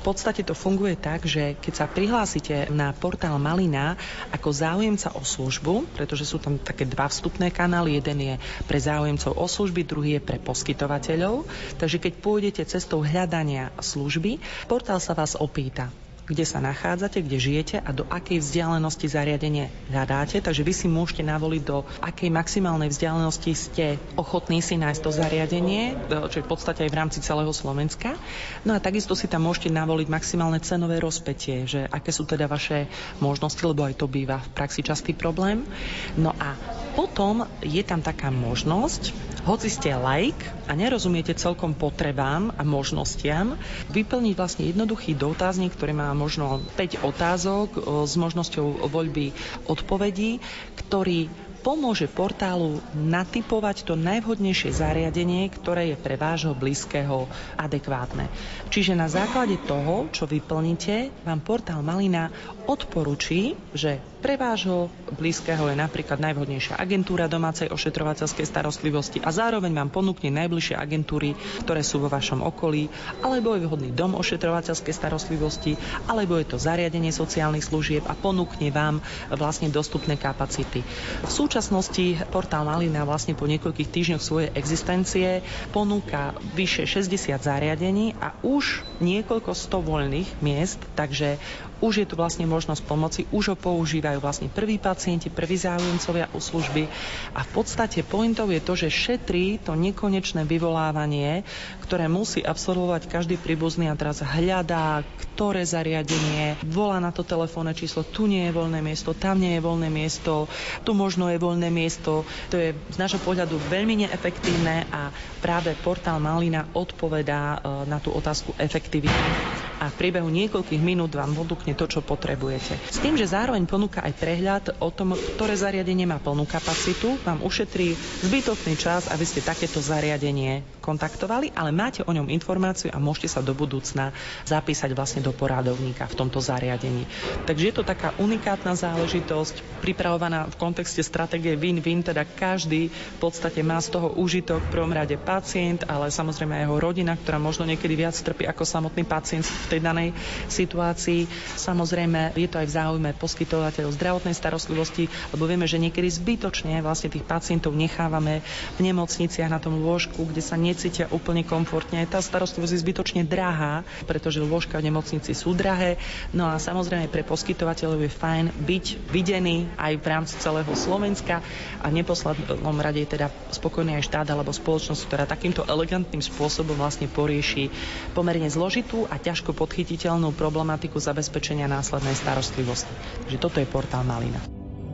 V 0.00 0.08
podstate 0.08 0.40
to 0.40 0.56
funguje 0.56 0.96
tak, 0.96 1.28
že 1.28 1.60
keď 1.60 1.72
sa 1.76 1.84
prihlásite 1.84 2.72
na 2.72 2.96
portál 2.96 3.36
Malina 3.36 4.00
ako 4.32 4.48
záujemca 4.48 5.12
o 5.12 5.20
službu, 5.20 5.92
pretože 5.92 6.24
sú 6.24 6.40
tam 6.40 6.56
také 6.56 6.88
dva 6.88 7.04
vstupné 7.04 7.52
kanály, 7.52 8.00
jeden 8.00 8.18
je 8.24 8.34
pre 8.64 8.80
záujemcov 8.80 9.36
o 9.36 9.44
služby, 9.44 9.84
druhý 9.84 10.16
je 10.16 10.24
pre 10.24 10.40
poskytovateľov. 10.40 11.44
Takže 11.76 12.00
keď 12.00 12.12
pôjdete 12.16 12.62
cestou 12.64 13.04
hľadania 13.04 13.76
služby, 13.76 14.40
portál 14.64 15.04
sa 15.04 15.12
vás 15.12 15.36
opýta, 15.36 15.92
kde 16.30 16.46
sa 16.46 16.62
nachádzate, 16.62 17.26
kde 17.26 17.42
žijete 17.42 17.76
a 17.82 17.90
do 17.90 18.06
akej 18.06 18.38
vzdialenosti 18.38 19.10
zariadenie 19.10 19.66
hľadáte. 19.90 20.38
Takže 20.38 20.62
vy 20.62 20.70
si 20.70 20.86
môžete 20.86 21.26
navoliť, 21.26 21.62
do 21.66 21.82
akej 21.98 22.30
maximálnej 22.30 22.86
vzdialenosti 22.86 23.52
ste 23.58 23.98
ochotní 24.14 24.62
si 24.62 24.78
nájsť 24.78 25.00
to 25.02 25.10
zariadenie, 25.10 25.98
čo 26.06 26.38
je 26.38 26.46
v 26.46 26.50
podstate 26.50 26.86
aj 26.86 26.90
v 26.94 26.98
rámci 27.02 27.18
celého 27.18 27.50
Slovenska. 27.50 28.14
No 28.62 28.78
a 28.78 28.78
takisto 28.78 29.18
si 29.18 29.26
tam 29.26 29.50
môžete 29.50 29.74
navoliť 29.74 30.06
maximálne 30.06 30.62
cenové 30.62 31.02
rozpetie, 31.02 31.66
že 31.66 31.90
aké 31.90 32.14
sú 32.14 32.22
teda 32.22 32.46
vaše 32.46 32.86
možnosti, 33.18 33.60
lebo 33.66 33.82
aj 33.82 33.98
to 33.98 34.06
býva 34.06 34.38
v 34.38 34.48
praxi 34.54 34.86
častý 34.86 35.18
problém. 35.18 35.66
No 36.14 36.30
a 36.38 36.54
potom 37.00 37.48
je 37.64 37.80
tam 37.80 38.04
taká 38.04 38.28
možnosť, 38.28 39.16
hoci 39.48 39.72
ste 39.72 39.96
like 39.96 40.36
a 40.68 40.76
nerozumiete 40.76 41.32
celkom 41.32 41.72
potrebám 41.72 42.52
a 42.52 42.60
možnostiam, 42.60 43.56
vyplniť 43.88 44.36
vlastne 44.36 44.68
jednoduchý 44.68 45.16
dotazník, 45.16 45.72
ktorý 45.72 45.96
má 45.96 46.12
možno 46.12 46.60
5 46.76 47.00
otázok 47.00 47.68
s 48.04 48.20
možnosťou 48.20 48.84
voľby 48.92 49.32
odpovedí, 49.64 50.44
ktorý 50.76 51.32
pomôže 51.60 52.08
portálu 52.08 52.80
natypovať 52.96 53.84
to 53.84 53.92
najvhodnejšie 53.92 54.72
zariadenie, 54.72 55.48
ktoré 55.52 55.92
je 55.92 55.96
pre 56.00 56.16
vášho 56.16 56.56
blízkeho 56.56 57.28
adekvátne. 57.60 58.32
Čiže 58.72 58.96
na 58.96 59.12
základe 59.12 59.60
toho, 59.68 60.08
čo 60.08 60.24
vyplníte, 60.24 61.12
vám 61.24 61.44
portál 61.44 61.84
Malina 61.84 62.32
odporučí, 62.64 63.60
že 63.76 64.00
pre 64.20 64.36
vášho 64.36 64.92
blízkeho 65.16 65.72
je 65.72 65.76
napríklad 65.80 66.20
najvhodnejšia 66.20 66.76
agentúra 66.76 67.24
domácej 67.26 67.72
ošetrovateľskej 67.72 68.44
starostlivosti 68.44 69.18
a 69.24 69.32
zároveň 69.32 69.72
vám 69.72 69.90
ponúkne 69.90 70.28
najbližšie 70.28 70.76
agentúry, 70.76 71.32
ktoré 71.64 71.80
sú 71.80 72.04
vo 72.04 72.12
vašom 72.12 72.44
okolí, 72.44 72.92
alebo 73.24 73.56
je 73.56 73.64
vhodný 73.64 73.90
dom 73.96 74.12
ošetrovateľskej 74.14 74.92
starostlivosti, 74.92 75.80
alebo 76.04 76.36
je 76.36 76.46
to 76.52 76.60
zariadenie 76.60 77.10
sociálnych 77.10 77.64
služieb 77.64 78.04
a 78.04 78.12
ponúkne 78.12 78.68
vám 78.68 79.00
vlastne 79.32 79.72
dostupné 79.72 80.20
kapacity. 80.20 80.84
V 81.24 81.30
súčasnosti 81.32 82.20
portál 82.28 82.68
Malina 82.68 83.08
vlastne 83.08 83.32
po 83.32 83.48
niekoľkých 83.48 83.88
týždňoch 83.88 84.22
svojej 84.22 84.52
existencie 84.52 85.40
ponúka 85.72 86.36
vyše 86.52 86.84
60 86.84 87.40
zariadení 87.40 88.12
a 88.20 88.36
už 88.44 88.84
niekoľko 89.00 89.56
sto 89.56 89.80
voľných 89.80 90.44
miest, 90.44 90.78
takže 90.92 91.40
už 91.80 92.04
je 92.04 92.06
tu 92.06 92.14
vlastne 92.14 92.44
možnosť 92.44 92.82
pomoci, 92.84 93.20
už 93.32 93.52
ho 93.52 93.56
používajú 93.56 94.20
vlastne 94.20 94.48
prví 94.52 94.76
pacienti, 94.76 95.32
prví 95.32 95.56
záujemcovia 95.56 96.28
u 96.36 96.40
služby. 96.40 96.86
A 97.32 97.40
v 97.42 97.50
podstate 97.50 98.04
pointou 98.04 98.48
je 98.52 98.60
to, 98.60 98.76
že 98.76 98.92
šetrí 98.92 99.60
to 99.60 99.72
nekonečné 99.72 100.44
vyvolávanie, 100.44 101.42
ktoré 101.84 102.06
musí 102.06 102.44
absolvovať 102.44 103.08
každý 103.08 103.40
príbuzný 103.40 103.88
a 103.88 103.98
teraz 103.98 104.20
hľadá, 104.20 105.02
ktoré 105.34 105.64
zariadenie, 105.64 106.60
volá 106.68 107.00
na 107.00 107.10
to 107.10 107.24
telefónne 107.24 107.72
číslo, 107.72 108.04
tu 108.04 108.28
nie 108.28 108.46
je 108.48 108.56
voľné 108.56 108.84
miesto, 108.84 109.16
tam 109.16 109.40
nie 109.40 109.56
je 109.56 109.64
voľné 109.64 109.88
miesto, 109.88 110.46
tu 110.84 110.92
možno 110.92 111.32
je 111.32 111.40
voľné 111.40 111.72
miesto. 111.72 112.28
To 112.52 112.56
je 112.60 112.76
z 112.76 112.96
nášho 113.00 113.18
pohľadu 113.24 113.56
veľmi 113.72 114.04
neefektívne 114.06 114.84
a 114.92 115.08
práve 115.40 115.72
portál 115.80 116.20
Malina 116.20 116.68
odpovedá 116.76 117.56
e, 117.56 117.88
na 117.88 117.96
tú 117.98 118.12
otázku 118.12 118.52
efektivity 118.60 119.69
a 119.80 119.88
v 119.88 119.96
priebehu 119.96 120.28
niekoľkých 120.28 120.84
minút 120.84 121.16
vám 121.16 121.32
ponúkne 121.32 121.72
to, 121.72 121.88
čo 121.88 122.04
potrebujete. 122.04 122.76
S 122.92 123.00
tým, 123.00 123.16
že 123.16 123.32
zároveň 123.32 123.64
ponúka 123.64 124.04
aj 124.04 124.12
prehľad 124.20 124.64
o 124.76 124.92
tom, 124.92 125.16
ktoré 125.16 125.56
zariadenie 125.56 126.04
má 126.04 126.20
plnú 126.20 126.44
kapacitu, 126.44 127.16
vám 127.24 127.40
ušetrí 127.40 127.96
zbytočný 128.28 128.76
čas, 128.76 129.08
aby 129.08 129.24
ste 129.24 129.40
takéto 129.40 129.80
zariadenie 129.80 130.60
kontaktovali, 130.84 131.56
ale 131.56 131.72
máte 131.72 132.04
o 132.04 132.12
ňom 132.12 132.28
informáciu 132.28 132.92
a 132.92 133.00
môžete 133.00 133.32
sa 133.32 133.40
do 133.40 133.56
budúcna 133.56 134.12
zapísať 134.44 134.92
vlastne 134.92 135.24
do 135.24 135.32
porádovníka 135.32 136.04
v 136.04 136.18
tomto 136.18 136.44
zariadení. 136.44 137.08
Takže 137.48 137.72
je 137.72 137.74
to 137.74 137.84
taká 137.86 138.12
unikátna 138.20 138.76
záležitosť, 138.76 139.80
pripravovaná 139.80 140.44
v 140.52 140.58
kontexte 140.60 141.00
stratégie 141.00 141.56
win-win, 141.56 142.04
teda 142.04 142.28
každý 142.28 142.92
v 142.92 143.18
podstate 143.22 143.64
má 143.64 143.80
z 143.80 143.96
toho 143.96 144.12
užitok 144.20 144.60
v 144.68 144.72
prvom 144.76 144.92
rade 144.92 145.16
pacient, 145.16 145.88
ale 145.88 146.12
samozrejme 146.12 146.52
aj 146.52 146.64
jeho 146.68 146.76
rodina, 146.76 147.16
ktorá 147.16 147.40
možno 147.40 147.64
niekedy 147.64 147.96
viac 147.96 148.18
trpí 148.18 148.44
ako 148.44 148.66
samotný 148.66 149.08
pacient 149.08 149.46
v 149.46 149.69
tej 149.70 149.80
danej 149.80 150.10
situácii. 150.50 151.30
Samozrejme, 151.54 152.34
je 152.34 152.48
to 152.50 152.58
aj 152.58 152.66
v 152.66 152.74
záujme 152.74 153.10
poskytovateľov 153.14 153.94
zdravotnej 153.94 154.34
starostlivosti, 154.34 155.06
lebo 155.30 155.46
vieme, 155.46 155.70
že 155.70 155.78
niekedy 155.78 156.10
zbytočne 156.10 156.82
vlastne 156.82 157.14
tých 157.14 157.22
pacientov 157.22 157.78
nechávame 157.78 158.42
v 158.74 158.80
nemocniciach 158.82 159.46
na 159.46 159.62
tom 159.62 159.78
lôžku, 159.78 160.26
kde 160.26 160.42
sa 160.42 160.58
necítia 160.58 161.06
úplne 161.14 161.46
komfortne. 161.46 162.02
Tá 162.10 162.18
starostlivosť 162.18 162.72
je 162.74 162.82
zbytočne 162.82 163.22
drahá, 163.22 163.86
pretože 164.10 164.42
lôžka 164.42 164.82
v 164.82 164.90
nemocnici 164.90 165.30
sú 165.36 165.54
drahé. 165.54 166.00
No 166.34 166.50
a 166.50 166.58
samozrejme 166.58 167.06
pre 167.12 167.22
poskytovateľov 167.22 168.02
je 168.02 168.10
fajn 168.10 168.44
byť 168.66 168.84
videný 169.12 169.70
aj 169.78 169.92
v 170.00 170.06
rámci 170.10 170.34
celého 170.40 170.72
Slovenska 170.74 171.44
a 171.78 171.86
v 171.86 171.96
neposlednom 172.02 172.76
rade 172.80 173.04
je 173.04 173.12
teda 173.14 173.28
spokojný 173.52 174.00
aj 174.00 174.08
štát 174.08 174.26
alebo 174.32 174.50
spoločnosť, 174.50 175.02
ktorá 175.06 175.24
takýmto 175.28 175.62
elegantným 175.68 176.24
spôsobom 176.24 176.74
vlastne 176.74 177.06
porieši 177.06 177.68
pomerne 178.16 178.48
zložitú 178.48 179.04
a 179.06 179.20
ťažko 179.20 179.52
podchytiteľnú 179.60 180.32
problematiku 180.32 180.96
zabezpečenia 180.96 181.68
následnej 181.68 182.16
starostlivosti. 182.16 182.88
Takže 183.28 183.36
toto 183.36 183.60
je 183.60 183.68
portál 183.68 184.08
Malina. 184.08 184.40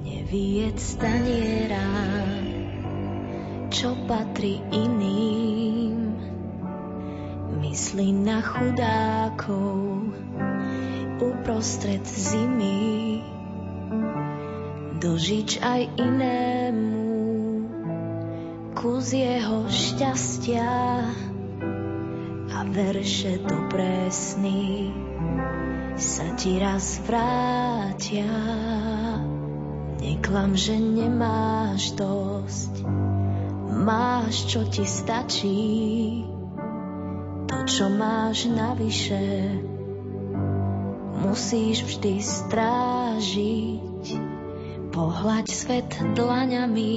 Neviec 0.02 0.74
staniera, 0.82 1.86
čo 3.70 3.94
patrí 4.10 4.58
iným, 4.74 6.18
myslí 7.62 8.10
na 8.26 8.42
chudákov 8.42 10.10
uprostred 11.22 12.02
zimy, 12.02 13.22
dožič 14.98 15.62
aj 15.62 15.86
inému 15.94 17.06
kus 18.76 19.16
jeho 19.16 19.64
šťastia 19.72 20.68
a 22.56 22.64
verše 22.64 23.36
dobré 23.44 24.08
sny 24.08 24.88
sa 25.92 26.24
ti 26.40 26.56
raz 26.56 27.04
vrátia. 27.04 28.32
Neklam, 30.00 30.56
že 30.56 30.80
nemáš 30.80 31.92
dosť, 32.00 32.80
máš, 33.84 34.48
čo 34.48 34.64
ti 34.72 34.88
stačí. 34.88 36.24
To, 37.44 37.56
čo 37.68 37.92
máš 37.92 38.48
navyše, 38.48 39.52
musíš 41.28 41.84
vždy 41.84 42.24
strážiť. 42.24 44.04
Pohľaď 44.96 45.46
svet 45.52 45.92
dlaňami, 46.16 46.96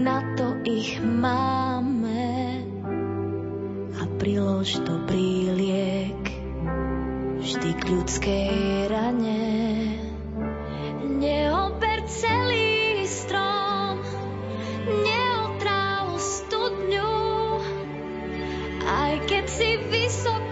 na 0.00 0.24
to 0.40 0.56
ich 0.64 0.96
máme 1.04 1.93
prilož 4.24 4.80
dobrý 4.88 5.52
liek 5.52 6.24
vždy 7.44 7.70
k 7.76 7.82
ľudskej 7.92 8.48
rane. 8.88 9.44
Neober 11.20 12.08
celý 12.08 13.04
strom, 13.04 14.00
neotráv 14.88 16.16
studňu, 16.16 17.20
aj 18.88 19.28
keď 19.28 19.44
si 19.44 19.76
vysoko, 19.92 20.43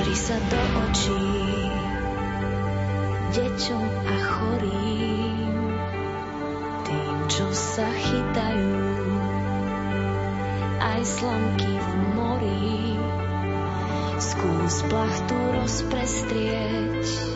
Pozri 0.00 0.16
sa 0.16 0.40
do 0.48 0.60
očí 0.80 1.28
deťom 3.36 3.88
a 4.00 4.16
chorým, 4.32 5.52
tým, 6.88 7.16
čo 7.28 7.44
sa 7.52 7.84
chytajú, 7.84 8.80
aj 10.80 11.00
slamky 11.04 11.68
v 11.76 11.90
mori. 12.16 12.96
Skús 14.16 14.88
plachtu 14.88 15.36
rozprestrieť, 15.60 17.29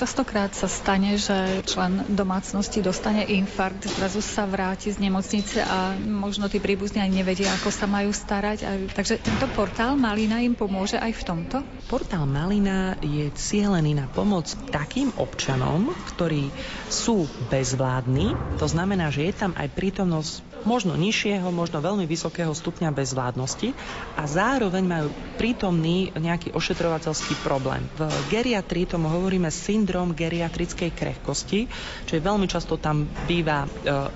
Častokrát 0.00 0.56
sa 0.56 0.64
stane, 0.64 1.20
že 1.20 1.60
člen 1.68 2.08
domácnosti 2.16 2.80
dostane 2.80 3.20
infarkt, 3.20 3.84
zrazu 3.84 4.24
sa 4.24 4.48
vráti 4.48 4.88
z 4.88 4.96
nemocnice 4.96 5.60
a 5.60 5.92
možno 5.92 6.48
tí 6.48 6.56
príbuzní 6.56 7.04
ani 7.04 7.20
nevedia, 7.20 7.52
ako 7.60 7.68
sa 7.68 7.84
majú 7.84 8.08
starať. 8.08 8.64
Takže 8.96 9.20
tento 9.20 9.44
portál 9.52 10.00
Malina 10.00 10.40
im 10.40 10.56
pomôže 10.56 10.96
aj 10.96 11.20
v 11.20 11.22
tomto? 11.28 11.56
Portál 11.92 12.24
Malina 12.24 12.96
je 13.04 13.28
cielený 13.36 13.92
na 13.92 14.08
pomoc 14.08 14.48
takým 14.72 15.12
občanom, 15.20 15.92
ktorí 16.16 16.48
sú 16.88 17.28
bezvládni. 17.52 18.32
To 18.56 18.64
znamená, 18.64 19.12
že 19.12 19.28
je 19.28 19.36
tam 19.36 19.52
aj 19.52 19.68
prítomnosť 19.76 20.48
možno 20.64 20.96
nižšieho, 20.96 21.48
možno 21.52 21.80
veľmi 21.80 22.04
vysokého 22.04 22.52
stupňa 22.52 22.92
bezvládnosti 22.92 23.72
a 24.16 24.28
zároveň 24.28 24.84
majú 24.84 25.08
prítomný 25.40 26.12
nejaký 26.12 26.52
ošetrovateľský 26.52 27.40
problém. 27.40 27.80
V 27.96 28.04
geriatrii 28.28 28.84
tomu 28.84 29.08
hovoríme 29.08 29.48
syndrom 29.48 29.89
geriatrickej 29.92 30.90
krehkosti, 30.94 31.66
čo 32.06 32.12
je 32.16 32.22
veľmi 32.22 32.46
často 32.48 32.80
tam 32.80 33.04
býva 33.28 33.66
e, 33.66 33.68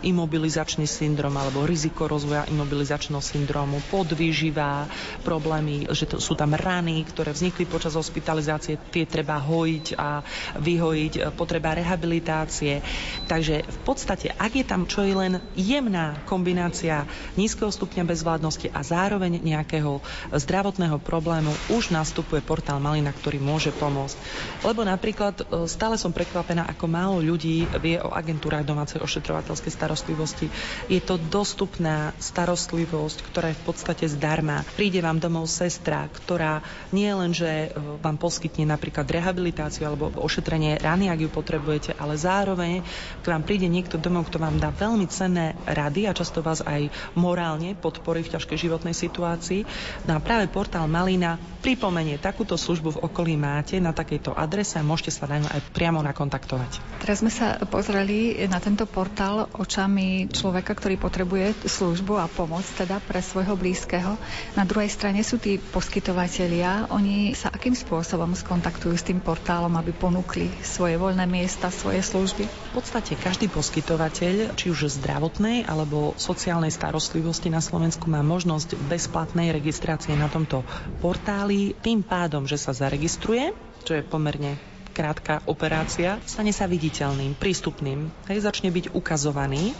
imobilizačný 0.09 0.89
syndrom 0.89 1.35
alebo 1.37 1.66
riziko 1.68 2.09
rozvoja 2.09 2.49
imobilizačného 2.49 3.20
syndromu, 3.20 3.83
podvýživa, 3.91 4.89
problémy, 5.27 5.91
že 5.93 6.09
to, 6.09 6.22
sú 6.22 6.39
tam 6.39 6.55
rany, 6.57 7.05
ktoré 7.05 7.35
vznikli 7.35 7.68
počas 7.68 7.99
hospitalizácie, 7.99 8.81
tie 8.95 9.05
treba 9.05 9.37
hojiť 9.43 9.87
a 9.99 10.22
vyhojiť, 10.57 11.12
e, 11.18 11.20
potreba 11.35 11.77
rehabilitácie. 11.77 12.81
Takže 13.29 13.66
v 13.66 13.79
podstate, 13.83 14.33
ak 14.33 14.53
je 14.55 14.64
tam 14.64 14.85
čo 14.85 15.03
je 15.03 15.14
len 15.16 15.43
jemná 15.59 16.22
kombinácia 16.29 17.09
nízkeho 17.35 17.72
stupňa 17.72 18.07
bezvládnosti 18.07 18.70
a 18.70 18.81
zároveň 18.85 19.43
nejakého 19.43 19.99
zdravotného 20.31 21.01
problému, 21.03 21.51
už 21.72 21.91
nastupuje 21.91 22.45
portál 22.45 22.79
Malina, 22.79 23.11
ktorý 23.11 23.41
môže 23.41 23.75
pomôcť. 23.75 24.16
Lebo 24.62 24.85
napríklad 24.85 25.43
e, 25.43 25.64
stále 25.67 25.97
som 26.01 26.15
prekvapená, 26.15 26.69
ako 26.69 26.87
málo 26.87 27.19
ľudí 27.21 27.67
vie 27.81 27.97
o 28.01 28.12
agentúrach 28.12 28.65
domácej 28.65 29.03
ošetrovateľskej 29.03 29.73
starostlivosti. 29.73 30.47
Je 30.89 31.01
to 31.01 31.19
dostupná 31.19 32.15
starostlivosť, 32.23 33.19
ktorá 33.31 33.53
je 33.53 33.59
v 33.61 33.65
podstate 33.67 34.05
zdarma. 34.09 34.62
Príde 34.79 35.01
vám 35.01 35.19
domov 35.19 35.51
sestra, 35.51 36.07
ktorá 36.09 36.61
nie 36.93 37.09
len, 37.11 37.33
že 37.33 37.69
e, 37.69 37.79
vám 38.01 38.17
poskytne 38.21 38.69
napríklad 38.69 39.09
rehabilitáciu 39.09 39.89
alebo 39.89 40.12
ošetrenie 40.19 40.81
rany, 40.81 41.09
ak 41.11 41.25
ju 41.25 41.31
potrebujete, 41.31 41.97
ale 41.97 42.15
zároveň 42.15 42.85
k 43.21 43.27
vám 43.27 43.43
príde 43.43 43.69
niekto 43.69 43.97
domov, 44.01 44.29
kto 44.29 44.41
vám 44.41 44.61
dá 44.61 44.71
veľmi 44.71 45.07
cenné 45.09 45.57
rady 45.65 46.07
a 46.09 46.17
často 46.17 46.45
vás 46.45 46.61
aj 46.65 46.89
morálne 47.17 47.77
podporí 47.79 48.25
v 48.25 48.33
ťažkej 48.37 48.59
životnej 48.69 48.95
situácii. 48.97 49.67
No 50.09 50.17
a 50.17 50.23
práve 50.23 50.49
portál 50.51 50.87
Malina 50.91 51.37
pripomenie, 51.65 52.21
takúto 52.21 52.61
službu 52.61 53.01
v 53.01 53.03
okolí 53.09 53.41
máte 53.41 53.81
na 53.81 53.97
takejto 53.97 54.37
adrese 54.37 54.77
a 54.77 54.85
môžete 54.85 55.17
sa 55.17 55.25
na 55.25 55.41
ňu 55.41 55.49
aj 55.49 55.61
priamo 55.73 56.05
nakontaktovať. 56.05 57.01
Teraz 57.01 57.25
sme 57.25 57.33
sa 57.33 57.57
pozreli 57.65 58.37
na 58.53 58.61
tento 58.61 58.85
portál 58.85 59.49
očami 59.57 60.29
človeka, 60.29 60.77
ktorý 60.77 61.01
potrebuje 61.01 61.65
službu 61.65 62.21
a 62.21 62.29
pomoc 62.29 62.69
teda 62.77 63.01
pre 63.01 63.25
svojho 63.25 63.57
blízkeho. 63.57 64.21
Na 64.61 64.69
druhej 64.69 64.93
strane 64.93 65.25
sú 65.25 65.41
tí 65.41 65.57
poskytovatelia, 65.57 66.93
oni 66.93 67.33
sa 67.33 67.49
akým 67.49 67.73
spôsobom 67.73 68.37
skontaktujú 68.37 68.93
s 68.93 69.09
tým 69.09 69.25
portálom, 69.25 69.73
aby 69.81 69.97
ponúkli 69.97 70.53
svoje 70.61 71.01
voľné 71.01 71.25
miesta, 71.25 71.73
svoje 71.73 72.05
služby? 72.05 72.45
V 72.45 72.71
podstate 72.77 73.17
každý 73.17 73.49
poskytovateľ, 73.49 74.53
či 74.53 74.69
už 74.69 75.01
zdravotnej 75.01 75.65
alebo 75.65 76.12
sociálnej 76.21 76.69
starostlivosti 76.69 77.49
na 77.49 77.65
Slovensku 77.65 78.05
má 78.12 78.21
možnosť 78.21 78.77
bezplatnej 78.85 79.49
registrácie 79.55 80.12
na 80.12 80.29
tomto 80.29 80.61
portáli. 81.01 81.54
Tým 81.81 82.01
pádom, 82.03 82.45
že 82.45 82.59
sa 82.59 82.75
zaregistruje, 82.75 83.53
čo 83.85 83.93
je 83.95 84.03
pomerne 84.03 84.57
krátka 84.95 85.43
operácia, 85.51 86.23
stane 86.23 86.55
sa 86.55 86.71
viditeľným, 86.71 87.35
prístupným, 87.35 88.15
hej, 88.31 88.39
začne 88.47 88.71
byť 88.71 88.95
ukazovaný 88.95 89.75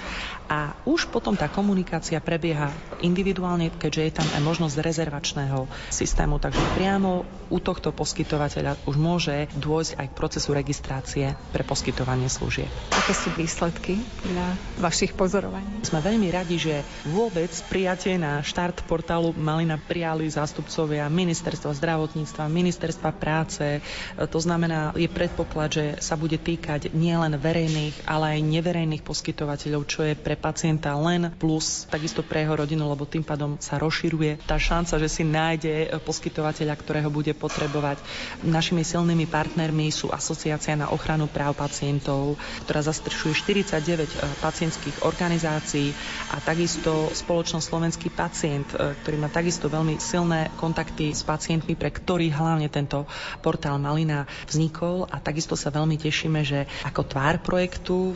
a 0.49 0.77
už 0.85 1.09
potom 1.09 1.33
tá 1.35 1.49
komunikácia 1.49 2.21
prebieha 2.21 2.69
individuálne, 3.01 3.73
keďže 3.73 4.03
je 4.03 4.13
tam 4.13 4.29
aj 4.37 4.43
možnosť 4.45 4.77
rezervačného 4.85 5.65
systému, 5.89 6.37
takže 6.37 6.61
priamo 6.77 7.25
u 7.49 7.59
tohto 7.61 7.93
poskytovateľa 7.93 8.77
už 8.85 8.97
môže 9.01 9.49
dôjsť 9.57 9.93
aj 10.01 10.07
k 10.13 10.19
procesu 10.19 10.51
registrácie 10.53 11.27
pre 11.53 11.65
poskytovanie 11.65 12.29
služieb. 12.29 12.69
Aké 12.93 13.13
sú 13.17 13.33
výsledky 13.37 14.01
podľa 14.21 14.49
vašich 14.81 15.13
pozorovaní? 15.17 15.85
Sme 15.85 16.05
veľmi 16.05 16.29
radi, 16.29 16.57
že 16.61 16.85
vôbec 17.09 17.51
prijatie 17.69 18.21
na 18.21 18.41
štart 18.41 18.85
portálu 18.85 19.33
Malina 19.37 19.81
prijali 19.81 20.29
zástupcovia 20.29 21.09
ministerstva 21.09 21.73
zdravotníctva, 21.77 22.49
ministerstva 22.49 23.11
práce. 23.17 23.81
To 24.17 24.41
znamená, 24.41 24.93
je 24.97 25.09
predpoklad, 25.09 25.71
že 25.73 25.85
sa 26.01 26.17
bude 26.17 26.37
týkať 26.37 26.93
nielen 26.93 27.37
verejných, 27.37 28.05
ale 28.09 28.39
aj 28.39 28.51
neverejných 28.51 29.03
poskytovateľov, 29.05 29.83
čo 29.89 30.05
je 30.05 30.15
pre 30.17 30.34
pacienta 30.37 30.95
len 30.95 31.33
plus, 31.37 31.87
takisto 31.91 32.23
pre 32.25 32.45
jeho 32.45 32.55
rodinu, 32.59 32.87
lebo 32.91 33.07
tým 33.09 33.23
pádom 33.23 33.57
sa 33.59 33.81
rozširuje 33.81 34.45
tá 34.45 34.61
šanca, 34.61 35.01
že 35.01 35.09
si 35.11 35.23
nájde 35.25 35.99
poskytovateľa, 36.03 36.75
ktorého 36.77 37.11
bude 37.11 37.33
potrebovať. 37.35 37.99
Našimi 38.45 38.87
silnými 38.87 39.27
partnermi 39.27 39.91
sú 39.91 40.11
Asociácia 40.11 40.79
na 40.79 40.91
ochranu 40.91 41.27
práv 41.27 41.57
pacientov, 41.59 42.37
ktorá 42.67 42.85
zastrešuje 42.85 43.33
49 43.35 44.05
e, 44.05 44.07
pacientských 44.39 44.97
organizácií 45.03 45.91
a 46.31 46.41
takisto 46.43 47.11
spoločnosť 47.11 47.65
Slovenský 47.65 48.09
pacient, 48.13 48.69
e, 48.75 48.95
ktorý 49.03 49.17
má 49.19 49.29
takisto 49.33 49.67
veľmi 49.67 49.99
silné 49.99 50.53
kontakty 50.61 51.11
s 51.11 51.27
pacientmi, 51.27 51.75
pre 51.75 51.91
ktorých 51.91 52.35
hlavne 52.35 52.69
tento 52.69 53.09
portál 53.41 53.81
Malina 53.81 54.27
vznikol 54.47 55.07
a 55.11 55.19
takisto 55.19 55.59
sa 55.59 55.73
veľmi 55.73 55.97
tešíme, 55.99 56.41
že 56.45 56.67
ako 56.85 57.03
tvár 57.07 57.41
projektu 57.41 58.15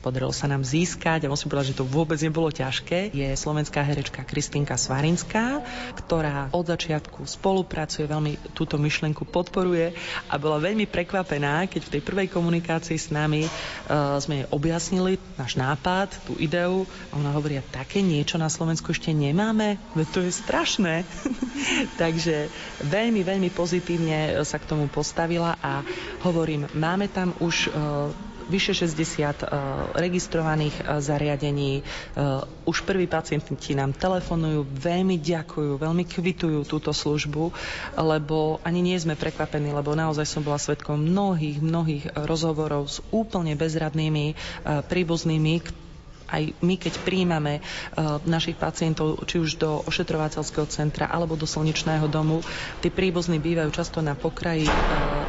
podarilo 0.00 0.30
sa 0.30 0.46
nám 0.46 0.62
získať, 0.62 1.26
a 1.26 1.32
musím 1.32 1.50
povedať, 1.50 1.74
že 1.74 1.78
to 1.82 1.86
vôbec 1.86 2.18
nebolo 2.22 2.48
ťažké, 2.48 3.12
je 3.12 3.28
slovenská 3.34 3.82
herečka 3.82 4.22
Kristinka 4.22 4.78
Svarinská, 4.78 5.62
ktorá 5.98 6.48
od 6.54 6.64
začiatku 6.66 7.26
spolupracuje, 7.26 8.06
veľmi 8.06 8.54
túto 8.54 8.78
myšlenku 8.78 9.26
podporuje 9.26 9.92
a 10.30 10.34
bola 10.38 10.62
veľmi 10.62 10.86
prekvapená, 10.86 11.66
keď 11.66 11.80
v 11.84 11.92
tej 11.98 12.02
prvej 12.02 12.28
komunikácii 12.30 12.98
s 12.98 13.10
nami 13.10 13.44
uh, 13.44 14.16
sme 14.22 14.44
jej 14.44 14.46
objasnili 14.54 15.18
náš 15.34 15.58
nápad, 15.58 16.14
tú 16.26 16.38
ideu 16.38 16.86
a 17.10 17.12
ona 17.18 17.34
hovorí, 17.34 17.58
také 17.68 18.00
niečo 18.00 18.38
na 18.38 18.48
Slovensku 18.48 18.94
ešte 18.94 19.10
nemáme, 19.10 19.76
veď 19.98 20.06
to 20.14 20.20
je 20.22 20.32
strašné. 20.32 21.02
Takže 22.02 22.48
veľmi, 22.86 23.26
veľmi 23.26 23.50
pozitívne 23.50 24.38
sa 24.46 24.62
k 24.62 24.68
tomu 24.70 24.86
postavila 24.86 25.58
a 25.58 25.82
hovorím, 26.22 26.70
máme 26.74 27.10
tam 27.10 27.34
už 27.42 27.70
uh, 27.70 28.10
vyše 28.48 28.72
60 28.74 28.88
uh, 28.88 29.28
e, 29.28 30.00
registrovaných 30.00 30.76
uh, 30.80 30.98
zariadení. 30.98 31.84
Uh, 32.16 32.42
už 32.64 32.82
prví 32.88 33.04
pacienti 33.04 33.76
nám 33.76 33.92
telefonujú, 33.92 34.64
veľmi 34.64 35.20
ďakujú, 35.20 35.76
veľmi 35.76 36.04
kvitujú 36.08 36.64
túto 36.64 36.90
službu, 36.90 37.52
lebo 37.96 38.58
ani 38.64 38.80
nie 38.80 38.96
sme 38.96 39.14
prekvapení, 39.14 39.72
lebo 39.72 39.92
naozaj 39.92 40.24
som 40.24 40.42
bola 40.44 40.56
svetkom 40.56 40.96
mnohých, 41.00 41.60
mnohých 41.60 42.04
rozhovorov 42.16 42.88
s 42.88 43.04
úplne 43.12 43.52
bezradnými 43.56 44.36
príbuznými, 44.64 45.87
aj 46.28 46.52
my, 46.60 46.74
keď 46.76 46.94
príjmame 47.02 47.60
uh, 47.60 48.22
našich 48.28 48.60
pacientov, 48.60 49.24
či 49.24 49.40
už 49.40 49.56
do 49.56 49.80
ošetrovateľského 49.88 50.68
centra 50.68 51.08
alebo 51.08 51.34
do 51.34 51.48
slnečného 51.48 52.06
domu, 52.06 52.44
tí 52.84 52.92
príbuzní 52.92 53.40
bývajú 53.40 53.72
často 53.72 54.04
na 54.04 54.12
pokraji 54.12 54.68
uh, 54.68 54.72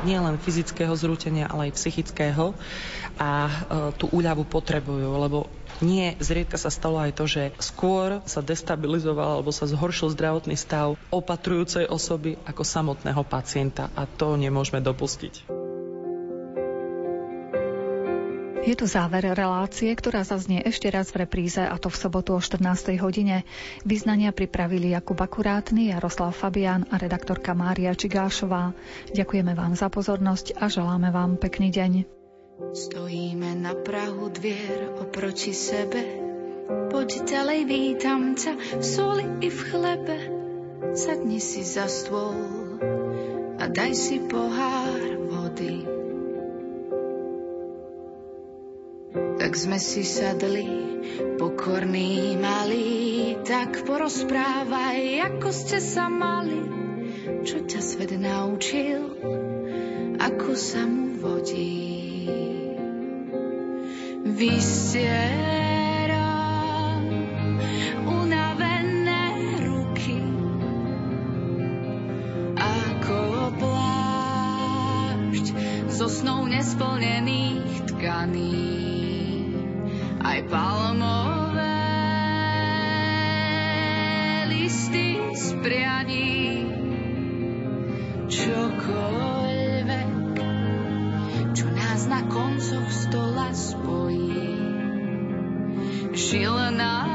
nielen 0.03 0.37
fyzického 0.39 0.91
zrútenia, 0.93 1.47
ale 1.47 1.71
aj 1.71 1.79
psychického 1.79 2.53
a 3.19 3.31
uh, 3.47 3.51
tú 3.95 4.11
úľavu 4.11 4.43
potrebujú, 4.47 5.09
lebo 5.15 5.47
nie, 5.79 6.19
zriedka 6.19 6.59
sa 6.59 6.67
stalo 6.67 6.99
aj 6.99 7.15
to, 7.15 7.23
že 7.23 7.43
skôr 7.63 8.19
sa 8.27 8.43
destabilizoval 8.43 9.39
alebo 9.39 9.55
sa 9.55 9.63
zhoršil 9.63 10.11
zdravotný 10.11 10.59
stav 10.59 10.99
opatrujúcej 11.07 11.87
osoby 11.87 12.35
ako 12.43 12.67
samotného 12.67 13.23
pacienta 13.23 13.87
a 13.95 14.03
to 14.03 14.35
nemôžeme 14.35 14.83
dopustiť. 14.83 15.59
Je 18.59 18.75
tu 18.75 18.91
záver 18.91 19.23
relácie, 19.23 19.87
ktorá 19.95 20.27
zaznie 20.27 20.59
ešte 20.59 20.91
raz 20.91 21.15
v 21.15 21.23
repríze 21.23 21.63
a 21.63 21.71
to 21.79 21.87
v 21.87 21.95
sobotu 21.95 22.35
o 22.35 22.43
14. 22.43 22.91
hodine. 22.99 23.47
Vyznania 23.87 24.35
pripravili 24.35 24.91
Jakub 24.91 25.15
Akurátny, 25.15 25.95
Jaroslav 25.95 26.35
Fabián 26.35 26.83
a 26.91 26.99
redaktorka 26.99 27.55
Mária 27.55 27.95
Čigášová. 27.95 28.75
Ďakujeme 29.15 29.55
vám 29.55 29.79
za 29.79 29.87
pozornosť 29.87 30.59
a 30.59 30.67
želáme 30.67 31.07
vám 31.07 31.39
pekný 31.39 31.71
deň. 31.71 31.91
Stojíme 32.75 33.55
na 33.63 33.71
Prahu 33.79 34.27
dvier 34.27 34.91
oproti 34.99 35.55
sebe. 35.55 36.03
Poď 36.91 37.25
ďalej, 37.31 37.59
vítam 37.63 38.35
ťa 38.35 38.53
v 38.75 38.83
soli 38.83 39.25
i 39.39 39.47
v 39.47 39.59
chlebe. 39.71 40.17
Sadni 40.99 41.39
si 41.39 41.63
za 41.63 41.87
stôl 41.87 42.35
a 43.55 43.65
daj 43.71 43.91
si 43.95 44.19
pohár 44.19 44.99
vody. 45.31 45.98
Tak 49.13 49.51
sme 49.57 49.81
si 49.81 50.05
sadli, 50.05 50.67
pokorní 51.41 52.37
malí, 52.37 53.35
tak 53.47 53.83
porozprávaj, 53.87 55.31
ako 55.33 55.49
ste 55.49 55.81
sa 55.81 56.05
mali, 56.11 56.61
čo 57.41 57.65
ťa 57.65 57.81
svet 57.81 58.13
naučil 58.19 59.09
ako 60.19 60.51
sa 60.51 60.83
mu 60.83 61.15
vodí. 61.15 62.27
Vystieram 64.27 65.47
unavené 68.03 68.38
zo 75.99 76.07
snou 76.07 76.47
nesplnených 76.47 77.91
tkaní. 77.91 78.71
Aj 80.23 80.39
palmové 80.47 81.75
listy 84.47 85.19
z 85.35 85.59
prianí, 85.59 86.39
čokoľvek, 88.31 90.39
čo 91.51 91.67
nás 91.67 92.07
na 92.07 92.23
koncoch 92.31 92.87
stola 92.87 93.51
spojí. 93.51 94.55
Šilnaté 96.15 96.79
drevo 96.79 97.08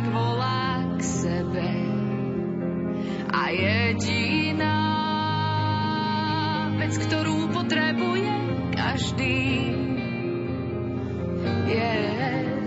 inak 0.00 0.16
volá 0.16 0.80
k 0.96 1.00
sebe. 1.04 1.70
A 3.36 3.52
jediná 3.52 4.80
vec, 6.80 6.96
ktorú 7.04 7.52
potrebuje 7.52 8.32
každý, 8.72 9.44
je 11.68 11.92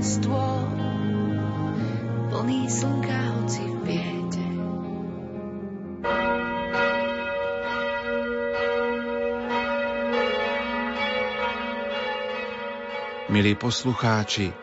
stôl 0.06 0.62
plný 2.30 2.70
slnka, 2.70 3.18
hoci 3.42 3.64
v 3.66 3.78
biede. 3.82 4.48
Milí 13.34 13.58
poslucháči, 13.58 14.63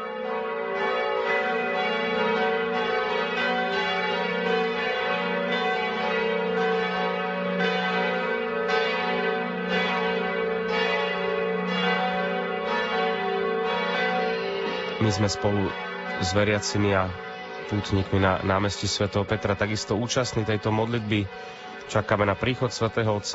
My 15.01 15.09
sme 15.09 15.25
spolu 15.25 15.65
s 16.21 16.29
veriacimi 16.29 16.93
a 16.93 17.09
pútnikmi 17.73 18.21
na 18.21 18.37
námestí 18.45 18.85
svätého 18.85 19.25
Petra 19.25 19.57
takisto 19.57 19.97
účastní 19.97 20.45
tejto 20.45 20.69
modlitby. 20.69 21.25
Čakáme 21.89 22.23
na 22.23 22.37
príchod 22.37 22.69
svätého 22.69 23.09
Otca 23.09 23.25